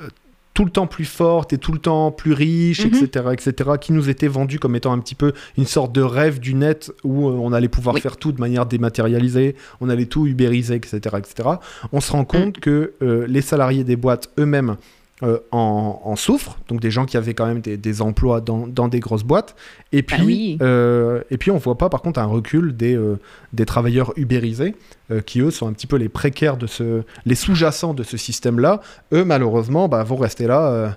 euh, 0.00 0.08
tout 0.54 0.64
le 0.64 0.70
temps 0.70 0.86
plus 0.86 1.04
forte 1.06 1.52
et 1.52 1.58
tout 1.58 1.72
le 1.72 1.78
temps 1.78 2.12
plus 2.12 2.32
riche, 2.32 2.84
etc., 2.84 3.26
etc., 3.32 3.70
qui 3.80 3.92
nous 3.92 4.08
était 4.08 4.28
vendue 4.28 4.58
comme 4.60 4.76
étant 4.76 4.92
un 4.92 4.98
petit 5.00 5.14
peu 5.16 5.32
une 5.58 5.66
sorte 5.66 5.92
de 5.92 6.02
rêve 6.02 6.38
du 6.38 6.54
net 6.54 6.92
où 7.04 7.26
on 7.26 7.52
allait 7.52 7.68
pouvoir 7.68 7.94
Oui. 7.96 8.00
faire 8.02 8.16
tout 8.18 8.30
de 8.32 8.40
manière 8.40 8.66
dématérialisée, 8.66 9.56
on 9.80 9.88
allait 9.88 10.06
tout 10.06 10.26
ubériser, 10.26 10.74
etc., 10.76 10.98
etc. 11.18 11.48
On 11.92 12.00
se 12.00 12.12
rend 12.12 12.24
compte 12.24 12.60
que 12.60 12.92
les 13.00 13.40
salariés 13.42 13.82
des 13.84 13.96
boîtes 13.96 14.30
eux-mêmes 14.38 14.76
euh, 15.22 15.38
en, 15.50 16.00
en 16.04 16.16
souffrent, 16.16 16.58
donc 16.68 16.80
des 16.80 16.90
gens 16.90 17.04
qui 17.06 17.16
avaient 17.16 17.34
quand 17.34 17.46
même 17.46 17.60
des, 17.60 17.76
des 17.76 18.02
emplois 18.02 18.40
dans, 18.40 18.66
dans 18.66 18.88
des 18.88 19.00
grosses 19.00 19.24
boîtes. 19.24 19.54
Et 19.92 20.02
puis, 20.02 20.16
Ah 20.18 20.24
oui. 20.24 20.58
euh, 20.62 21.22
et 21.30 21.38
puis 21.38 21.50
on 21.50 21.58
voit 21.58 21.78
pas 21.78 21.88
par 21.88 22.02
contre 22.02 22.18
un 22.20 22.26
recul 22.26 22.76
des, 22.76 22.96
euh, 22.96 23.18
des 23.52 23.64
travailleurs 23.66 24.12
ubérisés, 24.16 24.74
qui 25.26 25.40
eux 25.40 25.50
sont 25.50 25.68
un 25.68 25.72
petit 25.72 25.86
peu 25.86 25.96
les 25.96 26.08
précaires 26.08 26.56
de 26.56 26.66
ce, 26.66 27.02
les 27.26 27.34
sous-jacents 27.34 27.92
de 27.92 28.02
ce 28.02 28.16
système-là. 28.16 28.80
Eux, 29.12 29.24
malheureusement, 29.24 29.88
bah, 29.88 30.02
vont 30.04 30.16
rester 30.16 30.46
là 30.46 30.96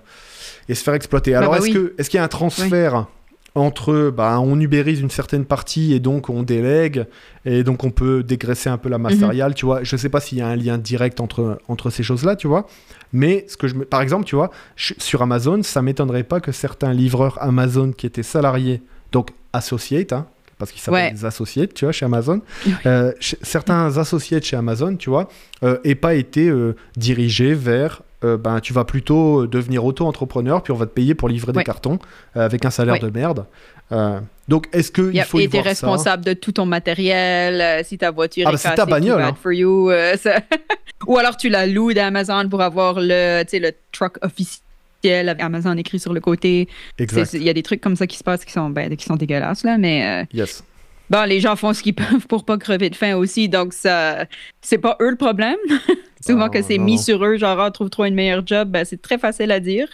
et 0.69 0.73
se 0.73 0.83
faire 0.83 0.93
exploiter. 0.93 1.35
Alors, 1.35 1.51
bah 1.51 1.57
est-ce 1.57 1.65
oui. 1.65 1.73
que 1.73 1.93
est-ce 1.97 2.09
qu'il 2.09 2.17
y 2.17 2.21
a 2.21 2.23
un 2.23 2.29
transfert 2.29 3.07
entre 3.55 4.11
bah, 4.15 4.39
on 4.41 4.59
ubérise 4.59 4.99
une 4.99 5.09
certaine 5.09 5.45
partie 5.45 5.93
et 5.93 5.99
donc 5.99 6.29
on 6.29 6.43
délègue 6.43 7.05
et 7.45 7.63
donc 7.63 7.83
on 7.85 7.89
peut 7.91 8.21
dégraisser 8.21 8.69
un 8.69 8.77
peu 8.77 8.89
la 8.89 8.97
masse 8.97 9.13
Mhm. 9.13 9.19
salariale, 9.21 9.55
tu 9.55 9.65
vois. 9.65 9.83
Je 9.83 9.95
sais 9.95 10.09
pas 10.09 10.19
s'il 10.19 10.37
y 10.37 10.41
a 10.41 10.47
un 10.47 10.55
lien 10.57 10.77
direct 10.77 11.19
entre, 11.21 11.59
entre 11.69 11.89
ces 11.89 12.03
choses-là, 12.03 12.35
tu 12.35 12.47
vois. 12.47 12.67
Mais 13.13 13.45
ce 13.47 13.55
que 13.55 13.67
je 13.67 13.75
par 13.75 14.01
exemple, 14.01 14.25
tu 14.25 14.35
vois, 14.35 14.51
je- 14.75 14.93
sur 14.97 15.21
Amazon, 15.21 15.63
ça 15.63 15.81
m'étonnerait 15.81 16.23
pas 16.23 16.39
que 16.41 16.51
certains 16.51 16.91
livreurs 16.93 17.41
Amazon 17.41 17.91
qui 17.91 18.05
étaient 18.05 18.23
salariés, 18.23 18.81
donc 19.13 19.29
associates, 19.53 20.11
hein, 20.11 20.27
parce 20.57 20.71
qu'ils 20.71 20.81
s'appellent 20.81 21.05
Ouais. 21.05 21.11
des 21.13 21.23
associates, 21.25 21.73
tu 21.73 21.85
vois, 21.85 21.91
chez 21.93 22.05
Amazon, 22.05 22.41
Oui. 22.65 22.73
euh, 22.85 23.11
certains 23.19 23.97
associates 23.97 24.43
chez 24.43 24.57
Amazon, 24.57 24.95
tu 24.97 25.09
vois, 25.09 25.29
euh, 25.63 25.77
aient 25.85 25.95
pas 25.95 26.15
été 26.15 26.49
euh, 26.49 26.75
dirigés 26.97 27.53
vers 27.53 28.01
euh, 28.25 28.37
ben, 28.37 28.59
tu 28.59 28.73
vas 28.73 28.83
plutôt 28.83 29.43
euh, 29.43 29.47
devenir 29.47 29.85
auto-entrepreneur, 29.85 30.61
puis 30.63 30.73
on 30.73 30.75
va 30.75 30.85
te 30.85 30.91
payer 30.93 31.15
pour 31.15 31.29
livrer 31.29 31.51
des 31.53 31.63
cartons 31.63 31.99
euh, 32.35 32.43
avec 32.45 32.65
un 32.65 32.69
salaire 32.69 32.95
Ouais. 32.95 32.99
de 32.99 33.09
merde. 33.09 33.45
Euh, 33.91 34.19
donc, 34.47 34.67
est-ce 34.73 34.91
qu'il 34.91 35.21
faut 35.23 35.39
y 35.39 35.43
et 35.43 35.47
voir 35.47 35.63
ça? 35.63 35.69
responsable 35.69 36.25
de 36.25 36.33
tout 36.33 36.51
ton 36.53 36.65
matériel. 36.65 37.83
si 37.85 37.97
ta 37.97 38.11
voiture 38.11 38.45
Ah, 38.47 38.51
est 38.51 38.53
bah, 38.53 38.59
cassée, 38.59 38.75
ta 38.75 38.85
bagnole, 38.85 39.17
bad 39.21 39.33
hein. 39.33 39.37
for 39.41 39.53
you. 39.53 39.91
ça- 40.17 40.39
Ou 41.07 41.17
alors 41.17 41.37
tu 41.37 41.49
la 41.49 41.67
loues 41.67 41.93
d'Amazon 41.93 42.49
pour 42.49 42.61
avoir 42.61 42.95
le, 42.99 43.43
le 43.51 43.71
truck 43.91 44.17
officiel 44.23 45.29
avec 45.29 45.41
Amazon 45.43 45.75
écrit 45.77 45.99
sur 45.99 46.13
le 46.13 46.19
côté. 46.19 46.67
Il 46.99 47.43
y 47.43 47.49
a 47.49 47.53
des 47.53 47.61
trucs 47.63 47.81
comme 47.81 47.95
ça 47.95 48.07
qui 48.07 48.17
se 48.17 48.23
passent 48.23 48.43
qui 48.45 48.51
sont, 48.53 48.69
ben, 48.71 48.95
qui 48.95 49.05
sont 49.05 49.15
dégueulasses, 49.15 49.63
là, 49.63 49.77
mais 49.77 50.25
Yes. 50.33 50.63
Bon, 51.09 51.27
les 51.27 51.39
gens 51.39 51.55
font 51.55 51.73
ce 51.73 51.83
qu'ils 51.83 51.95
peuvent 51.95 52.27
pour 52.27 52.45
pas 52.45 52.57
crever 52.57 52.89
de 52.89 52.95
faim 52.95 53.15
aussi, 53.15 53.49
donc 53.49 53.73
ça, 53.73 54.25
c'est 54.61 54.77
pas 54.77 54.97
eux 55.01 55.09
le 55.09 55.15
problème. 55.15 55.57
Souvent 56.25 56.49
que 56.49 56.61
c'est 56.63 56.79
mis 56.79 56.97
sur 56.97 57.23
eux, 57.23 57.37
genre, 57.37 57.59
Ah, 57.59 57.69
trouve-toi 57.69 58.07
une 58.07 58.15
meilleure 58.15 58.45
job, 58.45 58.69
ben, 58.69 58.83
c'est 58.83 58.99
très 58.99 59.19
facile 59.19 59.51
à 59.51 59.59
dire. 59.59 59.87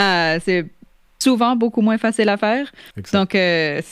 Euh, 0.00 0.38
c'est 0.42 0.64
souvent 1.18 1.54
beaucoup 1.54 1.82
moins 1.82 1.98
facile 1.98 2.28
à 2.30 2.36
faire. 2.38 2.72
Donc, 3.12 3.34
euh, 3.34 3.82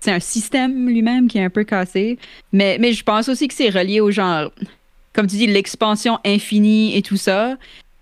c'est 0.00 0.12
un 0.12 0.20
système 0.20 0.88
lui-même 0.88 1.28
qui 1.28 1.38
est 1.38 1.44
un 1.44 1.50
peu 1.50 1.64
cassé. 1.64 2.18
Mais, 2.52 2.78
mais 2.80 2.92
je 2.92 3.02
pense 3.02 3.28
aussi 3.28 3.48
que 3.48 3.54
c'est 3.54 3.68
relié 3.68 4.00
au 4.00 4.10
genre, 4.10 4.50
comme 5.12 5.26
tu 5.26 5.36
dis, 5.36 5.46
l'expansion 5.46 6.18
infinie 6.24 6.96
et 6.96 7.02
tout 7.02 7.16
ça. 7.16 7.56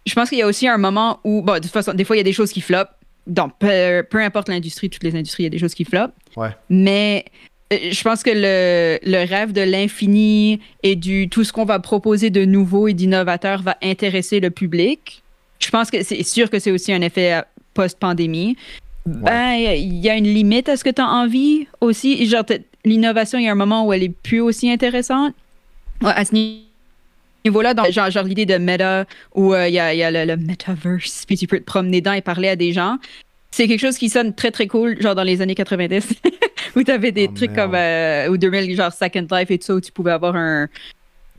Je 0.06 0.14
pense 0.14 0.28
qu'il 0.28 0.38
y 0.38 0.42
a 0.42 0.46
aussi 0.46 0.66
un 0.68 0.78
moment 0.78 1.20
où, 1.24 1.42
bon, 1.42 1.54
de 1.54 1.58
toute 1.60 1.70
façon, 1.70 1.94
des 1.94 2.04
fois, 2.04 2.16
il 2.16 2.18
y 2.18 2.20
a 2.20 2.24
des 2.24 2.32
choses 2.32 2.52
qui 2.52 2.60
floppent. 2.60 2.94
Donc, 3.26 3.52
peu, 3.58 4.04
peu 4.08 4.20
importe 4.20 4.48
l'industrie, 4.48 4.90
toutes 4.90 5.04
les 5.04 5.14
industries, 5.14 5.44
il 5.44 5.46
y 5.46 5.48
a 5.48 5.50
des 5.50 5.58
choses 5.58 5.74
qui 5.74 5.84
floppent. 5.84 6.14
Ouais. 6.36 6.50
Mais 6.68 7.24
je 7.92 8.02
pense 8.02 8.22
que 8.22 8.30
le, 8.30 8.98
le 9.02 9.26
rêve 9.28 9.52
de 9.52 9.60
l'infini 9.60 10.60
et 10.82 10.96
du 10.96 11.28
tout 11.28 11.44
ce 11.44 11.52
qu'on 11.52 11.64
va 11.64 11.78
proposer 11.78 12.30
de 12.30 12.44
nouveau 12.44 12.88
et 12.88 12.94
d'innovateur 12.94 13.62
va 13.62 13.76
intéresser 13.82 14.40
le 14.40 14.50
public. 14.50 15.22
Je 15.60 15.70
pense 15.70 15.90
que 15.90 16.02
c'est 16.02 16.22
sûr 16.24 16.50
que 16.50 16.58
c'est 16.58 16.70
aussi 16.72 16.92
un 16.92 17.00
effet 17.02 17.34
euh, 17.34 17.42
post-pandémie. 17.74 18.56
Ben, 19.06 19.54
il 19.54 19.98
y 19.98 20.08
a 20.10 20.16
une 20.16 20.26
limite 20.32 20.68
à 20.68 20.76
ce 20.76 20.84
que 20.84 20.90
tu 20.90 21.00
as 21.02 21.08
envie 21.08 21.66
aussi. 21.80 22.26
Genre, 22.26 22.44
l'innovation, 22.84 23.38
il 23.38 23.44
y 23.44 23.48
a 23.48 23.52
un 23.52 23.56
moment 23.56 23.86
où 23.86 23.92
elle 23.92 24.02
est 24.02 24.08
plus 24.22 24.40
aussi 24.40 24.70
intéressante. 24.70 25.34
Ouais, 26.02 26.12
à 26.14 26.24
ce 26.24 26.34
ni- 26.34 26.64
niveau-là, 27.44 27.74
genre, 27.90 28.10
genre 28.10 28.24
l'idée 28.24 28.46
de 28.46 28.56
Meta, 28.58 29.04
où 29.34 29.54
euh, 29.54 29.68
il 29.68 29.74
y, 29.74 29.78
a, 29.80 29.92
il 29.94 29.98
y 29.98 30.02
a 30.04 30.10
le, 30.10 30.24
le 30.24 30.36
metaverse, 30.36 31.24
puis 31.26 31.36
tu 31.36 31.46
peux 31.48 31.58
te 31.58 31.64
promener 31.64 32.00
dedans 32.00 32.12
et 32.12 32.20
parler 32.22 32.48
à 32.48 32.56
des 32.56 32.72
gens. 32.72 32.98
C'est 33.50 33.68
quelque 33.68 33.80
chose 33.80 33.98
qui 33.98 34.08
sonne 34.08 34.34
très, 34.34 34.50
très 34.50 34.66
cool, 34.66 35.00
genre 35.02 35.14
dans 35.14 35.24
les 35.24 35.42
années 35.42 35.54
90, 35.54 36.14
où 36.76 36.82
tu 36.82 36.90
avais 36.90 37.12
des 37.12 37.28
Oh, 37.30 37.34
trucs 37.34 37.50
merde. 37.52 37.70
comme, 37.70 37.74
euh, 37.78 38.28
ou 38.28 38.36
2000, 38.36 38.74
genre 38.76 38.92
Second 38.92 39.26
Life 39.30 39.50
et 39.50 39.58
tout 39.58 39.66
ça, 39.66 39.74
où 39.74 39.80
tu 39.80 39.92
pouvais 39.92 40.12
avoir 40.12 40.36
un, 40.36 40.68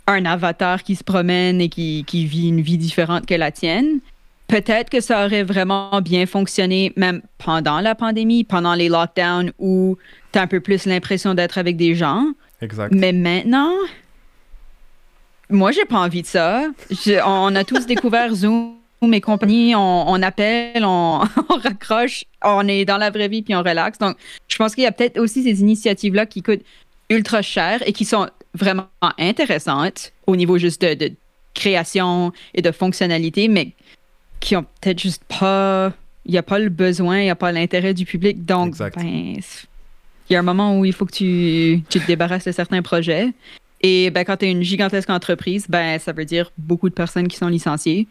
un 0.07 0.25
avatar 0.25 0.83
qui 0.83 0.95
se 0.95 1.03
promène 1.03 1.61
et 1.61 1.69
qui, 1.69 2.03
qui 2.05 2.25
vit 2.25 2.49
une 2.49 2.61
vie 2.61 2.77
différente 2.77 3.25
que 3.25 3.33
la 3.35 3.51
tienne. 3.51 3.99
Peut-être 4.47 4.89
que 4.89 4.99
ça 4.99 5.25
aurait 5.25 5.43
vraiment 5.43 6.01
bien 6.01 6.25
fonctionné 6.25 6.91
même 6.97 7.21
pendant 7.37 7.79
la 7.79 7.95
pandémie, 7.95 8.43
pendant 8.43 8.75
les 8.75 8.89
lockdowns 8.89 9.51
où 9.57 9.97
tu 10.31 10.37
as 10.39 10.41
un 10.43 10.47
peu 10.47 10.59
plus 10.59 10.85
l'impression 10.85 11.33
d'être 11.33 11.57
avec 11.57 11.77
des 11.77 11.95
gens. 11.95 12.27
Exact. 12.61 12.93
Mais 12.93 13.13
maintenant, 13.13 13.71
moi, 15.49 15.71
j'ai 15.71 15.85
pas 15.85 15.99
envie 15.99 16.21
de 16.21 16.27
ça. 16.27 16.65
Je- 16.89 17.21
on 17.25 17.55
a 17.55 17.63
tous 17.63 17.85
découvert 17.87 18.33
Zoom 18.35 18.75
et 19.11 19.21
compagnie. 19.21 19.75
On, 19.75 20.09
on 20.09 20.21
appelle, 20.21 20.85
on, 20.85 21.21
on 21.49 21.57
raccroche, 21.57 22.25
on 22.43 22.67
est 22.67 22.85
dans 22.85 22.97
la 22.97 23.09
vraie 23.09 23.27
vie 23.27 23.41
puis 23.41 23.55
on 23.55 23.63
relaxe. 23.63 23.97
Donc, 23.97 24.17
je 24.47 24.57
pense 24.57 24.75
qu'il 24.75 24.83
y 24.83 24.87
a 24.87 24.91
peut-être 24.91 25.19
aussi 25.19 25.43
ces 25.43 25.61
initiatives-là 25.61 26.25
qui 26.25 26.41
coûtent 26.41 26.63
ultra 27.09 27.41
cher 27.41 27.81
et 27.85 27.93
qui 27.93 28.05
sont 28.05 28.29
vraiment 28.53 28.87
intéressantes 29.17 30.13
au 30.27 30.35
niveau 30.35 30.57
juste 30.57 30.81
de, 30.81 30.93
de 30.93 31.11
création 31.53 32.31
et 32.53 32.61
de 32.61 32.71
fonctionnalité, 32.71 33.47
mais 33.47 33.73
qui 34.39 34.55
ont 34.55 34.65
peut-être 34.81 34.99
juste 34.99 35.23
pas. 35.25 35.93
Il 36.25 36.31
n'y 36.31 36.37
a 36.37 36.43
pas 36.43 36.59
le 36.59 36.69
besoin, 36.69 37.19
il 37.19 37.23
n'y 37.23 37.29
a 37.29 37.35
pas 37.35 37.51
l'intérêt 37.51 37.93
du 37.93 38.05
public. 38.05 38.45
Donc, 38.45 38.77
ben, 38.77 38.91
il 40.29 40.33
y 40.33 40.35
a 40.35 40.39
un 40.39 40.43
moment 40.43 40.79
où 40.79 40.85
il 40.85 40.93
faut 40.93 41.05
que 41.05 41.11
tu, 41.11 41.83
tu 41.89 41.99
te 41.99 42.07
débarrasses 42.07 42.45
de 42.45 42.51
certains 42.51 42.81
projets. 42.81 43.33
Et 43.81 44.09
ben, 44.09 44.23
quand 44.23 44.37
tu 44.37 44.45
es 44.45 44.51
une 44.51 44.63
gigantesque 44.63 45.09
entreprise, 45.09 45.65
ben, 45.67 45.99
ça 45.99 46.13
veut 46.13 46.23
dire 46.23 46.51
beaucoup 46.57 46.89
de 46.89 46.93
personnes 46.93 47.27
qui 47.27 47.35
sont 47.35 47.49
licenciées. 47.49 48.07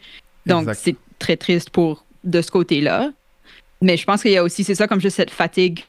Donc, 0.47 0.69
c'est 0.75 0.97
très 1.19 1.37
triste 1.37 1.71
pour 1.71 2.05
de 2.25 2.43
ce 2.43 2.51
côté-là. 2.51 3.11
Mais 3.81 3.97
je 3.97 4.05
pense 4.05 4.23
qu'il 4.23 4.31
y 4.31 4.37
a 4.37 4.45
aussi, 4.45 4.65
c'est 4.65 4.75
ça, 4.75 4.87
comme 4.87 5.01
juste 5.01 5.17
cette 5.17 5.31
fatigue 5.31 5.85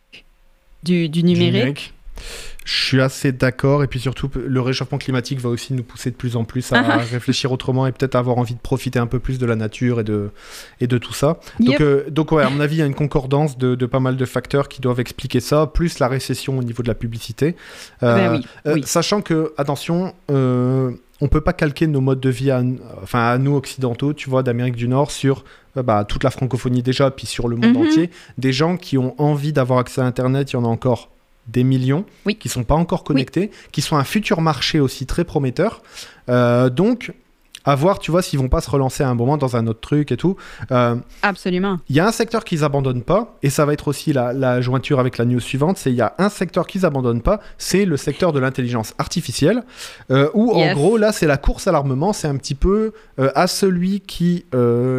du, 0.84 1.10
du 1.10 1.22
Du 1.22 1.24
numérique. 1.24 1.94
Je 2.66 2.86
suis 2.86 3.02
assez 3.02 3.32
d'accord. 3.32 3.84
Et 3.84 3.88
puis 3.88 4.00
surtout, 4.00 4.30
le 4.36 4.62
réchauffement 4.62 4.98
climatique 4.98 5.40
va 5.40 5.50
aussi 5.50 5.74
nous 5.74 5.84
pousser 5.84 6.12
de 6.12 6.16
plus 6.16 6.36
en 6.36 6.46
plus 6.46 6.72
à 6.72 6.80
Ah 6.80 6.98
réfléchir 7.12 7.52
autrement 7.52 7.86
et 7.88 7.92
peut-être 7.92 8.16
avoir 8.16 8.38
envie 8.38 8.54
de 8.54 8.60
profiter 8.60 9.00
un 9.00 9.08
peu 9.08 9.20
plus 9.20 9.38
de 9.38 9.46
la 9.46 9.56
nature 9.56 10.00
et 10.00 10.04
de, 10.04 10.32
et 10.80 10.88
de 10.88 10.98
tout 10.98 11.14
ça. 11.14 11.40
Donc, 11.60 11.82
euh, 11.82 12.10
donc 12.10 12.32
ouais, 12.32 12.44
à 12.44 12.50
mon 12.50 12.62
avis, 12.62 12.76
il 12.76 12.80
y 12.80 12.82
a 12.82 12.86
une 12.86 12.96
concordance 12.96 13.58
de, 13.58 13.76
de 13.76 13.86
pas 13.86 14.00
mal 14.00 14.16
de 14.16 14.26
facteurs 14.26 14.70
qui 14.70 14.82
doivent 14.82 15.02
expliquer 15.02 15.42
ça, 15.42 15.68
plus 15.68 16.00
la 16.00 16.08
récession 16.08 16.58
au 16.58 16.64
niveau 16.64 16.84
de 16.84 16.88
la 16.88 16.96
publicité. 16.96 17.56
Euh, 18.02 18.16
Ben 18.16 18.32
oui, 18.38 18.48
euh, 18.66 18.76
oui. 18.76 18.84
Sachant 18.86 19.22
que, 19.22 19.54
attention, 19.58 20.14
euh, 20.32 20.92
on 21.22 21.28
peut 21.28 21.42
pas 21.42 21.54
calquer 21.54 21.88
nos 21.88 22.02
modes 22.02 22.20
de 22.20 22.30
vie 22.30 22.52
à, 22.52 22.62
enfin, 23.02 23.24
à 23.30 23.38
nous 23.38 23.56
occidentaux, 23.56 24.14
tu 24.14 24.30
vois, 24.30 24.44
d'Amérique 24.44 24.76
du 24.76 24.88
Nord 24.88 25.12
sur 25.12 25.44
euh, 25.78 25.84
bah, 25.84 26.06
toute 26.08 26.24
la 26.24 26.32
francophonie 26.32 26.84
déjà, 26.84 27.12
puis 27.12 27.28
sur 27.28 27.48
le 27.48 27.56
monde 27.56 27.76
Mhm. 27.76 27.88
entier. 27.88 28.10
Des 28.38 28.52
gens 28.54 28.78
qui 28.78 28.98
ont 28.98 29.16
envie 29.22 29.54
d'avoir 29.54 29.80
accès 29.80 30.02
à 30.02 30.06
Internet, 30.06 30.52
il 30.52 30.56
y 30.56 30.58
en 30.58 30.66
a 30.66 30.68
encore 30.68 31.10
des 31.48 31.64
millions, 31.64 32.06
Oui. 32.26 32.36
qui 32.36 32.48
sont 32.50 32.64
pas 32.64 32.76
encore 32.76 33.04
connectés, 33.04 33.52
qui 33.72 33.82
sont 33.82 33.98
un 33.98 34.04
futur 34.06 34.40
marché 34.42 34.80
aussi 34.80 35.06
très 35.06 35.24
prometteur. 35.26 35.82
Euh, 36.30 36.70
donc, 36.70 37.12
À 37.66 37.76
voir, 37.76 38.00
tu 38.00 38.12
vois, 38.12 38.22
s'ils 38.22 38.40
vont 38.40 38.50
pas 38.50 38.62
se 38.62 38.70
relancer 38.70 39.04
à 39.04 39.10
un 39.10 39.16
moment 39.16 39.38
dans 39.38 39.56
un 39.56 39.68
autre 39.68 39.80
truc 39.80 40.12
et 40.12 40.18
tout. 40.18 40.36
Euh, 40.72 40.96
Absolument. 41.22 41.80
Il 41.90 41.96
y 41.96 42.00
a 42.00 42.08
un 42.08 42.12
secteur 42.12 42.44
qu'ils 42.44 42.64
abandonnent 42.64 43.04
pas, 43.04 43.38
et 43.44 43.50
ça 43.50 43.66
va 43.66 43.74
être 43.74 43.88
aussi 43.88 44.14
la, 44.14 44.34
la 44.34 44.62
jointure 44.62 45.00
avec 45.00 45.18
la 45.18 45.26
news 45.26 45.40
suivante, 45.40 45.78
c'est 45.78 45.92
il 45.92 45.96
y 45.96 46.02
a 46.02 46.16
un 46.18 46.30
secteur 46.30 46.68
qu'ils 46.68 46.86
abandonnent 46.86 47.22
pas, 47.22 47.40
c'est 47.58 47.86
le 47.86 47.98
secteur 47.98 48.34
de 48.34 48.40
l'intelligence 48.40 48.94
artificielle, 48.98 49.64
euh, 50.12 50.30
où 50.34 50.52
en 50.52 50.74
gros, 50.74 50.98
là, 50.98 51.12
c'est 51.12 51.28
la 51.28 51.38
course 51.38 51.68
à 51.68 51.72
l'armement, 51.72 52.14
c'est 52.14 52.28
un 52.28 52.38
petit 52.38 52.56
peu 52.56 52.94
euh, 53.20 53.32
à 53.36 53.48
celui 53.48 54.02
qui, 54.02 54.46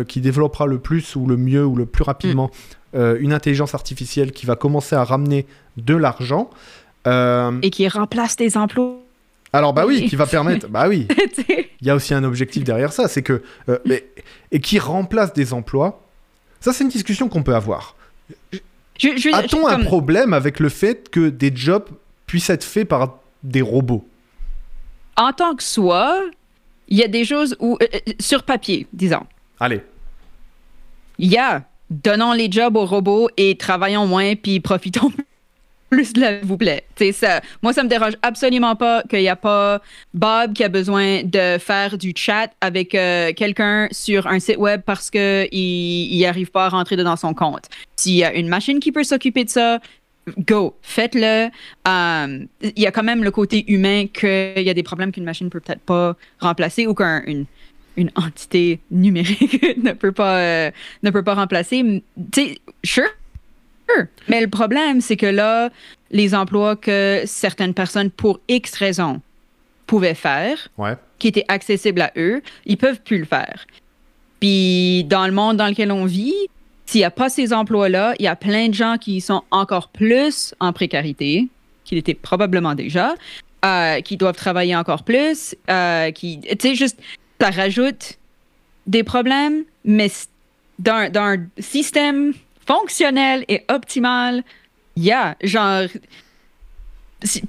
qui 0.08 0.20
développera 0.20 0.66
le 0.66 0.78
plus 0.78 1.16
ou 1.16 1.26
le 1.26 1.36
mieux 1.36 1.64
ou 1.64 1.76
le 1.76 1.86
plus 1.86 2.04
rapidement 2.04 2.50
euh, 2.94 3.16
une 3.18 3.32
intelligence 3.32 3.74
artificielle 3.74 4.30
qui 4.30 4.46
va 4.46 4.54
commencer 4.54 4.94
à 4.94 5.02
ramener 5.02 5.46
de 5.76 5.96
l'argent. 5.96 6.48
Et 7.06 7.70
qui 7.70 7.88
remplace 7.88 8.36
des 8.36 8.56
emplois. 8.56 9.03
Alors, 9.56 9.72
bah 9.72 9.84
oui, 9.86 10.06
qui 10.08 10.16
va 10.16 10.26
permettre, 10.26 10.68
bah 10.68 10.86
oui, 10.88 11.06
il 11.80 11.86
y 11.86 11.90
a 11.90 11.94
aussi 11.94 12.12
un 12.14 12.24
objectif 12.24 12.64
derrière 12.64 12.92
ça, 12.92 13.08
c'est 13.08 13.22
que 13.22 13.42
euh, 13.68 13.78
mais- 13.86 14.04
et 14.50 14.60
qui 14.60 14.78
remplace 14.78 15.32
des 15.32 15.52
emplois. 15.52 16.02
Ça, 16.60 16.72
c'est 16.72 16.84
une 16.84 16.90
discussion 16.90 17.28
qu'on 17.28 17.42
peut 17.42 17.54
avoir. 17.54 17.96
A-t-on 19.32 19.66
un 19.66 19.76
comme- 19.76 19.84
problème 19.84 20.32
avec 20.32 20.60
le 20.60 20.68
fait 20.68 21.08
que 21.10 21.28
des 21.28 21.52
jobs 21.54 21.88
puissent 22.26 22.50
être 22.50 22.64
faits 22.64 22.88
par 22.88 23.18
des 23.42 23.62
robots? 23.62 24.06
En 25.16 25.32
tant 25.32 25.54
que 25.54 25.62
soi, 25.62 26.20
il 26.88 26.98
y 26.98 27.02
a 27.02 27.08
des 27.08 27.24
choses 27.24 27.56
où, 27.60 27.76
euh, 27.82 27.86
euh, 27.94 28.12
sur 28.20 28.42
papier, 28.44 28.86
disons, 28.92 29.24
Allez, 29.60 29.82
il 31.18 31.30
y 31.30 31.36
a 31.38 31.62
donnons 31.90 32.32
les 32.32 32.50
jobs 32.50 32.76
aux 32.76 32.86
robots 32.86 33.28
et 33.36 33.56
travaillons 33.56 34.06
moins 34.06 34.34
puis 34.34 34.58
profitons 34.60 35.12
plus 35.90 36.12
de 36.12 36.20
la, 36.20 36.40
vous 36.40 36.56
plaît. 36.56 36.84
Ça, 37.12 37.40
moi, 37.62 37.72
ça 37.72 37.82
me 37.82 37.88
dérange 37.88 38.14
absolument 38.22 38.76
pas 38.76 39.02
qu'il 39.08 39.20
n'y 39.20 39.28
a 39.28 39.36
pas 39.36 39.80
Bob 40.12 40.52
qui 40.52 40.64
a 40.64 40.68
besoin 40.68 41.22
de 41.22 41.58
faire 41.58 41.96
du 41.98 42.12
chat 42.16 42.50
avec 42.60 42.94
euh, 42.94 43.32
quelqu'un 43.32 43.88
sur 43.90 44.26
un 44.26 44.38
site 44.38 44.58
web 44.58 44.82
parce 44.84 45.10
qu'il 45.10 45.48
il 45.52 46.26
arrive 46.26 46.50
pas 46.50 46.66
à 46.66 46.68
rentrer 46.68 46.96
dedans 46.96 47.16
son 47.16 47.34
compte. 47.34 47.68
S'il 47.96 48.14
y 48.14 48.24
a 48.24 48.34
une 48.34 48.48
machine 48.48 48.80
qui 48.80 48.92
peut 48.92 49.04
s'occuper 49.04 49.44
de 49.44 49.50
ça, 49.50 49.80
go, 50.38 50.76
faites-le. 50.82 51.48
Euh, 51.88 52.46
Il 52.62 52.82
y 52.82 52.86
a 52.86 52.90
quand 52.90 53.02
même 53.02 53.24
le 53.24 53.30
côté 53.30 53.64
humain 53.70 54.06
qu'il 54.06 54.62
y 54.62 54.70
a 54.70 54.74
des 54.74 54.82
problèmes 54.82 55.12
qu'une 55.12 55.24
machine 55.24 55.50
peut 55.50 55.60
peut-être 55.60 55.82
pas 55.82 56.16
remplacer 56.40 56.86
ou 56.86 56.94
qu'une 56.94 57.46
une 57.96 58.10
entité 58.16 58.80
numérique 58.90 59.76
ne 59.82 59.92
peut 59.92 60.12
pas 60.12 60.38
euh, 60.38 60.70
ne 61.02 61.10
peut 61.10 61.22
pas 61.22 61.34
remplacer. 61.34 62.02
Tu 62.32 62.40
sais, 62.40 62.58
sure. 62.82 63.08
Mais 64.28 64.40
le 64.40 64.48
problème, 64.48 65.00
c'est 65.00 65.16
que 65.16 65.26
là, 65.26 65.70
les 66.10 66.34
emplois 66.34 66.76
que 66.76 67.22
certaines 67.26 67.74
personnes, 67.74 68.10
pour 68.10 68.40
X 68.48 68.74
raisons, 68.74 69.20
pouvaient 69.86 70.14
faire, 70.14 70.68
ouais. 70.78 70.94
qui 71.18 71.28
étaient 71.28 71.44
accessibles 71.48 72.00
à 72.00 72.12
eux, 72.16 72.42
ils 72.66 72.76
peuvent 72.76 73.00
plus 73.00 73.18
le 73.18 73.24
faire. 73.24 73.66
Puis 74.40 75.04
dans 75.04 75.26
le 75.26 75.32
monde 75.32 75.56
dans 75.56 75.68
lequel 75.68 75.92
on 75.92 76.04
vit, 76.04 76.34
s'il 76.86 77.00
n'y 77.00 77.04
a 77.04 77.10
pas 77.10 77.28
ces 77.28 77.52
emplois-là, 77.52 78.14
il 78.18 78.24
y 78.24 78.28
a 78.28 78.36
plein 78.36 78.68
de 78.68 78.74
gens 78.74 78.96
qui 78.98 79.20
sont 79.20 79.42
encore 79.50 79.88
plus 79.88 80.54
en 80.60 80.72
précarité, 80.72 81.48
qui 81.84 81.94
l'étaient 81.94 82.14
probablement 82.14 82.74
déjà, 82.74 83.14
euh, 83.64 84.00
qui 84.00 84.16
doivent 84.16 84.36
travailler 84.36 84.76
encore 84.76 85.02
plus, 85.02 85.54
euh, 85.70 86.10
qui, 86.10 86.40
tu 86.40 86.56
sais, 86.60 86.74
juste, 86.74 86.98
ça 87.40 87.50
rajoute 87.50 88.18
des 88.86 89.02
problèmes, 89.02 89.64
mais 89.84 90.10
dans 90.78 91.10
un 91.14 91.38
système 91.58 92.34
fonctionnel 92.66 93.44
et 93.48 93.64
optimal, 93.68 94.42
il 94.96 95.04
y 95.04 95.12
a, 95.12 95.36
genre, 95.42 95.82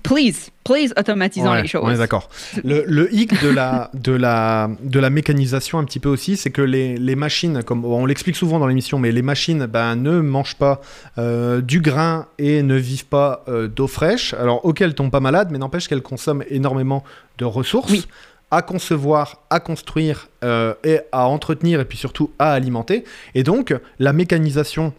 please, 0.03 0.49
please, 0.63 0.93
automatisons 0.97 1.51
Ouais, 1.51 1.61
les 1.63 1.67
choses. 1.67 1.81
On 1.83 1.91
est 1.91 1.97
d'accord. 1.97 2.29
Le, 2.63 2.85
le 2.87 3.13
hic 3.13 3.41
de 3.43 3.49
la, 3.49 3.91
de, 3.93 4.13
la, 4.13 4.69
de 4.81 4.99
la 4.99 5.09
mécanisation 5.09 5.79
un 5.79 5.83
petit 5.83 5.99
peu 5.99 6.09
aussi, 6.09 6.37
c'est 6.37 6.49
que 6.49 6.61
les, 6.61 6.97
les 6.97 7.15
machines, 7.15 7.61
comme 7.61 7.83
on 7.83 8.05
l'explique 8.05 8.37
souvent 8.37 8.57
dans 8.57 8.67
l'émission, 8.67 8.97
mais 8.99 9.11
les 9.11 9.21
machines 9.21 9.65
ben, 9.65 9.95
ne 9.95 10.21
mangent 10.21 10.55
pas 10.55 10.81
euh, 11.17 11.61
du 11.61 11.81
grain 11.81 12.27
et 12.37 12.63
ne 12.63 12.75
vivent 12.75 13.05
pas 13.07 13.43
euh, 13.47 13.67
d'eau 13.67 13.87
fraîche. 13.87 14.33
Alors, 14.35 14.63
ok, 14.65 14.81
elles 14.81 14.95
tombent 14.95 15.11
pas 15.11 15.19
malades, 15.19 15.49
mais 15.51 15.57
n'empêche 15.57 15.87
qu'elles 15.89 16.01
consomment 16.01 16.43
énormément 16.49 17.03
de 17.37 17.45
ressources. 17.45 17.91
Oui. 17.91 18.07
à 18.51 18.61
concevoir, 18.61 19.41
à 19.49 19.59
construire 19.59 20.29
euh, 20.45 20.73
et 20.85 20.99
à 21.11 21.27
entretenir 21.27 21.81
et 21.81 21.85
puis 21.85 21.97
surtout 21.97 22.31
à 22.39 22.53
alimenter. 22.53 23.03
Et 23.33 23.43
donc 23.43 23.75
la 23.99 24.13
mécanisation 24.13 24.93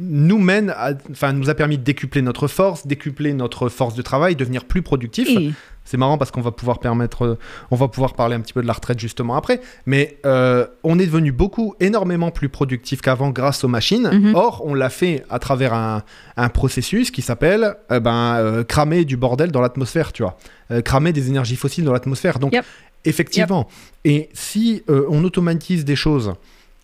nous 0.00 0.38
mène, 0.38 0.74
enfin 1.10 1.32
nous 1.32 1.50
a 1.50 1.54
permis 1.54 1.78
de 1.78 1.84
décupler 1.84 2.20
notre 2.22 2.48
force, 2.48 2.86
décupler 2.86 3.32
notre 3.32 3.68
force 3.68 3.94
de 3.94 4.02
travail, 4.02 4.34
devenir 4.36 4.64
plus 4.64 4.82
productif. 4.82 5.28
Et- 5.28 5.52
C'est 5.86 5.98
marrant 5.98 6.16
parce 6.16 6.30
qu'on 6.30 6.40
va 6.40 6.50
pouvoir 6.50 6.78
permettre, 6.78 7.24
euh, 7.26 7.38
on 7.70 7.76
va 7.76 7.88
pouvoir 7.88 8.14
parler 8.14 8.34
un 8.34 8.40
petit 8.40 8.54
peu 8.54 8.62
de 8.62 8.66
la 8.66 8.72
retraite 8.72 8.98
justement 8.98 9.36
après. 9.36 9.60
Mais 9.84 10.16
euh, 10.24 10.66
on 10.82 10.98
est 10.98 11.04
devenu 11.04 11.30
beaucoup, 11.30 11.74
énormément 11.78 12.30
plus 12.30 12.48
productif 12.48 13.02
qu'avant 13.02 13.28
grâce 13.28 13.64
aux 13.64 13.68
machines. 13.68 14.08
Mhm. 14.10 14.34
Or, 14.34 14.62
on 14.64 14.72
l'a 14.72 14.88
fait 14.88 15.24
à 15.28 15.38
travers 15.38 15.74
un, 15.74 16.02
un 16.38 16.48
processus 16.48 17.10
qui 17.10 17.20
s'appelle 17.20 17.74
euh, 17.92 18.00
ben, 18.00 18.36
euh, 18.36 18.64
cramer 18.64 19.04
du 19.04 19.18
bordel 19.18 19.52
dans 19.52 19.60
l'atmosphère, 19.60 20.14
tu 20.14 20.22
vois. 20.22 20.38
Euh, 20.70 20.80
cramer 20.80 21.12
des 21.12 21.28
énergies 21.28 21.56
fossiles 21.56 21.84
dans 21.84 21.92
l'atmosphère. 21.92 22.38
Donc, 22.38 22.54
Yep. 22.54 22.64
effectivement. 23.04 23.68
Et 24.06 24.30
si 24.32 24.82
euh, 24.88 25.04
on 25.10 25.22
automatise 25.22 25.84
des 25.84 25.96
choses 25.96 26.32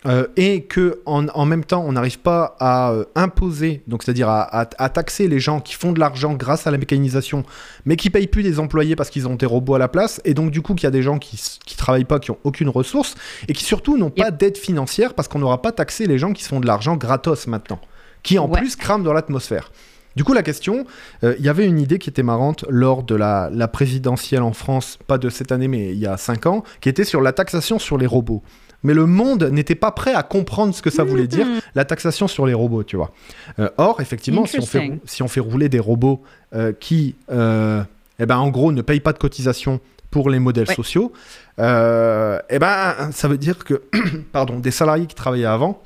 euh, 0.07 0.27
et 0.37 0.63
que 0.63 1.01
en, 1.05 1.29
en 1.29 1.45
même 1.45 1.65
temps 1.65 1.85
on 1.87 1.93
n'arrive 1.93 2.19
pas 2.21 2.57
à 2.59 2.93
euh, 2.93 3.05
imposer, 3.15 3.83
donc 3.87 4.03
c'est-à-dire 4.03 4.29
à, 4.29 4.43
à- 4.63 4.69
à 4.79 4.89
taxer 4.89 5.29
les 5.29 5.41
gens 5.41 5.61
qui 5.61 5.75
font 5.75 5.93
de 5.93 6.01
l'argent 6.01 6.33
grâce 6.35 6.67
à 6.67 6.71
la 6.71 6.79
mécanisation, 6.79 7.45
mais 7.85 7.97
qui 7.97 8.09
payent 8.11 8.27
plus 8.27 8.43
des 8.43 8.59
employés 8.59 8.97
parce 8.97 9.11
qu'ils 9.11 9.29
ont 9.29 9.35
des 9.35 9.47
robots 9.47 9.75
à 9.75 9.79
la 9.79 9.89
place, 9.89 10.21
et 10.25 10.33
donc 10.35 10.51
du 10.51 10.63
coup 10.63 10.75
qu'il 10.75 10.85
y 10.85 10.87
a 10.87 10.91
des 10.91 11.03
gens 11.03 11.19
qui, 11.19 11.39
qui 11.67 11.77
travaillent 11.77 12.05
pas, 12.05 12.19
qui 12.19 12.31
ont 12.31 12.39
aucune 12.45 12.69
ressource, 12.71 13.15
et 13.49 13.53
qui 13.53 13.65
surtout 13.65 13.99
n'ont 13.99 14.11
pas 14.11 14.31
d'aide 14.31 14.57
financière 14.57 15.15
parce 15.15 15.29
qu'on 15.29 15.39
n'aura 15.39 15.61
pas 15.63 15.73
taxé 15.73 16.07
les 16.07 16.19
gens 16.19 16.33
qui 16.33 16.43
se 16.45 16.49
font 16.49 16.61
de 16.61 16.67
l'argent 16.67 16.97
gratos 16.97 17.47
maintenant, 17.47 17.81
qui 18.23 18.39
en 18.39 18.49
Ouais. 18.49 18.59
plus 18.59 18.77
crament 18.77 19.03
dans 19.05 19.13
l'atmosphère. 19.13 19.71
Du 20.17 20.25
coup, 20.25 20.33
la 20.33 20.43
question, 20.43 20.87
euh, 21.23 21.37
il 21.39 21.45
y 21.45 21.49
avait 21.49 21.67
une 21.67 21.79
idée 21.79 21.99
qui 22.01 22.11
était 22.11 22.25
marrante 22.25 22.65
lors 22.69 23.05
de 23.05 23.15
la, 23.15 23.49
la 23.53 23.69
présidentielle 23.69 24.43
en 24.43 24.53
France, 24.53 24.99
pas 25.07 25.19
de 25.19 25.29
cette 25.31 25.53
année, 25.53 25.69
mais 25.69 25.91
il 25.93 25.99
y 25.99 26.07
a 26.07 26.17
5 26.17 26.47
ans, 26.47 26.65
qui 26.81 26.89
était 26.89 27.05
sur 27.05 27.21
la 27.21 27.33
taxation 27.33 27.79
sur 27.79 27.97
les 27.97 28.07
robots. 28.07 28.43
Mais 28.83 28.95
le 28.95 29.05
monde 29.07 29.45
n'était 29.53 29.75
pas 29.75 29.91
prêt 29.91 30.15
à 30.15 30.23
comprendre 30.23 30.75
ce 30.75 30.81
que 30.83 30.89
ça 30.91 31.05
voulait 31.05 31.27
dire, 31.27 31.47
Mhm. 31.47 31.61
la 31.75 31.85
taxation 31.85 32.29
sur 32.29 32.47
les 32.47 32.55
robots, 32.55 32.83
tu 32.83 32.97
vois. 32.97 33.13
Euh, 33.59 33.69
or, 33.77 34.01
effectivement, 34.01 34.47
si 34.47 34.59
on, 34.59 34.63
fait, 34.67 34.79
Interesting. 34.79 35.01
si 35.05 35.23
on 35.23 35.29
fait 35.29 35.41
rouler 35.41 35.69
des 35.69 35.79
robots 35.81 36.23
euh, 36.55 36.73
qui, 36.79 37.15
euh, 37.31 37.83
eh 38.19 38.27
ben, 38.27 38.39
en 38.39 38.49
gros, 38.49 38.73
ne 38.73 38.81
payent 38.83 39.01
pas 39.01 39.13
de 39.13 39.19
cotisation 39.19 39.81
pour 40.11 40.31
les 40.31 40.39
modèles 40.39 40.67
Ouais. 40.69 40.75
sociaux, 40.75 41.13
eh 41.59 42.59
ben, 42.59 43.11
ça 43.13 43.29
veut 43.29 43.39
dire 43.39 43.59
que, 43.65 43.83
pardon, 44.33 44.59
des 44.59 44.71
salariés 44.71 45.07
qui 45.07 45.15
travaillaient 45.15 45.45
avant, 45.47 45.83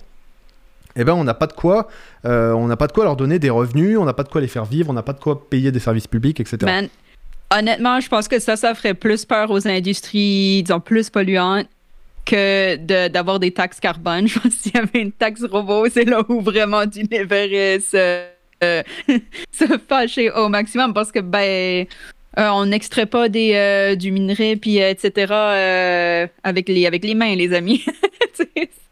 eh 0.96 1.02
ben, 1.04 1.14
on 1.14 1.24
n'a 1.24 1.34
pas 1.34 1.46
de 1.48 1.52
quoi, 1.52 1.88
on 2.24 2.66
n'a 2.68 2.76
pas 2.76 2.86
de 2.86 2.92
quoi 2.92 3.04
leur 3.04 3.16
donner 3.16 3.38
des 3.40 3.50
revenus, 3.50 3.98
on 3.98 4.04
n'a 4.04 4.12
pas 4.14 4.22
de 4.22 4.28
quoi 4.28 4.40
les 4.40 4.46
faire 4.48 4.64
vivre, 4.64 4.88
on 4.90 4.92
n'a 4.94 5.02
pas 5.02 5.12
de 5.12 5.20
quoi 5.20 5.48
payer 5.50 5.72
des 5.72 5.80
services 5.80 6.06
publics, 6.06 6.38
etc. 6.40 6.58
Man, 6.62 6.88
honnêtement, 7.52 7.98
je 8.00 8.08
pense 8.08 8.28
que 8.28 8.38
ça, 8.38 8.56
ça 8.56 8.74
ferait 8.74 8.94
plus 8.94 9.24
peur 9.24 9.50
aux 9.50 9.66
industries, 9.66 10.62
disons, 10.62 10.80
plus 10.80 11.10
polluantes 11.10 11.66
que 12.24 12.76
de- 12.76 13.08
d'avoir 13.08 13.38
des 13.40 13.50
taxes 13.50 13.80
carbone. 13.80 14.26
Je 14.28 14.38
pense 14.38 14.54
que 14.54 14.62
s'il 14.62 14.74
y 14.74 14.78
avait 14.78 15.00
une 15.00 15.12
taxe 15.12 15.44
robot, 15.44 15.88
c'est 15.88 16.04
là 16.04 16.22
où 16.28 16.40
vraiment 16.40 16.86
tu 16.86 17.02
se, 17.04 18.24
euh, 18.62 18.82
se 19.52 19.78
fâcher 19.88 20.30
au 20.30 20.48
maximum 20.48 20.94
parce 20.94 21.12
que, 21.12 21.20
ben, 21.20 21.86
euh, 22.38 22.48
on 22.48 22.66
n'extrait 22.66 23.06
pas 23.06 23.28
des, 23.28 23.52
euh, 23.54 23.94
du 23.94 24.10
minerai, 24.10 24.56
puis 24.56 24.82
euh, 24.82 24.90
etc. 24.90 26.32
avec, 26.42 26.68
les, 26.68 26.86
avec 26.86 27.04
les 27.04 27.14
mains, 27.14 27.34
les 27.34 27.52
amis. 27.52 27.84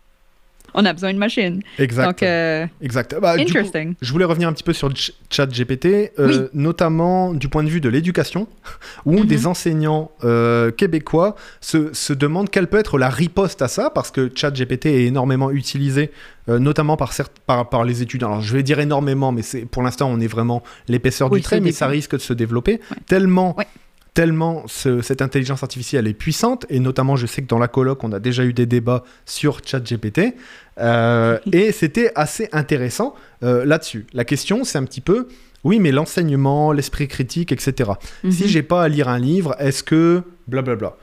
On 0.74 0.84
a 0.84 0.92
besoin 0.92 1.12
de 1.12 1.18
machines. 1.18 1.62
Exact. 1.78 2.06
Donc, 2.06 2.22
euh, 2.22 2.66
exact. 2.80 3.14
Bah, 3.20 3.34
coup, 3.36 3.42
interesting. 3.42 3.94
Je 4.00 4.12
voulais 4.12 4.24
revenir 4.24 4.48
un 4.48 4.52
petit 4.52 4.62
peu 4.62 4.72
sur 4.72 4.88
Ch- 4.88 5.12
ChatGPT, 5.30 6.12
euh, 6.18 6.26
Oui. 6.28 6.38
notamment 6.54 7.34
du 7.34 7.48
point 7.48 7.62
de 7.62 7.68
vue 7.68 7.80
de 7.80 7.88
l'éducation, 7.88 8.46
où 9.04 9.18
Mhm. 9.20 9.26
des 9.26 9.46
enseignants 9.46 10.10
euh, 10.24 10.70
québécois 10.70 11.36
se, 11.60 11.92
se 11.92 12.12
demandent 12.12 12.48
quelle 12.50 12.68
peut 12.68 12.78
être 12.78 12.98
la 12.98 13.08
riposte 13.10 13.60
à 13.62 13.68
ça, 13.68 13.90
parce 13.90 14.10
que 14.10 14.30
ChatGPT 14.34 14.86
est 14.86 15.04
énormément 15.04 15.50
utilisé, 15.50 16.10
notamment 16.48 16.96
par, 16.96 17.12
certes, 17.12 17.32
par, 17.46 17.68
par 17.68 17.84
les 17.84 18.02
étudiants. 18.02 18.28
Alors 18.28 18.40
je 18.40 18.52
vais 18.56 18.62
dire 18.64 18.80
énormément, 18.80 19.30
mais 19.30 19.42
pour 19.70 19.82
l'instant 19.82 20.08
on 20.10 20.18
est 20.20 20.26
vraiment 20.26 20.62
l'épaisseur 20.88 21.30
Oui, 21.30 21.38
du 21.38 21.44
trait, 21.44 21.60
mais 21.60 21.70
ça 21.72 21.86
risque 21.86 22.12
de 22.12 22.18
se 22.20 22.32
développer 22.32 22.80
Ouais. 22.90 22.96
tellement. 23.06 23.56
Ouais. 23.56 23.66
Tellement 24.14 24.64
ce- 24.66 25.00
cette 25.00 25.22
intelligence 25.22 25.62
artificielle 25.62 26.06
est 26.06 26.12
puissante, 26.12 26.66
et 26.68 26.80
notamment 26.80 27.16
je 27.16 27.26
sais 27.26 27.40
que 27.40 27.46
dans 27.46 27.58
la 27.58 27.68
coloc 27.68 28.04
on 28.04 28.12
a 28.12 28.20
déjà 28.20 28.44
eu 28.44 28.52
des 28.52 28.66
débats 28.66 29.04
sur 29.24 29.60
ChatGPT, 29.64 30.34
euh, 30.78 31.38
et 31.50 31.72
c'était 31.72 32.12
assez 32.14 32.48
intéressant 32.52 33.14
euh, 33.42 33.64
là-dessus. 33.64 34.06
La 34.12 34.26
question 34.26 34.64
c'est 34.64 34.76
un 34.76 34.84
petit 34.84 35.00
peu, 35.00 35.28
oui 35.64 35.78
mais 35.80 35.92
l'enseignement, 35.92 36.72
l'esprit 36.72 37.08
critique, 37.08 37.52
etc. 37.52 37.92
Si 38.30 38.42
Mhm. 38.42 38.48
j'ai 38.48 38.62
pas 38.62 38.82
à 38.82 38.88
lire 38.88 39.08
un 39.08 39.18
livre, 39.18 39.56
est-ce 39.58 39.82
que 39.82 40.22
blablabla? 40.46 40.94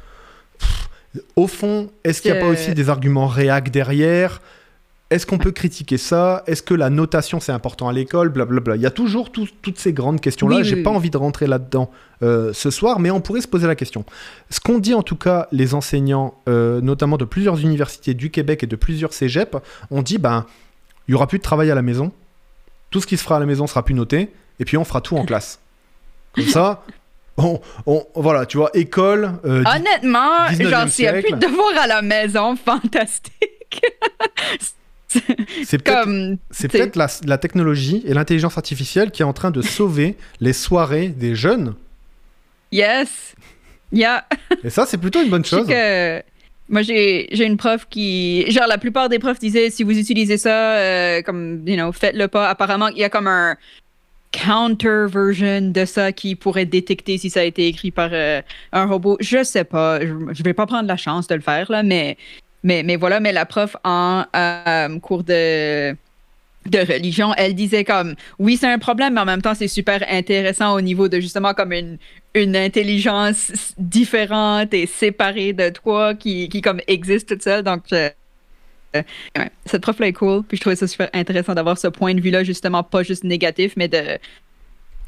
Au 1.35 1.47
fond, 1.47 1.89
est-ce 2.03 2.21
qu'il 2.21 2.31
n'y 2.31 2.37
a 2.37 2.41
pas 2.41 2.47
Euh. 2.47 2.51
aussi 2.53 2.75
des 2.75 2.89
arguments 2.89 3.25
réac 3.25 3.71
derrière? 3.71 4.39
Est-ce 5.09 5.25
qu'on 5.25 5.37
peut 5.39 5.51
critiquer 5.51 5.97
ça? 5.97 6.43
Est-ce 6.45 6.61
que 6.61 6.73
la 6.73 6.89
notation 6.89 7.39
c'est 7.39 7.51
important 7.51 7.87
à 7.87 7.93
l'école? 7.93 8.29
Blablabla. 8.29 8.75
Il 8.75 8.81
y 8.81 8.85
a 8.85 8.91
toujours 8.91 9.31
tout- 9.31 9.47
toutes 9.61 9.79
ces 9.79 9.91
grandes 9.93 10.21
questions-là. 10.21 10.57
Oui, 10.57 10.63
J'ai 10.63 10.75
oui, 10.75 10.83
pas 10.83 10.91
oui. 10.91 10.95
envie 10.97 11.09
de 11.09 11.17
rentrer 11.17 11.47
là-dedans 11.47 11.89
euh, 12.21 12.53
ce 12.53 12.69
soir, 12.69 12.99
mais 12.99 13.09
on 13.11 13.19
pourrait 13.21 13.41
se 13.41 13.47
poser 13.47 13.65
la 13.65 13.75
question. 13.75 14.05
Ce 14.49 14.59
qu'ont 14.59 14.77
dit 14.79 14.93
en 14.93 15.01
tout 15.03 15.15
cas 15.15 15.47
les 15.51 15.73
enseignants, 15.73 16.35
euh, 16.47 16.79
notamment 16.81 17.17
de 17.17 17.25
plusieurs 17.25 17.59
universités 17.59 18.13
du 18.13 18.29
Québec 18.29 18.63
et 18.63 18.67
de 18.67 18.75
plusieurs 18.75 19.13
cégeps, 19.13 19.57
ont 19.89 20.01
dit 20.01 20.17
ben 20.19 20.45
il 21.07 21.13
y 21.13 21.15
aura 21.15 21.25
plus 21.27 21.39
de 21.39 21.43
travail 21.43 21.71
à 21.71 21.75
la 21.75 21.81
maison. 21.81 22.11
Tout 22.91 23.01
ce 23.01 23.07
qui 23.07 23.17
se 23.17 23.23
fera 23.23 23.37
à 23.37 23.39
la 23.39 23.45
maison 23.47 23.65
sera 23.67 23.83
plus 23.83 23.95
noté, 23.95 24.29
et 24.59 24.65
puis 24.65 24.77
on 24.77 24.83
fera 24.83 25.01
tout 25.01 25.15
en 25.17 25.25
classe. 25.25 25.59
Comme 26.35 26.45
ça, 26.45 26.83
on, 27.37 27.59
on- 27.87 28.05
voilà, 28.15 28.45
tu 28.45 28.57
vois, 28.57 28.69
école. 28.75 29.31
euh, 29.45 29.63
Honnêtement, 29.65 30.45
19e 30.51 30.69
genre, 30.69 30.87
s'il 30.87 31.05
n'y 31.05 31.09
a 31.09 31.13
plus 31.21 31.31
de 31.31 31.37
devoirs 31.39 31.77
à 31.81 31.87
la 31.87 32.01
maison, 32.03 32.55
fantastique. 32.65 33.81
C'est 35.63 35.81
peut-être 35.81 36.95
la, 36.95 37.07
la 37.25 37.37
technologie 37.37 38.03
et 38.05 38.13
l'intelligence 38.13 38.57
artificielle 38.57 39.11
qui 39.11 39.21
est 39.21 39.25
en 39.25 39.33
train 39.33 39.51
de 39.51 39.61
sauver 39.61 40.15
les 40.39 40.53
soirées 40.53 41.09
des 41.09 41.35
jeunes. 41.35 41.75
yes. 42.71 43.35
Yeah. 43.91 44.23
Et 44.63 44.69
ça, 44.69 44.85
c'est 44.85 44.99
plutôt 44.99 45.19
une 45.21 45.29
bonne 45.31 45.43
chose. 45.45 45.65
que 45.67 46.21
moi 46.69 46.83
j'ai 46.83 47.27
j'ai 47.31 47.45
une 47.45 47.57
prof 47.57 47.87
qui 47.89 48.45
genre 48.51 48.67
la 48.67 48.77
plupart 48.77 49.09
des 49.09 49.17
profs 49.17 49.39
disaient 49.39 49.71
si 49.71 49.81
vous 49.81 49.97
utilisez 49.97 50.37
ça 50.37 50.75
euh, 50.77 51.21
comme 51.23 51.63
you 51.65 51.75
know 51.75 51.91
faites-le 51.91 52.27
pas 52.27 52.47
apparemment 52.47 52.89
il 52.89 52.99
y 52.99 53.03
a 53.03 53.09
comme 53.09 53.25
un 53.25 53.57
counter 54.31 55.07
version 55.11 55.71
de 55.71 55.85
ça 55.85 56.11
qui 56.11 56.35
pourrait 56.35 56.67
détecter 56.67 57.17
si 57.17 57.31
ça 57.31 57.39
a 57.39 57.43
été 57.43 57.65
écrit 57.67 57.89
par 57.89 58.09
euh, 58.13 58.43
un 58.71 58.85
robot 58.85 59.17
je 59.19 59.43
sais 59.43 59.63
pas 59.63 59.99
je, 60.01 60.13
je 60.31 60.43
vais 60.43 60.53
pas 60.53 60.67
prendre 60.67 60.87
la 60.87 60.97
chance 60.97 61.25
de 61.25 61.33
le 61.33 61.41
faire 61.41 61.71
là 61.71 61.81
mais 61.81 62.15
mais 62.63 62.83
mais 62.83 62.95
voilà 62.95 63.19
mais 63.19 63.31
la 63.31 63.45
prof 63.45 63.75
en 63.83 64.25
euh, 64.35 64.99
cours 64.99 65.23
de 65.23 65.95
de 66.65 66.79
religion, 66.79 67.33
elle 67.37 67.55
disait 67.55 67.85
comme 67.85 68.15
oui, 68.37 68.57
c'est 68.57 68.67
un 68.71 68.77
problème, 68.79 69.13
mais 69.13 69.21
en 69.21 69.25
même 69.25 69.41
temps, 69.41 69.55
c'est 69.55 69.69
super 69.69 70.03
intéressant 70.09 70.73
au 70.75 70.81
niveau 70.81 71.07
de 71.07 71.19
justement 71.21 71.53
comme 71.53 71.71
une, 71.71 71.97
une 72.35 72.55
intelligence 72.55 73.73
différente 73.77 74.73
et 74.73 74.85
séparée 74.85 75.53
de 75.53 75.69
toi 75.69 76.13
qui, 76.15 76.49
qui 76.49 76.61
comme 76.61 76.81
existe 76.85 77.29
toute 77.29 77.41
seule. 77.43 77.63
Donc, 77.63 77.83
je- 77.89 78.09
euh, 78.97 79.01
ouais, 79.37 79.49
cette 79.65 79.81
prof-là 79.81 80.07
est 80.07 80.13
cool. 80.13 80.43
Puis 80.43 80.57
je 80.57 80.61
trouvais 80.61 80.75
ça 80.75 80.85
super 80.85 81.09
intéressant 81.13 81.55
d'avoir 81.55 81.77
ce 81.77 81.87
point 81.87 82.13
de 82.13 82.19
vue-là, 82.21 82.43
justement, 82.43 82.83
pas 82.83 83.03
juste 83.03 83.23
négatif, 83.23 83.73
mais 83.77 83.87
de 83.87 84.19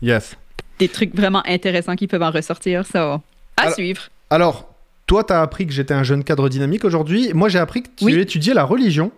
Yes. 0.01 0.35
des 0.79 0.87
trucs 0.87 1.13
vraiment 1.13 1.43
intéressants 1.45 1.95
qui 1.97 2.07
peuvent 2.07 2.23
en 2.23 2.31
ressortir. 2.31 2.85
Ça, 2.85 3.21
à 3.57 3.61
Alors- 3.63 3.73
suivre. 3.75 4.03
Alors, 4.29 4.70
toi, 5.11 5.25
tu 5.25 5.33
as 5.33 5.41
appris 5.41 5.67
que 5.67 5.73
j'étais 5.73 5.93
un 5.93 6.03
jeune 6.03 6.23
cadre 6.23 6.47
dynamique 6.47 6.85
aujourd'hui. 6.85 7.31
Moi, 7.33 7.49
j'ai 7.49 7.59
appris 7.59 7.83
que 7.83 7.89
tu 7.97 8.05
Oui. 8.05 8.17
étudiais 8.17 8.53
la 8.53 8.63
religion. 8.63 9.11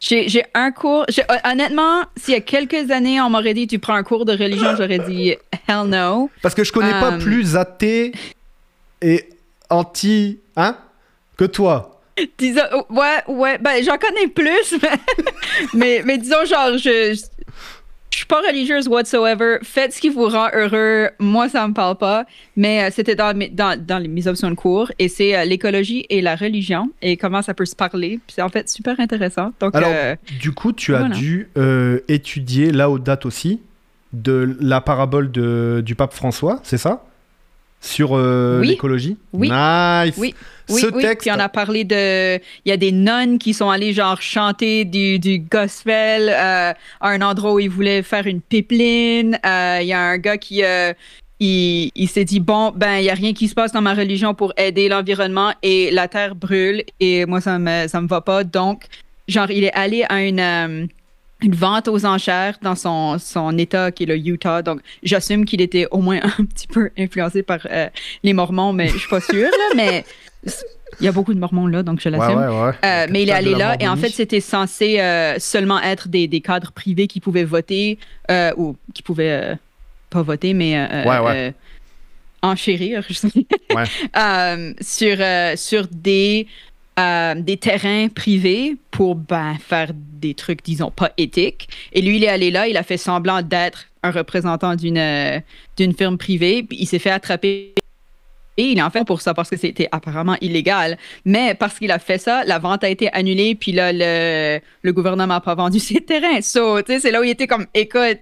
J'ai 0.00 0.42
un 0.54 0.70
cours. 0.70 1.04
j'ai- 1.10 1.22
honnêtement, 1.44 2.00
s'il 2.16 2.32
y 2.32 2.36
a 2.38 2.40
quelques 2.40 2.90
années, 2.90 3.20
on 3.20 3.28
m'aurait 3.28 3.52
dit 3.52 3.66
tu 3.66 3.78
prends 3.78 3.92
un 3.94 4.02
cours 4.02 4.24
de 4.24 4.32
religion, 4.32 4.74
j'aurais 4.74 5.00
dit 5.00 5.34
hell 5.68 5.82
no. 5.88 6.30
Parce 6.40 6.54
que 6.54 6.64
je 6.64 6.72
connais 6.72 6.92
pas 6.92 7.12
Euh. 7.12 7.18
plus 7.18 7.56
athée 7.56 8.12
et 9.02 9.28
anti. 9.68 10.38
Hein 10.56 10.78
Que 11.36 11.44
toi. 11.44 12.00
Disons, 12.38 12.62
ouais, 12.88 13.22
ouais, 13.28 13.58
ben 13.58 13.84
j'en 13.84 13.98
connais 13.98 14.28
plus, 14.28 14.78
mais, 14.82 14.90
mais, 15.74 16.02
mais 16.06 16.16
disons 16.16 16.42
genre, 16.46 16.78
je, 16.78 17.14
je, 18.16 18.20
suis 18.20 18.26
pas 18.26 18.40
religieuse 18.40 18.88
whatsoever. 18.88 19.58
Faites 19.62 19.92
ce 19.92 20.00
qui 20.00 20.08
vous 20.08 20.26
rend 20.28 20.48
heureux. 20.54 21.10
Moi, 21.18 21.50
ça 21.50 21.68
me 21.68 21.74
parle 21.74 21.96
pas, 21.98 22.24
mais 22.56 22.84
euh, 22.84 22.88
c'était 22.90 23.14
dans, 23.14 23.36
mes- 23.36 23.50
dans, 23.50 23.78
dans 23.78 23.98
les- 23.98 24.08
mes 24.08 24.26
options 24.26 24.48
de 24.50 24.54
cours 24.54 24.90
et 24.98 25.08
c'est 25.08 25.36
euh, 25.36 25.44
l'écologie 25.44 26.06
et 26.08 26.22
la 26.22 26.34
religion 26.34 26.90
et 27.02 27.18
comment 27.18 27.42
ça 27.42 27.52
peut 27.52 27.66
se 27.66 27.76
parler. 27.76 28.18
Puis 28.26 28.34
c'est 28.36 28.42
en 28.42 28.48
fait 28.48 28.68
super 28.70 28.98
intéressant. 29.00 29.52
Donc, 29.60 29.74
Alors, 29.76 29.90
euh, 29.92 30.16
du 30.40 30.52
coup, 30.52 30.72
tu 30.72 30.94
as 30.94 31.08
dû 31.10 31.48
étudier, 32.08 32.72
là, 32.72 32.88
aux 32.88 32.98
dates 32.98 33.26
aussi, 33.26 33.60
de 34.12 34.56
la 34.60 34.80
parabole 34.80 35.30
de, 35.30 35.82
du 35.84 35.94
pape 35.94 36.14
François, 36.14 36.60
c'est 36.62 36.78
ça? 36.78 37.04
Sur 37.86 38.10
euh, 38.16 38.60
Oui. 38.60 38.68
l'écologie 38.68 39.16
Oui. 39.32 39.48
Nice 39.50 40.14
Oui. 40.18 40.34
Oui, 40.68 40.80
Ce 40.80 40.86
oui, 40.86 41.02
texte. 41.02 41.20
puis 41.20 41.30
on 41.30 41.38
a 41.38 41.48
parlé 41.48 41.84
de... 41.84 42.36
Il 42.64 42.68
y 42.68 42.72
a 42.72 42.76
des 42.76 42.90
nonnes 42.90 43.38
qui 43.38 43.54
sont 43.54 43.70
allées, 43.70 43.92
genre, 43.92 44.20
chanter 44.20 44.84
du, 44.84 45.20
du 45.20 45.38
gospel 45.38 46.28
euh, 46.28 46.72
à 47.00 47.08
un 47.08 47.22
endroit 47.22 47.52
où 47.54 47.60
ils 47.60 47.70
voulaient 47.70 48.02
faire 48.02 48.26
une 48.26 48.40
pipeline. 48.40 49.38
Euh, 49.46 49.78
Il 49.80 49.86
y 49.86 49.92
a 49.92 50.00
un 50.00 50.18
gars 50.18 50.36
qui... 50.38 50.64
euh, 50.64 50.92
il, 51.38 51.92
il 51.94 52.08
s'est 52.08 52.24
dit, 52.24 52.40
bon, 52.40 52.72
ben, 52.74 52.96
il 52.96 53.02
n'y 53.02 53.10
a 53.10 53.14
rien 53.14 53.32
qui 53.32 53.46
se 53.46 53.54
passe 53.54 53.70
dans 53.70 53.82
ma 53.82 53.94
religion 53.94 54.34
pour 54.34 54.52
aider 54.56 54.88
l'environnement 54.88 55.52
et 55.62 55.90
la 55.92 56.08
terre 56.08 56.34
brûle 56.34 56.82
et 56.98 57.26
moi, 57.26 57.40
ça 57.40 57.58
me, 57.60 57.86
ça 57.86 58.00
me 58.00 58.08
va 58.08 58.20
pas. 58.20 58.42
Donc, 58.42 58.86
genre, 59.28 59.50
il 59.52 59.62
est 59.62 59.72
allé 59.74 60.04
à 60.08 60.20
une... 60.22 60.88
une 61.42 61.54
vente 61.54 61.88
aux 61.88 62.06
enchères 62.06 62.56
dans 62.62 62.74
son, 62.74 63.18
son 63.18 63.56
état 63.58 63.92
qui 63.92 64.04
est 64.04 64.06
le 64.06 64.16
Utah. 64.16 64.62
Donc, 64.62 64.80
j'assume 65.02 65.44
qu'il 65.44 65.60
était 65.60 65.86
au 65.90 65.98
moins 65.98 66.20
un 66.38 66.44
petit 66.44 66.66
peu 66.66 66.90
influencé 66.98 67.42
par 67.42 67.60
euh, 67.70 67.88
les 68.22 68.32
Mormons, 68.32 68.72
mais 68.72 68.88
je 68.88 68.98
suis 68.98 69.08
pas 69.08 69.20
sûre, 69.20 69.50
là, 69.50 69.74
mais 69.76 70.04
il 71.00 71.04
y 71.04 71.08
a 71.08 71.12
beaucoup 71.12 71.34
de 71.34 71.38
Mormons 71.38 71.66
là, 71.66 71.82
donc 71.82 72.00
je 72.00 72.08
l'assume. 72.08 72.38
ouais, 72.38 72.46
ouais. 72.46 72.72
Euh, 72.84 73.06
mais 73.10 73.24
il 73.24 73.28
est 73.28 73.32
allé 73.32 73.54
là 73.54 73.76
et 73.80 73.88
en 73.88 73.96
fait, 73.96 74.10
c'était 74.10 74.40
censé 74.40 75.00
euh, 75.00 75.38
seulement 75.38 75.80
être 75.80 76.08
des, 76.08 76.28
des 76.28 76.40
cadres 76.40 76.72
privés 76.72 77.08
qui 77.08 77.20
pouvaient 77.20 77.44
voter 77.44 77.98
ou 78.56 78.76
qui 78.94 79.02
pouvaient 79.02 79.58
pas 80.10 80.22
voter, 80.22 80.54
mais 80.54 81.52
enchérir 82.42 83.02
je 83.08 83.14
sais. 83.14 83.28
Sur, 84.80 85.58
sur 85.58 85.86
des, 85.90 86.46
euh, 86.98 87.34
des 87.36 87.58
terrains 87.58 88.08
privés 88.08 88.76
pour 88.90 89.16
ben, 89.16 89.56
faire 89.60 89.90
des 89.94 90.32
trucs, 90.32 90.64
disons, 90.64 90.90
pas 90.90 91.12
éthiques. 91.18 91.68
Et 91.92 92.00
lui, 92.00 92.16
il 92.16 92.24
est 92.24 92.28
allé 92.28 92.50
là, 92.50 92.68
il 92.68 92.76
a 92.76 92.82
fait 92.82 92.96
semblant 92.96 93.42
d'être 93.42 93.86
un 94.02 94.10
représentant 94.10 94.76
d'une 94.76 94.96
euh, 94.96 95.38
d'une 95.76 95.92
firme 95.92 96.16
privée, 96.16 96.62
puis 96.62 96.78
il 96.80 96.86
s'est 96.86 96.98
fait 96.98 97.10
attraper. 97.10 97.74
Et 98.56 98.62
il 98.62 98.78
est 98.78 98.82
en 98.82 98.88
fait 98.88 99.04
pour 99.04 99.20
ça 99.20 99.34
parce 99.34 99.50
que 99.50 99.58
c'était 99.58 99.88
apparemment 99.92 100.36
illégal. 100.40 100.96
Mais 101.26 101.54
parce 101.54 101.78
qu'il 101.78 101.90
a 101.90 101.98
fait 101.98 102.16
ça, 102.16 102.44
la 102.44 102.58
vente 102.58 102.82
a 102.82 102.88
été 102.88 103.12
annulée, 103.12 103.54
puis 103.54 103.72
là, 103.72 103.92
le, 103.92 104.60
le 104.80 104.92
gouvernement 104.94 105.34
n'a 105.34 105.40
pas 105.40 105.54
vendu 105.54 105.78
ses 105.80 106.00
terrains. 106.00 106.40
So, 106.40 106.80
c'est 106.86 107.10
là 107.10 107.20
où 107.20 107.24
il 107.24 107.30
était 107.30 107.46
comme, 107.46 107.66
écoute, 107.74 108.20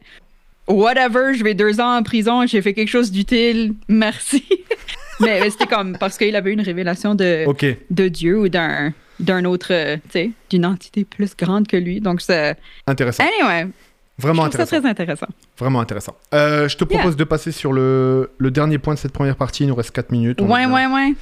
whatever, 0.66 1.34
je 1.34 1.44
vais 1.44 1.54
deux 1.54 1.80
ans 1.80 1.96
en 1.96 2.02
prison, 2.02 2.46
j'ai 2.46 2.62
fait 2.62 2.74
quelque 2.74 2.88
chose 2.88 3.12
d'utile, 3.12 3.74
merci. 3.88 4.44
mais 5.20 5.40
mais 5.40 5.50
c'était 5.50 5.66
comme 5.66 5.96
parce 5.98 6.16
qu'il 6.18 6.34
avait 6.36 6.52
une 6.52 6.60
révélation 6.60 7.14
de, 7.14 7.44
de 7.90 8.08
Dieu 8.08 8.38
ou 8.40 8.48
d'un 8.48 8.92
d'un 9.20 9.44
autre, 9.44 9.68
euh, 9.72 9.96
tu 10.06 10.10
sais, 10.10 10.30
d'une 10.50 10.66
entité 10.66 11.04
plus 11.04 11.36
grande 11.36 11.68
que 11.68 11.76
lui. 11.76 12.00
Donc, 12.00 12.20
c'est. 12.20 12.56
intéressant. 12.86 13.22
Anyway, 13.24 13.70
Vraiment 14.18 14.44
je 14.46 14.50
trouve 14.50 14.58
ça 14.58 14.62
intéressant. 14.76 14.80
très 14.80 14.90
intéressant. 14.90 15.26
Vraiment 15.56 15.80
intéressant. 15.80 16.16
Euh, 16.34 16.68
je 16.68 16.76
te 16.76 16.82
propose 16.84 17.14
de 17.16 17.22
passer 17.24 17.52
sur 17.52 17.72
le, 17.72 18.30
le 18.38 18.50
dernier 18.50 18.78
point 18.78 18.94
de 18.94 18.98
cette 18.98 19.12
première 19.12 19.36
partie. 19.36 19.62
Il 19.64 19.68
nous 19.68 19.74
reste 19.76 19.92
4 19.92 20.10
minutes. 20.10 20.40
Ouais, 20.40 20.66
ouais, 20.66 20.86
ouais. 20.86 21.14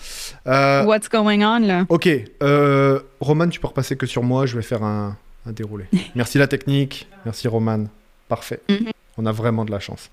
Euh, 0.47 0.85
What's 0.85 1.09
going 1.11 1.43
on, 1.43 1.59
là? 1.59 1.85
ok. 1.91 2.09
Euh, 2.43 3.01
Roman, 3.21 3.49
tu 3.49 3.61
peux 3.61 3.67
repasser 3.69 3.97
que 3.97 4.07
sur 4.07 4.23
moi. 4.23 4.47
Je 4.47 4.57
vais 4.57 4.63
faire 4.63 4.83
un, 4.83 5.17
un 5.47 5.53
déroulé. 5.53 5.85
Merci 6.15 6.39
la 6.39 6.47
technique. 6.47 7.09
Merci 7.27 7.47
Roman. 7.49 7.85
Parfait. 8.29 8.61
Mhm. 8.71 8.89
On 9.19 9.27
a 9.27 9.33
vraiment 9.33 9.65
de 9.65 9.71
la 9.71 9.81
chance. 9.81 10.09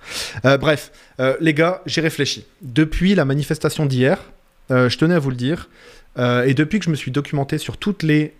Euh, 0.46 0.58
bref, 0.58 0.92
euh, 1.20 1.38
les 1.40 1.54
gars, 1.54 1.82
j'ai 1.86 2.02
réfléchi. 2.02 2.46
Depuis 2.62 3.16
la 3.16 3.26
manifestation 3.26 3.86
d'hier, 3.86 4.20
euh, 4.72 4.90
je 4.90 4.98
tenais 4.98 5.16
à 5.16 5.20
vous 5.20 5.30
le 5.30 5.36
dire, 5.36 5.70
et 6.18 6.54
depuis 6.54 6.80
que 6.80 6.86
je 6.86 6.90
me 6.90 6.96
suis 6.96 7.12
documenté 7.12 7.58
sur 7.58 7.78
toutes 7.78 8.04
les, 8.04 8.34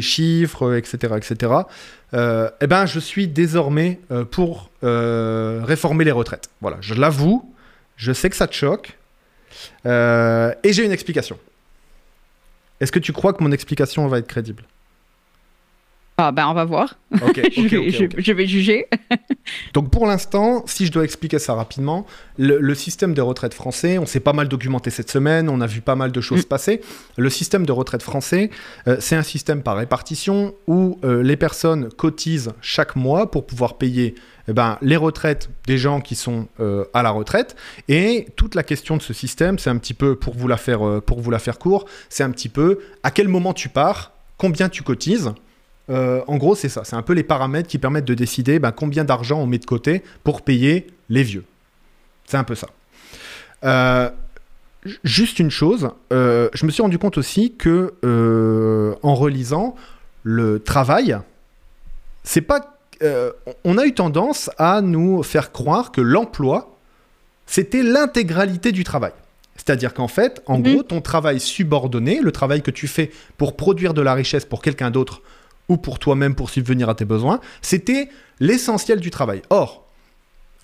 chiffres, 0.00 0.74
etc., 0.74 1.14
etc., 1.18 1.52
eh 2.14 2.66
ben, 2.66 2.86
je 2.86 2.98
suis 2.98 3.28
désormais 3.28 4.00
pour 4.30 4.70
réformer 4.80 6.04
les 6.04 6.12
retraites. 6.12 6.48
Voilà, 6.62 6.78
je 6.80 6.94
l'avoue, 6.94 7.54
je 7.96 8.12
sais 8.12 8.30
que 8.30 8.36
ça 8.36 8.46
te 8.46 8.54
choque, 8.54 8.96
et 9.84 10.72
j'ai 10.72 10.82
une 10.82 10.92
explication. 10.92 11.38
Est-ce 12.80 12.92
que 12.92 12.98
tu 13.00 13.12
crois 13.12 13.34
que 13.34 13.44
mon 13.44 13.52
explication 13.52 14.08
va 14.08 14.18
être 14.18 14.26
crédible? 14.26 14.64
Ah, 16.22 16.32
ben, 16.32 16.46
on 16.48 16.52
va 16.52 16.66
voir. 16.66 16.96
Je, 17.12 17.18
vais, 17.18 17.78
ok, 17.78 17.90
je- 17.90 18.04
ok. 18.04 18.14
je 18.18 18.32
vais 18.32 18.46
juger. 18.46 18.86
Donc 19.74 19.90
pour 19.90 20.06
l'instant, 20.06 20.62
si 20.66 20.84
je 20.86 20.92
dois 20.92 21.02
expliquer 21.04 21.38
ça 21.38 21.54
rapidement, 21.54 22.04
le, 22.38 22.58
le 22.60 22.74
système 22.74 23.14
de 23.14 23.22
retraite 23.22 23.54
français, 23.54 23.96
on 23.98 24.04
s'est 24.04 24.20
pas 24.20 24.34
mal 24.34 24.46
documenté 24.46 24.90
cette 24.90 25.10
semaine, 25.10 25.48
on 25.48 25.60
a 25.62 25.66
vu 25.66 25.80
pas 25.80 25.96
mal 25.96 26.12
de 26.12 26.20
choses 26.20 26.42
Mm. 26.42 26.48
passer. 26.48 26.80
Le 27.16 27.30
système 27.30 27.64
de 27.64 27.72
retraite 27.72 28.02
français, 28.02 28.50
euh, 28.86 28.96
c'est 29.00 29.16
un 29.16 29.22
système 29.22 29.62
par 29.62 29.76
répartition 29.78 30.54
où 30.66 30.98
euh, 31.04 31.22
les 31.22 31.36
personnes 31.36 31.88
cotisent 31.90 32.52
chaque 32.60 32.96
mois 32.96 33.30
pour 33.30 33.46
pouvoir 33.46 33.78
payer 33.78 34.14
eh 34.48 34.52
ben, 34.52 34.76
les 34.82 34.96
retraites 34.96 35.48
des 35.66 35.78
gens 35.78 36.00
qui 36.02 36.14
sont 36.16 36.48
euh, 36.60 36.84
à 36.92 37.02
la 37.02 37.10
retraite. 37.10 37.56
Et 37.88 38.26
toute 38.36 38.54
la 38.54 38.62
question 38.62 38.96
de 38.98 39.02
ce 39.02 39.14
système, 39.14 39.58
c'est 39.58 39.70
un 39.70 39.78
petit 39.78 39.94
peu, 39.94 40.16
pour 40.16 40.34
vous 40.36 40.48
la 40.48 40.56
faire, 40.58 41.00
pour 41.06 41.20
vous 41.20 41.30
la 41.30 41.38
faire 41.38 41.58
court, 41.58 41.86
c'est 42.10 42.24
un 42.24 42.30
petit 42.30 42.48
peu 42.50 42.78
à 43.02 43.10
quel 43.10 43.28
moment 43.28 43.54
tu 43.54 43.68
pars, 43.70 44.12
combien 44.36 44.68
tu 44.68 44.82
cotises. 44.82 45.32
Euh, 45.90 46.22
en 46.26 46.36
gros, 46.36 46.54
c'est 46.54 46.68
ça. 46.68 46.82
C'est 46.84 46.96
un 46.96 47.02
peu 47.02 47.12
les 47.12 47.22
paramètres 47.22 47.68
qui 47.68 47.78
permettent 47.78 48.04
de 48.04 48.14
décider 48.14 48.58
ben, 48.58 48.72
combien 48.72 49.04
d'argent 49.04 49.40
on 49.40 49.46
met 49.46 49.58
de 49.58 49.66
côté 49.66 50.02
pour 50.24 50.42
payer 50.42 50.86
les 51.08 51.22
vieux. 51.22 51.44
C'est 52.26 52.36
un 52.36 52.44
peu 52.44 52.54
ça. 52.54 52.68
Euh, 53.64 54.08
juste 55.04 55.38
une 55.38 55.50
chose, 55.50 55.90
euh, 56.12 56.48
je 56.54 56.64
me 56.64 56.70
suis 56.70 56.82
rendu 56.82 56.98
compte 56.98 57.18
aussi 57.18 57.54
que 57.56 57.92
en 59.02 59.14
relisant, 59.14 59.74
le 60.22 60.60
travail, 60.60 61.18
c'est 62.22 62.40
pas. 62.40 62.78
on 63.64 63.78
a 63.78 63.86
eu 63.86 63.94
tendance 63.94 64.50
à 64.58 64.80
nous 64.82 65.22
faire 65.22 65.50
croire 65.50 65.92
que 65.92 66.00
l'emploi, 66.00 66.76
c'était 67.46 67.82
l'intégralité 67.82 68.70
du 68.70 68.84
travail. 68.84 69.12
C'est-à-dire 69.56 69.92
qu'en 69.92 70.08
fait, 70.08 70.40
en 70.46 70.58
Mhm. 70.58 70.62
gros, 70.62 70.82
ton 70.82 71.00
travail 71.00 71.40
subordonné, 71.40 72.20
le 72.22 72.32
travail 72.32 72.62
que 72.62 72.70
tu 72.70 72.86
fais 72.86 73.10
pour 73.36 73.56
produire 73.56 73.92
de 73.92 74.00
la 74.00 74.14
richesse 74.14 74.44
pour 74.44 74.62
quelqu'un 74.62 74.90
d'autre 74.90 75.20
ou 75.70 75.78
pour 75.78 75.98
toi-même 75.98 76.34
pour 76.34 76.50
subvenir 76.50 76.90
à 76.90 76.94
tes 76.94 77.06
besoins, 77.06 77.40
c'était 77.62 78.10
l'essentiel 78.40 79.00
du 79.00 79.10
travail. 79.10 79.40
Or, 79.48 79.86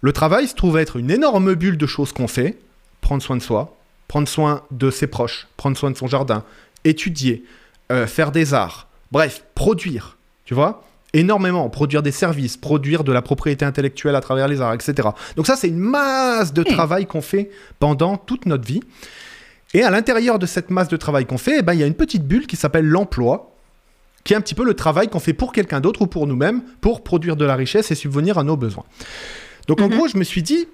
le 0.02 0.12
travail 0.12 0.46
se 0.46 0.54
trouve 0.54 0.76
être 0.76 0.96
une 0.96 1.10
énorme 1.10 1.54
bulle 1.54 1.78
de 1.78 1.86
choses 1.86 2.12
qu'on 2.12 2.28
fait, 2.28 2.58
prendre 3.00 3.22
soin 3.22 3.36
de 3.36 3.42
soi, 3.42 3.74
prendre 4.08 4.28
soin 4.28 4.62
de 4.70 4.90
ses 4.90 5.06
proches, 5.06 5.48
prendre 5.56 5.76
soin 5.78 5.90
de 5.90 5.96
son 5.96 6.06
jardin, 6.06 6.44
étudier, 6.84 7.44
euh, 7.90 8.06
faire 8.06 8.32
des 8.32 8.52
arts, 8.52 8.88
bref, 9.12 9.44
produire, 9.54 10.18
tu 10.44 10.54
vois 10.54 10.82
énormément, 11.12 11.70
produire 11.70 12.02
des 12.02 12.12
services, 12.12 12.58
produire 12.58 13.02
de 13.02 13.10
la 13.10 13.22
propriété 13.22 13.64
intellectuelle 13.64 14.14
à 14.16 14.20
travers 14.20 14.48
les 14.48 14.60
arts, 14.60 14.74
etc. 14.74 15.08
Donc 15.36 15.46
ça, 15.46 15.56
c'est 15.56 15.68
une 15.68 15.78
masse 15.78 16.52
de 16.52 16.60
Hmm. 16.60 16.74
travail 16.74 17.06
qu'on 17.06 17.22
fait 17.22 17.50
pendant 17.78 18.18
toute 18.18 18.44
notre 18.44 18.66
vie. 18.66 18.82
Et 19.72 19.82
à 19.82 19.90
l'intérieur 19.90 20.38
de 20.38 20.44
cette 20.44 20.68
masse 20.68 20.88
de 20.88 20.96
travail 20.98 21.24
qu'on 21.24 21.38
fait, 21.38 21.58
eh 21.60 21.62
ben, 21.62 21.72
il 21.72 21.80
y 21.80 21.82
a 21.82 21.86
une 21.86 21.94
petite 21.94 22.24
bulle 22.26 22.46
qui 22.46 22.56
s'appelle 22.56 22.86
l'emploi, 22.86 23.55
qui 24.26 24.34
est 24.34 24.36
un 24.36 24.40
petit 24.42 24.54
peu 24.54 24.64
le 24.64 24.74
travail 24.74 25.08
qu'on 25.08 25.20
fait 25.20 25.32
pour 25.32 25.52
quelqu'un 25.52 25.80
d'autre 25.80 26.02
ou 26.02 26.06
pour 26.06 26.26
nous-mêmes, 26.26 26.60
pour 26.82 27.02
produire 27.02 27.36
de 27.36 27.44
la 27.46 27.56
richesse 27.56 27.90
et 27.90 27.94
subvenir 27.94 28.36
à 28.36 28.44
nos 28.44 28.56
besoins. 28.56 28.84
Donc 29.68 29.80
en 29.80 29.88
Mhm. 29.88 29.96
gros, 29.96 30.08
je 30.08 30.18
me 30.18 30.24
suis 30.24 30.42
dit, 30.42 30.66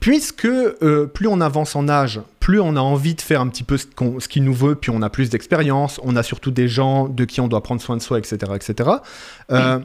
puisque 0.00 0.44
euh, 0.46 1.06
plus 1.06 1.26
on 1.28 1.40
avance 1.40 1.74
en 1.76 1.88
âge, 1.88 2.20
plus 2.40 2.60
on 2.60 2.76
a 2.76 2.80
envie 2.80 3.14
de 3.14 3.20
faire 3.20 3.40
un 3.40 3.48
petit 3.48 3.62
peu 3.64 3.76
ce 3.76 3.86
qu'on- 3.86 4.20
ce 4.20 4.28
qu'il 4.28 4.44
nous 4.44 4.54
veut, 4.54 4.74
puis 4.74 4.90
on 4.90 5.02
a 5.02 5.10
plus 5.10 5.28
d'expérience, 5.28 6.00
on 6.02 6.16
a 6.16 6.22
surtout 6.22 6.50
des 6.50 6.68
gens 6.68 7.08
de 7.08 7.24
qui 7.24 7.40
on 7.40 7.48
doit 7.48 7.62
prendre 7.62 7.80
soin 7.82 7.96
de 7.96 8.02
soi, 8.02 8.18
etc. 8.18 8.36
etc. 8.54 8.90
euh, 9.50 9.78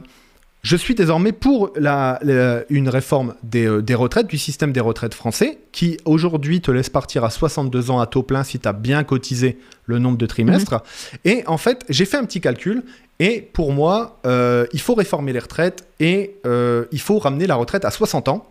Je 0.64 0.76
suis 0.76 0.94
désormais 0.94 1.32
pour 1.32 1.72
la, 1.76 2.18
la- 2.22 2.62
une 2.70 2.88
réforme 2.88 3.34
des, 3.42 3.66
euh, 3.66 3.82
des 3.82 3.94
retraites, 3.94 4.26
du 4.26 4.38
système 4.38 4.72
des 4.72 4.80
retraites 4.80 5.12
français, 5.12 5.58
qui 5.72 5.98
aujourd'hui 6.06 6.62
te 6.62 6.70
laisse 6.70 6.88
partir 6.88 7.22
à 7.22 7.28
62 7.28 7.90
ans 7.90 8.00
à 8.00 8.06
taux 8.06 8.22
plein 8.22 8.44
si 8.44 8.58
tu 8.58 8.66
as 8.66 8.72
bien 8.72 9.04
cotisé 9.04 9.58
le 9.84 9.98
nombre 9.98 10.16
de 10.16 10.24
trimestres. 10.24 10.82
Et 11.26 11.44
en 11.46 11.58
fait, 11.58 11.84
j'ai 11.90 12.06
fait 12.06 12.16
un 12.16 12.24
petit 12.24 12.40
calcul, 12.40 12.82
et 13.18 13.42
pour 13.42 13.72
moi, 13.74 14.18
euh, 14.24 14.66
il 14.72 14.80
faut 14.80 14.94
réformer 14.94 15.34
les 15.34 15.38
retraites, 15.38 15.86
et 16.00 16.36
euh, 16.46 16.86
il 16.92 17.00
faut 17.00 17.18
ramener 17.18 17.46
la 17.46 17.56
retraite 17.56 17.84
à 17.84 17.90
60 17.90 18.28
ans, 18.28 18.46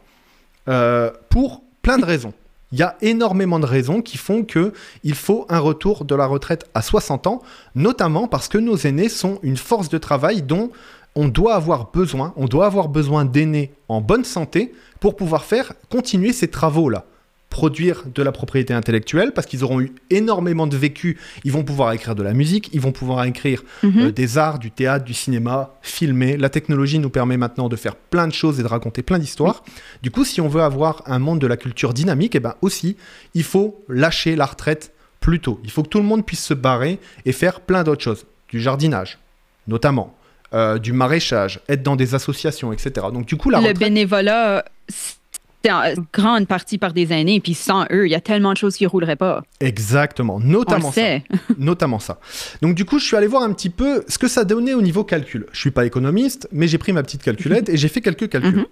euh, 0.70 1.09
pour 1.30 1.64
plein 1.82 1.97
de 1.97 2.05
raisons. 2.05 2.34
Il 2.72 2.78
y 2.80 2.84
a 2.84 2.95
énormément 3.01 3.59
de 3.59 3.66
raisons 3.66 4.01
qui 4.03 4.18
font 4.18 4.43
que 4.43 4.72
il 5.03 5.16
faut 5.16 5.45
un 5.49 5.59
retour 5.59 6.05
de 6.05 6.14
la 6.16 6.28
retraite 6.28 6.66
à 6.76 6.84
60 6.84 7.26
ans, 7.28 7.41
notamment 7.76 8.28
parce 8.28 8.47
que 8.47 8.57
nos 8.59 8.78
aînés 8.78 9.09
sont 9.09 9.39
une 9.43 9.57
force 9.57 9.89
de 9.89 9.97
travail 9.97 10.41
dont 10.43 10.70
on 11.16 11.28
doit 11.28 11.55
avoir 11.55 11.91
besoin, 11.91 12.34
on 12.38 12.45
doit 12.45 12.66
avoir 12.66 12.89
besoin 12.89 13.26
d'aînés 13.26 13.72
en 13.88 14.01
bonne 14.01 14.24
santé 14.26 14.74
pour 14.99 15.16
pouvoir 15.16 15.43
faire 15.45 15.74
continuer 15.89 16.34
ces 16.34 16.47
travaux-là. 16.47 17.05
Produire 17.49 18.05
de 18.16 18.24
la 18.24 18.32
propriété 18.32 18.74
intellectuelle 18.74 19.32
parce 19.32 19.45
qu'ils 19.45 19.64
auront 19.64 19.80
eu 19.80 19.91
énormément 20.09 20.66
de 20.66 20.76
vécu, 20.76 21.20
ils 21.43 21.51
vont 21.51 21.64
pouvoir 21.64 21.91
écrire 21.91 22.16
de 22.16 22.24
la 22.24 22.34
musique, 22.34 22.72
ils 22.74 22.82
vont 22.82 22.91
pouvoir 22.91 23.24
écrire 23.26 23.64
Mhm. 23.84 23.99
euh, 24.07 24.11
des 24.11 24.39
arts, 24.39 24.57
du 24.57 24.72
théâtre, 24.72 25.05
du 25.05 25.14
cinéma, 25.14 25.76
filmer. 25.84 26.36
La 26.36 26.49
technologie 26.49 26.97
nous 26.97 27.11
permet 27.11 27.38
maintenant 27.38 27.70
de 27.70 27.76
faire 27.76 27.95
plein 27.95 28.28
de 28.28 28.34
choses 28.34 28.59
et 28.59 28.64
de 28.64 28.68
raconter 28.68 29.03
plein 29.03 29.20
d'histoires. 29.20 29.64
Du 30.01 30.09
coup, 30.09 30.26
si 30.26 30.41
on 30.41 30.47
veut 30.47 30.64
avoir 30.64 31.03
un 31.05 31.20
monde 31.20 31.38
de 31.38 31.45
la 31.45 31.57
culture 31.57 31.93
dynamique, 31.93 32.34
et 32.34 32.39
ben 32.39 32.55
aussi, 32.64 32.97
il 33.36 33.43
faut 33.43 33.84
lâcher 33.88 34.36
la 34.36 34.47
retraite 34.47 34.91
plus 35.20 35.39
tôt. 35.39 35.59
Il 35.64 35.70
faut 35.70 35.84
que 35.84 35.89
tout 35.89 35.99
le 35.99 36.05
monde 36.05 36.26
puisse 36.26 36.43
se 36.43 36.55
barrer 36.55 36.97
et 37.26 37.34
faire 37.34 37.59
plein 37.61 37.84
d'autres 37.84 38.03
choses. 38.03 38.26
Du 38.49 38.59
jardinage, 38.59 39.20
notamment. 39.68 40.16
Euh, 40.54 40.78
du 40.78 40.93
maraîchage, 40.93 41.60
être 41.68 41.84
dans 41.84 41.95
des 41.95 42.16
associations, 42.16 42.72
etc. 42.74 43.08
Donc 43.12 43.26
du 43.26 43.36
coup, 43.38 43.49
la 43.49 43.60
le 43.60 43.74
bénévolat, 43.74 44.64
c'est 44.88 45.72
en 45.72 45.84
grande 46.12 46.47
partie 46.47 46.78
par 46.78 46.93
des 46.93 47.12
aînés, 47.14 47.39
puis 47.39 47.54
sans 47.54 47.86
eux, 47.91 48.06
il 48.06 48.12
y 48.12 48.16
a 48.16 48.22
tellement 48.22 48.51
de 48.51 48.58
choses 48.58 48.76
qui 48.76 48.84
ne 48.84 48.89
rouleraient 48.89 49.16
pas. 49.16 49.43
Exactement, 49.62 50.36
On 50.36 50.39
le 50.39 50.45
notamment 50.45 50.91
ça. 50.91 51.01
sait. 51.01 51.24
notamment 51.58 51.99
ça. 51.99 52.20
Donc 52.62 52.76
du 52.76 52.86
coup, 52.86 52.99
je 52.99 53.06
suis 53.06 53.16
allé 53.16 53.28
voir 53.28 53.43
un 53.43 53.54
petit 53.54 53.70
peu 53.70 54.04
ce 54.08 54.18
que 54.18 54.28
ça 54.28 54.43
donnait 54.43 54.74
au 54.74 54.82
niveau 54.82 55.04
calcul. 55.04 55.47
Je 55.54 55.60
suis 55.60 55.72
pas 55.72 55.86
économiste, 55.86 56.47
mais 56.51 56.68
j'ai 56.68 56.78
pris 56.78 56.93
ma 56.93 57.01
petite 57.01 57.24
calculette 57.24 57.70
et 57.70 57.78
j'ai 57.78 57.88
fait 57.88 58.01
quelques 58.01 58.30
calculs. 58.30 58.58
Mhm. 58.58 58.66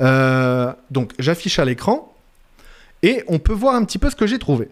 Euh, 0.00 0.72
donc 0.90 1.12
j'affiche 1.18 1.58
à 1.58 1.64
l'écran 1.64 2.14
et 3.02 3.22
on 3.28 3.38
peut 3.38 3.52
voir 3.52 3.74
un 3.74 3.84
petit 3.84 3.98
peu 3.98 4.10
ce 4.10 4.16
que 4.16 4.26
j'ai 4.26 4.38
trouvé. 4.38 4.68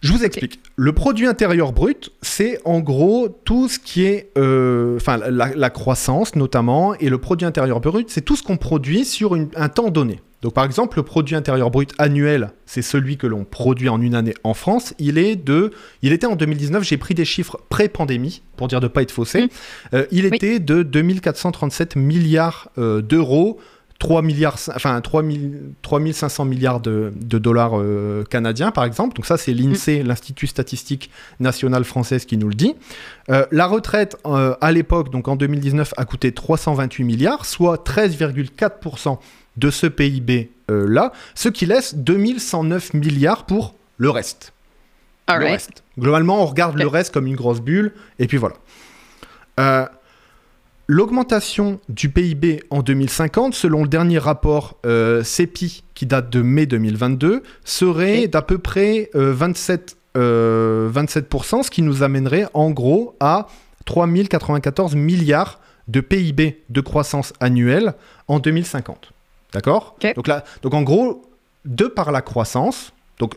Je 0.00 0.12
vous 0.12 0.24
explique. 0.24 0.60
Le 0.76 0.92
produit 0.92 1.26
intérieur 1.26 1.72
brut, 1.72 2.10
c'est 2.22 2.60
en 2.64 2.78
gros 2.80 3.28
tout 3.44 3.68
ce 3.68 3.78
qui 3.80 4.04
est, 4.04 4.30
euh, 4.38 4.96
enfin 4.96 5.16
la, 5.16 5.54
la 5.54 5.70
croissance 5.70 6.36
notamment, 6.36 6.94
et 6.94 7.08
le 7.08 7.18
produit 7.18 7.46
intérieur 7.46 7.80
brut, 7.80 8.08
c'est 8.10 8.20
tout 8.20 8.36
ce 8.36 8.42
qu'on 8.44 8.56
produit 8.58 9.04
sur 9.04 9.34
une- 9.34 9.48
un 9.56 9.68
temps 9.68 9.90
donné. 9.90 10.20
Donc 10.40 10.54
par 10.54 10.64
exemple, 10.64 10.98
le 10.98 11.02
produit 11.02 11.34
intérieur 11.34 11.68
brut 11.72 11.90
annuel, 11.98 12.50
c'est 12.64 12.80
celui 12.82 13.16
que 13.16 13.26
l'on 13.26 13.44
produit 13.44 13.88
en 13.88 14.00
une 14.00 14.14
année 14.14 14.34
en 14.44 14.54
France. 14.54 14.94
Il 15.00 15.18
est 15.18 15.34
de, 15.34 15.72
il 16.02 16.12
était 16.12 16.28
en 16.28 16.36
2019. 16.36 16.84
J'ai 16.84 16.96
pris 16.96 17.14
des 17.14 17.24
chiffres 17.24 17.58
pré-pandémie 17.68 18.42
pour 18.56 18.68
dire 18.68 18.78
de 18.78 18.86
pas 18.86 19.02
être 19.02 19.10
faussé. 19.10 19.46
Mm. 19.46 19.48
Euh, 19.94 20.06
il 20.12 20.26
Oui. 20.26 20.30
était 20.36 20.60
de 20.60 20.84
2437 20.84 21.96
milliards 21.96 22.70
euh, 22.78 23.02
d'euros. 23.02 23.58
3 23.98 24.22
milliards, 24.22 24.58
enfin 24.76 25.00
3 25.00 25.22
000 25.24 25.38
3500 25.82 26.44
milliards 26.44 26.80
de, 26.80 27.12
de 27.16 27.38
dollars 27.38 27.72
euh, 27.74 28.22
canadiens, 28.24 28.70
par 28.70 28.84
exemple. 28.84 29.16
Donc 29.16 29.26
ça, 29.26 29.36
c'est 29.36 29.52
l'INSEE, 29.52 30.04
l'Institut 30.04 30.46
statistique 30.46 31.10
national 31.40 31.84
française, 31.84 32.24
qui 32.24 32.36
nous 32.36 32.48
le 32.48 32.54
dit. 32.54 32.76
Euh, 33.28 33.44
la 33.50 33.66
retraite, 33.66 34.16
euh, 34.24 34.54
à 34.60 34.70
l'époque, 34.70 35.10
donc 35.10 35.26
en 35.26 35.34
2019, 35.34 35.94
a 35.96 36.04
coûté 36.04 36.30
328 36.32 37.02
milliards, 37.04 37.44
soit 37.44 37.84
13,4% 37.84 39.18
de 39.56 39.70
ce 39.70 39.88
PIB-là, 39.88 41.12
ce 41.34 41.48
qui 41.48 41.66
laisse 41.66 41.96
2109 41.96 42.94
milliards 42.94 43.46
pour 43.46 43.74
le 43.96 44.10
reste. 44.10 44.52
All 45.26 45.40
Le 45.40 45.46
right. 45.46 45.54
reste. 45.54 45.82
Globalement, 45.98 46.40
on 46.42 46.46
regarde 46.46 46.78
le 46.78 46.86
reste 46.86 47.12
comme 47.12 47.26
une 47.26 47.34
grosse 47.34 47.60
bulle, 47.60 47.92
et 48.20 48.28
puis 48.28 48.36
voilà. 48.36 48.54
Euh, 50.90 50.94
L'augmentation 50.94 51.80
du 51.88 52.08
PIB 52.08 52.62
en 52.70 52.82
2050, 52.82 53.54
selon 53.54 53.82
le 53.82 53.88
dernier 53.88 54.18
rapport 54.18 54.76
euh, 54.86 55.22
CEPI 55.22 55.84
qui 55.94 56.06
date 56.06 56.30
de 56.30 56.42
mai 56.42 56.66
2022, 56.66 57.42
serait 57.64 58.28
d'à 58.28 58.42
peu 58.42 58.58
près 58.58 59.10
euh, 59.14 59.32
27, 59.32 59.96
euh, 60.16 60.90
27%, 60.90 61.62
ce 61.62 61.70
qui 61.70 61.82
nous 61.82 62.02
amènerait 62.02 62.46
en 62.54 62.70
gros 62.70 63.14
à 63.20 63.48
3094 63.84 64.94
milliards 64.94 65.60
de 65.88 66.00
PIB 66.00 66.62
de 66.68 66.80
croissance 66.80 67.32
annuelle 67.40 67.94
en 68.26 68.38
2050. 68.38 69.12
D'accord? 69.52 69.96
Donc, 70.14 70.26
là, 70.26 70.44
donc 70.62 70.74
en 70.74 70.82
gros, 70.82 71.22
de 71.64 71.86
par 71.86 72.12
la 72.12 72.20
croissance, 72.20 72.92
donc 73.18 73.34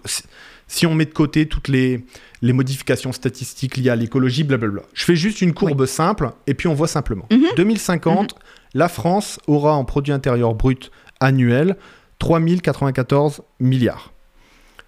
si- 0.71 0.85
on 0.85 0.93
met 0.95 1.05
de 1.05 1.13
côté 1.13 1.47
toutes 1.47 1.67
les, 1.67 2.05
les 2.41 2.53
modifications 2.53 3.11
statistiques 3.11 3.77
liées 3.77 3.89
à 3.89 3.95
l'écologie, 3.95 4.43
blablabla. 4.43 4.81
Je 4.93 5.03
fais 5.05 5.15
juste 5.15 5.41
une 5.41 5.53
courbe 5.53 5.85
simple 5.85 6.31
et 6.47 6.53
puis 6.53 6.67
on 6.67 6.73
voit 6.73 6.87
simplement. 6.87 7.25
Mhm. 7.31 7.45
2050, 7.57 8.35
la 8.73 8.87
France 8.89 9.39
aura 9.47 9.73
en 9.73 9.83
produit 9.85 10.13
intérieur 10.13 10.53
brut 10.55 10.91
annuel 11.19 11.75
3094 12.19 13.41
milliards. 13.59 14.13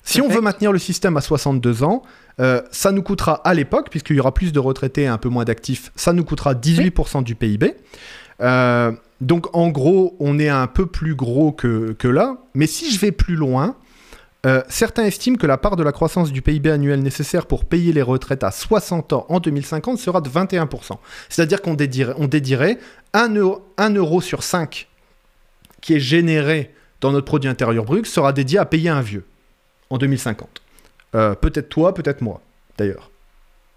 Si 0.05 0.19
on 0.21 0.27
veut 0.27 0.41
maintenir 0.41 0.71
le 0.73 0.79
système 0.79 1.15
à 1.15 1.21
62 1.21 1.83
ans, 1.83 2.03
euh, 2.39 2.61
ça 2.71 2.91
nous 2.91 3.03
coûtera 3.03 3.35
à 3.45 3.53
l'époque, 3.53 3.87
puisqu'il 3.89 4.17
y 4.17 4.19
aura 4.19 4.33
plus 4.33 4.51
de 4.51 4.59
retraités 4.59 5.03
et 5.03 5.07
un 5.07 5.17
peu 5.17 5.29
moins 5.29 5.45
d'actifs, 5.45 5.91
ça 5.95 6.11
nous 6.11 6.25
coûtera 6.25 6.53
18% 6.55 7.23
du 7.23 7.35
PIB. 7.35 7.75
Euh, 8.41 8.91
donc 9.21 9.55
en 9.55 9.69
gros, 9.69 10.17
on 10.19 10.39
est 10.39 10.49
un 10.49 10.67
peu 10.67 10.87
plus 10.87 11.15
gros 11.15 11.51
que, 11.53 11.93
que 11.97 12.07
là. 12.09 12.37
Mais 12.53 12.67
si 12.67 12.91
je 12.91 12.99
vais 12.99 13.11
plus 13.13 13.35
loin, 13.35 13.75
euh, 14.45 14.61
certains 14.67 15.05
estiment 15.05 15.37
que 15.37 15.47
la 15.47 15.57
part 15.57 15.75
de 15.75 15.83
la 15.83 15.91
croissance 15.91 16.31
du 16.31 16.41
PIB 16.41 16.69
annuel 16.69 17.01
nécessaire 17.01 17.45
pour 17.45 17.65
payer 17.65 17.93
les 17.93 18.01
retraites 18.01 18.43
à 18.43 18.51
60 18.51 19.13
ans 19.13 19.25
en 19.29 19.39
2050 19.39 19.97
sera 19.97 20.19
de 20.21 20.29
21%. 20.29 20.97
C'est-à-dire 21.29 21.61
qu'on 21.61 21.75
dédierait, 21.75 22.13
on 22.17 22.27
dédierait 22.27 22.77
1 23.13 23.35
euro, 23.35 23.65
1 23.77 23.91
euro 23.95 24.19
sur 24.21 24.43
5 24.43 24.87
qui 25.81 25.93
est 25.95 25.99
généré 25.99 26.73
dans 27.01 27.11
notre 27.11 27.25
produit 27.25 27.49
intérieur 27.49 27.85
brut 27.85 28.05
sera 28.05 28.33
dédié 28.33 28.59
à 28.59 28.65
payer 28.65 28.89
un 28.89 29.01
vieux 29.01 29.25
en 29.89 29.97
2050. 29.97 30.61
Euh, 31.15 31.35
peut-être 31.35 31.69
toi, 31.69 31.93
peut-être 31.93 32.21
moi, 32.21 32.41
d'ailleurs, 32.77 33.11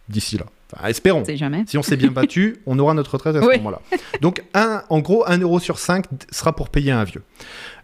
d'ici 0.09 0.39
là. 0.39 0.47
Enfin, 0.73 0.89
espérons. 0.89 1.23
Jamais. 1.29 1.65
Si 1.69 1.79
on 1.79 1.83
s'est 1.83 1.97
bien 1.97 2.11
battu, 2.11 2.57
on 2.67 2.79
aura 2.79 2.95
notre 2.95 3.13
retraite 3.13 3.37
à 3.37 3.41
ce 3.43 3.47
Oui. 3.47 3.57
moment-là. 3.59 3.81
Donc, 4.21 4.43
un, 4.55 4.83
en 4.89 4.99
gros, 5.01 5.25
1 5.29 5.39
euro 5.39 5.61
sur 5.61 5.79
5 5.79 6.07
sera 6.33 6.55
pour 6.57 6.71
payer 6.71 6.91
un 6.93 7.05
vieux. 7.05 7.23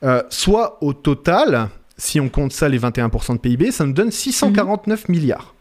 Euh, 0.03 0.23
soit 0.31 0.79
au 0.83 0.93
total, 0.93 1.69
si 2.03 2.19
on 2.19 2.29
compte 2.29 2.53
ça, 2.53 2.69
les 2.69 2.81
21% 2.81 3.35
de 3.35 3.39
PIB, 3.39 3.71
ça 3.71 3.85
nous 3.87 3.93
donne 3.93 4.11
649 4.11 5.09
milliards. 5.09 5.55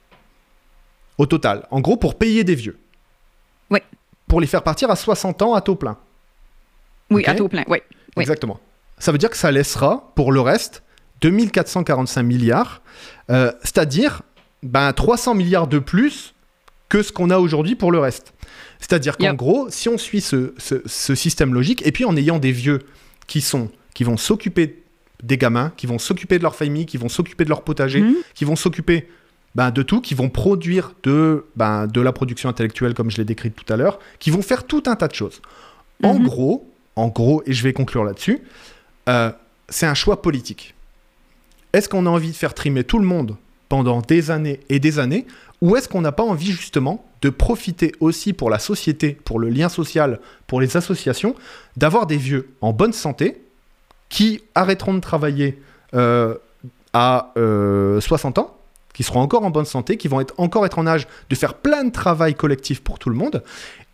Au 1.20 1.28
total. 1.28 1.68
En 1.70 1.82
gros, 1.82 1.98
pour 1.98 2.18
payer 2.18 2.44
des 2.44 2.56
vieux. 2.56 2.80
Oui. 3.70 3.80
Pour 4.28 4.42
les 4.42 4.48
faire 4.48 4.64
partir 4.64 4.90
à 4.90 4.96
60 4.96 5.44
ans 5.44 5.54
à 5.54 5.62
taux 5.62 5.76
plein. 5.76 5.98
Oui, 7.12 7.24
à 7.26 7.36
taux 7.36 7.48
plein, 7.48 7.64
oui. 7.68 7.78
Oui. 8.18 8.22
Exactement. 8.24 8.60
Ça 8.98 9.12
veut 9.12 9.20
dire 9.20 9.30
que 9.30 9.38
ça 9.38 9.52
laissera, 9.52 10.12
pour 10.16 10.32
le 10.32 10.42
reste, 10.42 10.82
2445 11.22 12.24
milliards, 12.24 12.82
euh, 13.30 13.52
c'est-à-dire 13.62 14.24
ben, 14.64 14.94
300 14.94 15.36
milliards 15.36 15.68
de 15.68 15.78
plus 15.78 16.34
que 16.90 17.04
ce 17.04 17.12
qu'on 17.12 17.30
a 17.30 17.38
aujourd'hui 17.38 17.76
pour 17.76 17.92
le 17.92 18.00
reste. 18.00 18.34
C'est-à-dire 18.80 19.16
qu'en 19.18 19.26
Yep. 19.26 19.36
gros, 19.36 19.70
si 19.70 19.90
on 19.90 19.98
suit 20.00 20.22
ce, 20.22 20.54
ce- 20.58 20.82
ce 20.88 21.14
système 21.14 21.54
logique, 21.54 21.86
et 21.86 21.92
puis 21.92 22.04
en 22.06 22.16
ayant 22.18 22.40
des 22.40 22.52
vieux 22.52 22.80
qui 23.28 23.42
sont 23.42 23.70
qui 23.94 24.04
vont 24.06 24.18
s'occuper 24.18 24.81
des 25.24 25.38
gamins, 25.38 25.72
qui 25.78 25.88
vont 25.88 26.00
s'occuper 26.00 26.38
de 26.38 26.44
leur 26.44 26.56
famille, 26.56 26.86
qui 26.86 26.98
vont 26.98 27.10
s'occuper 27.10 27.44
de 27.44 27.50
leur 27.50 27.64
potager, 27.64 28.02
Mhm. 28.02 28.16
qui 28.34 28.46
vont 28.46 28.56
s'occuper 28.56 29.08
ben, 29.54 29.70
de 29.70 29.84
tout, 29.84 30.00
qui 30.00 30.14
vont 30.14 30.30
produire 30.30 30.94
de, 31.04 31.44
ben, 31.58 31.86
de 31.86 32.00
la 32.00 32.14
production 32.14 32.48
intellectuelle, 32.48 32.94
comme 32.94 33.12
je 33.12 33.18
l'ai 33.18 33.26
décrit 33.26 33.52
tout 33.52 33.66
à 33.74 33.76
l'heure, 33.76 34.00
qui 34.18 34.32
vont 34.32 34.42
faire 34.42 34.64
tout 34.66 34.84
un 34.88 34.96
tas 34.96 35.10
de 35.10 35.14
choses. 35.16 35.42
En 36.04 36.14
Mhm. 36.14 36.24
gros, 36.24 36.72
en 36.96 37.10
gros, 37.10 37.44
et 37.46 37.52
je 37.52 37.62
vais 37.62 37.74
conclure 37.74 38.06
là-dessus, 38.06 38.40
euh, 39.10 39.30
c'est 39.68 39.86
un 39.86 39.94
choix 39.94 40.22
politique. 40.22 40.74
Est-ce 41.74 41.90
qu'on 41.90 42.06
a 42.06 42.10
envie 42.10 42.30
de 42.32 42.36
faire 42.36 42.54
trimer 42.54 42.86
tout 42.86 42.98
le 43.00 43.06
monde 43.06 43.36
pendant 43.68 44.00
des 44.02 44.32
années 44.32 44.62
et 44.70 44.80
des 44.80 45.00
années, 45.00 45.26
ou 45.62 45.76
est-ce 45.76 45.90
qu'on 45.90 46.02
n'a 46.02 46.12
pas 46.14 46.24
envie 46.24 46.52
justement 46.52 47.06
de 47.22 47.30
profiter 47.30 47.92
aussi 48.00 48.32
pour 48.34 48.50
la 48.50 48.58
société, 48.60 49.18
pour 49.26 49.38
le 49.38 49.50
lien 49.50 49.68
social, 49.70 50.20
pour 50.48 50.60
les 50.62 50.78
associations, 50.78 51.36
d'avoir 51.78 52.06
des 52.08 52.18
vieux 52.18 52.50
en 52.62 52.72
bonne 52.74 52.94
santé 52.94 53.42
qui 54.12 54.44
arrêteront 54.54 54.94
de 54.94 55.00
travailler 55.00 55.60
euh, 55.96 56.36
à 56.94 57.32
euh, 57.38 58.00
60 58.02 58.38
ans, 58.38 58.58
qui 58.94 59.04
seront 59.04 59.22
encore 59.22 59.44
en 59.44 59.50
bonne 59.50 59.66
santé, 59.66 59.96
qui 59.96 60.10
vont 60.10 60.24
encore 60.38 60.66
être 60.66 60.78
en 60.78 60.86
âge 60.86 61.08
de 61.30 61.36
faire 61.36 61.54
plein 61.54 61.86
de 61.86 61.92
travail 61.92 62.36
collectif 62.36 62.84
pour 62.84 63.00
tout 63.00 63.10
le 63.10 63.16
monde, 63.16 63.42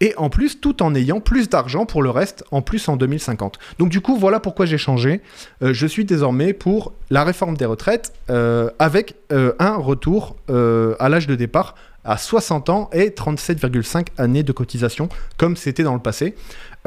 et 0.01 0.15
en 0.17 0.29
plus 0.31 0.59
tout 0.59 0.81
en 0.81 0.95
ayant 0.95 1.19
plus 1.19 1.49
d'argent 1.49 1.85
pour 1.85 2.01
le 2.01 2.09
reste, 2.09 2.43
en 2.49 2.63
plus 2.63 2.89
en 2.89 2.97
2050. 2.97 3.59
Donc 3.77 3.89
du 3.89 4.01
coup, 4.01 4.17
voilà 4.17 4.39
pourquoi 4.39 4.65
j'ai 4.65 4.79
changé. 4.79 5.21
Euh, 5.61 5.71
je 5.71 5.85
suis 5.85 6.03
désormais 6.03 6.53
pour 6.53 6.93
la 7.11 7.23
réforme 7.23 7.55
des 7.55 7.65
retraites 7.65 8.11
euh, 8.31 8.71
avec 8.79 9.15
euh, 9.31 9.53
un 9.59 9.75
retour 9.75 10.35
euh, 10.49 10.95
à 10.99 11.09
l'âge 11.09 11.27
de 11.27 11.35
départ 11.35 11.75
à 12.03 12.17
60 12.17 12.69
ans 12.69 12.89
et 12.91 13.09
37,5 13.09 14.07
années 14.17 14.43
de 14.43 14.51
cotisation, 14.51 15.09
comme 15.37 15.55
c'était 15.55 15.83
dans 15.83 15.93
le 15.93 15.99
passé. 15.99 16.33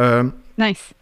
Euh, 0.01 0.25
Nice. 0.59 0.95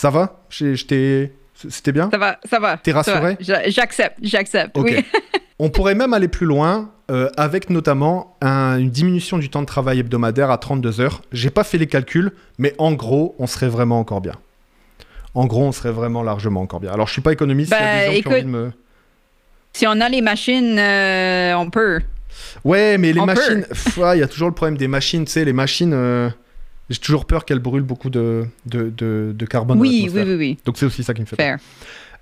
Ça 0.00 0.08
va? 0.10 0.40
C'était 0.48 1.92
bien? 1.92 2.08
Ça 2.10 2.16
va, 2.16 2.38
ça 2.48 2.58
va. 2.58 2.78
T'es 2.78 2.92
rassuré? 2.92 3.36
J'a- 3.40 3.68
J'accepte, 3.68 4.16
j'accepte. 4.22 4.76
Ok. 4.78 4.86
Oui. 4.96 5.04
On 5.58 5.68
pourrait 5.68 5.94
même 5.94 6.14
aller 6.14 6.28
plus 6.28 6.46
loin 6.46 6.90
euh, 7.10 7.28
avec 7.36 7.68
notamment 7.68 8.34
un- 8.40 8.78
une 8.78 8.88
diminution 8.88 9.36
du 9.36 9.50
temps 9.50 9.60
de 9.60 9.66
travail 9.66 9.98
hebdomadaire 9.98 10.50
à 10.50 10.56
32 10.56 11.02
heures. 11.02 11.20
J'ai 11.32 11.50
pas 11.50 11.64
fait 11.64 11.76
les 11.76 11.86
calculs, 11.86 12.32
mais 12.56 12.74
en 12.78 12.92
gros, 12.92 13.34
on 13.38 13.46
serait 13.46 13.68
vraiment 13.68 13.98
encore 14.00 14.22
bien. 14.22 14.32
En 15.34 15.44
gros, 15.44 15.64
on 15.64 15.72
serait 15.72 15.92
vraiment 15.92 16.22
largement 16.22 16.62
encore 16.62 16.80
bien. 16.80 16.90
Alors, 16.92 17.06
je 17.08 17.12
suis 17.12 17.20
pas 17.20 17.32
économiste, 17.32 17.72
il 17.72 17.74
y 17.74 17.76
a 17.76 17.80
Ben, 17.80 17.98
des 17.98 18.04
gens 18.06 18.10
qui 18.10 18.16
ont 18.16 18.20
écoute- 18.20 18.32
envie 18.32 18.42
de 18.42 18.48
me... 18.48 18.72
Si 19.74 19.86
on 19.86 20.00
a 20.00 20.08
les 20.08 20.22
machines, 20.22 20.78
euh, 20.78 21.54
on 21.56 21.68
peut. 21.68 22.00
Ouais, 22.64 22.96
mais 22.96 23.12
les 23.12 23.20
On 23.20 23.26
machines, 23.26 23.66
ah, 24.02 24.16
il 24.16 24.20
y 24.20 24.22
a 24.22 24.28
toujours 24.28 24.48
le 24.48 24.54
problème 24.54 24.78
des 24.78 24.88
machines, 24.88 25.26
tu 25.26 25.32
sais, 25.32 25.44
les 25.44 25.52
machines, 25.52 25.92
euh, 25.92 26.30
j'ai 26.90 26.98
toujours 26.98 27.24
peur 27.24 27.44
qu'elles 27.44 27.58
brûlent 27.60 27.82
beaucoup 27.82 28.10
de, 28.10 28.44
de, 28.66 28.90
de- 28.96 29.32
de 29.34 29.46
carbone 29.46 29.78
dans 29.78 29.82
Oui, 29.82 30.10
oui, 30.12 30.22
oui. 30.36 30.58
Donc 30.66 30.76
c'est 30.76 30.86
aussi 30.86 31.02
ça 31.02 31.14
qui 31.14 31.20
me 31.22 31.26
fait 31.26 31.36
peur. 31.36 31.46
Fair, 31.46 31.58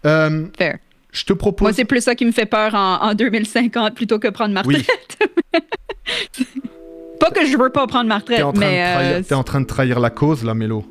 Euh, 0.06 0.46
fair. 0.56 0.78
je 1.12 1.24
te 1.24 1.32
propose... 1.32 1.64
Moi, 1.66 1.72
c'est 1.72 1.84
plus 1.84 2.02
ça 2.02 2.14
qui 2.14 2.24
me 2.24 2.32
fait 2.32 2.46
peur 2.46 2.74
en, 2.74 3.02
en 3.02 3.14
2050 3.14 3.94
plutôt 3.94 4.18
que 4.18 4.28
prendre 4.28 4.54
ma 4.54 4.62
Oui. 4.64 4.76
retraite. 4.76 5.18
pas 7.20 7.30
que 7.30 7.44
je 7.46 7.56
veux 7.56 7.70
pas 7.70 7.86
prendre 7.86 8.08
ma 8.08 8.18
retraite, 8.18 8.44
mais 8.56 8.84
euh, 8.86 9.22
t'es 9.26 9.34
en 9.34 9.42
train 9.42 9.60
de 9.60 9.66
trahir 9.66 9.98
la 10.00 10.10
cause, 10.10 10.44
là, 10.44 10.54
Mélo. 10.54 10.84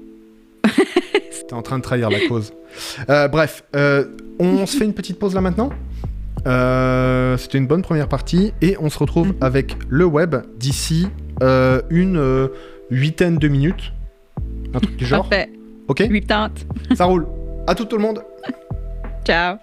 T'es 1.47 1.53
en 1.53 1.61
train 1.61 1.77
de 1.77 1.83
trahir 1.83 2.09
la 2.09 2.19
cause. 2.27 2.51
Euh, 3.09 3.29
bref, 3.29 3.63
euh, 3.73 4.03
on 4.37 4.65
se 4.65 4.75
fait 4.75 4.83
une 4.83 4.93
petite 4.93 5.17
pause 5.17 5.33
là 5.33 5.39
maintenant. 5.39 5.69
Euh, 6.45 7.37
C'était 7.37 7.57
une 7.57 7.67
bonne 7.67 7.81
première 7.83 8.09
partie 8.09 8.51
et 8.61 8.75
on 8.81 8.89
se 8.89 8.99
retrouve 8.99 9.27
Mhm. 9.29 9.35
avec 9.39 9.77
le 9.87 10.03
web 10.05 10.35
d'ici 10.57 11.07
une 11.89 12.49
huitaine 12.89 13.37
de 13.37 13.47
minutes. 13.47 13.93
Un 14.73 14.79
truc 14.79 14.97
du 14.97 15.05
genre. 15.05 15.27
parfait. 15.27 15.49
Ok 15.87 16.07
80. 16.09 16.49
Ça 16.95 17.05
roule. 17.05 17.27
À 17.67 17.75
tout, 17.75 17.85
tout 17.85 17.97
le 17.97 18.01
monde. 18.01 18.23
Ciao. 19.25 19.57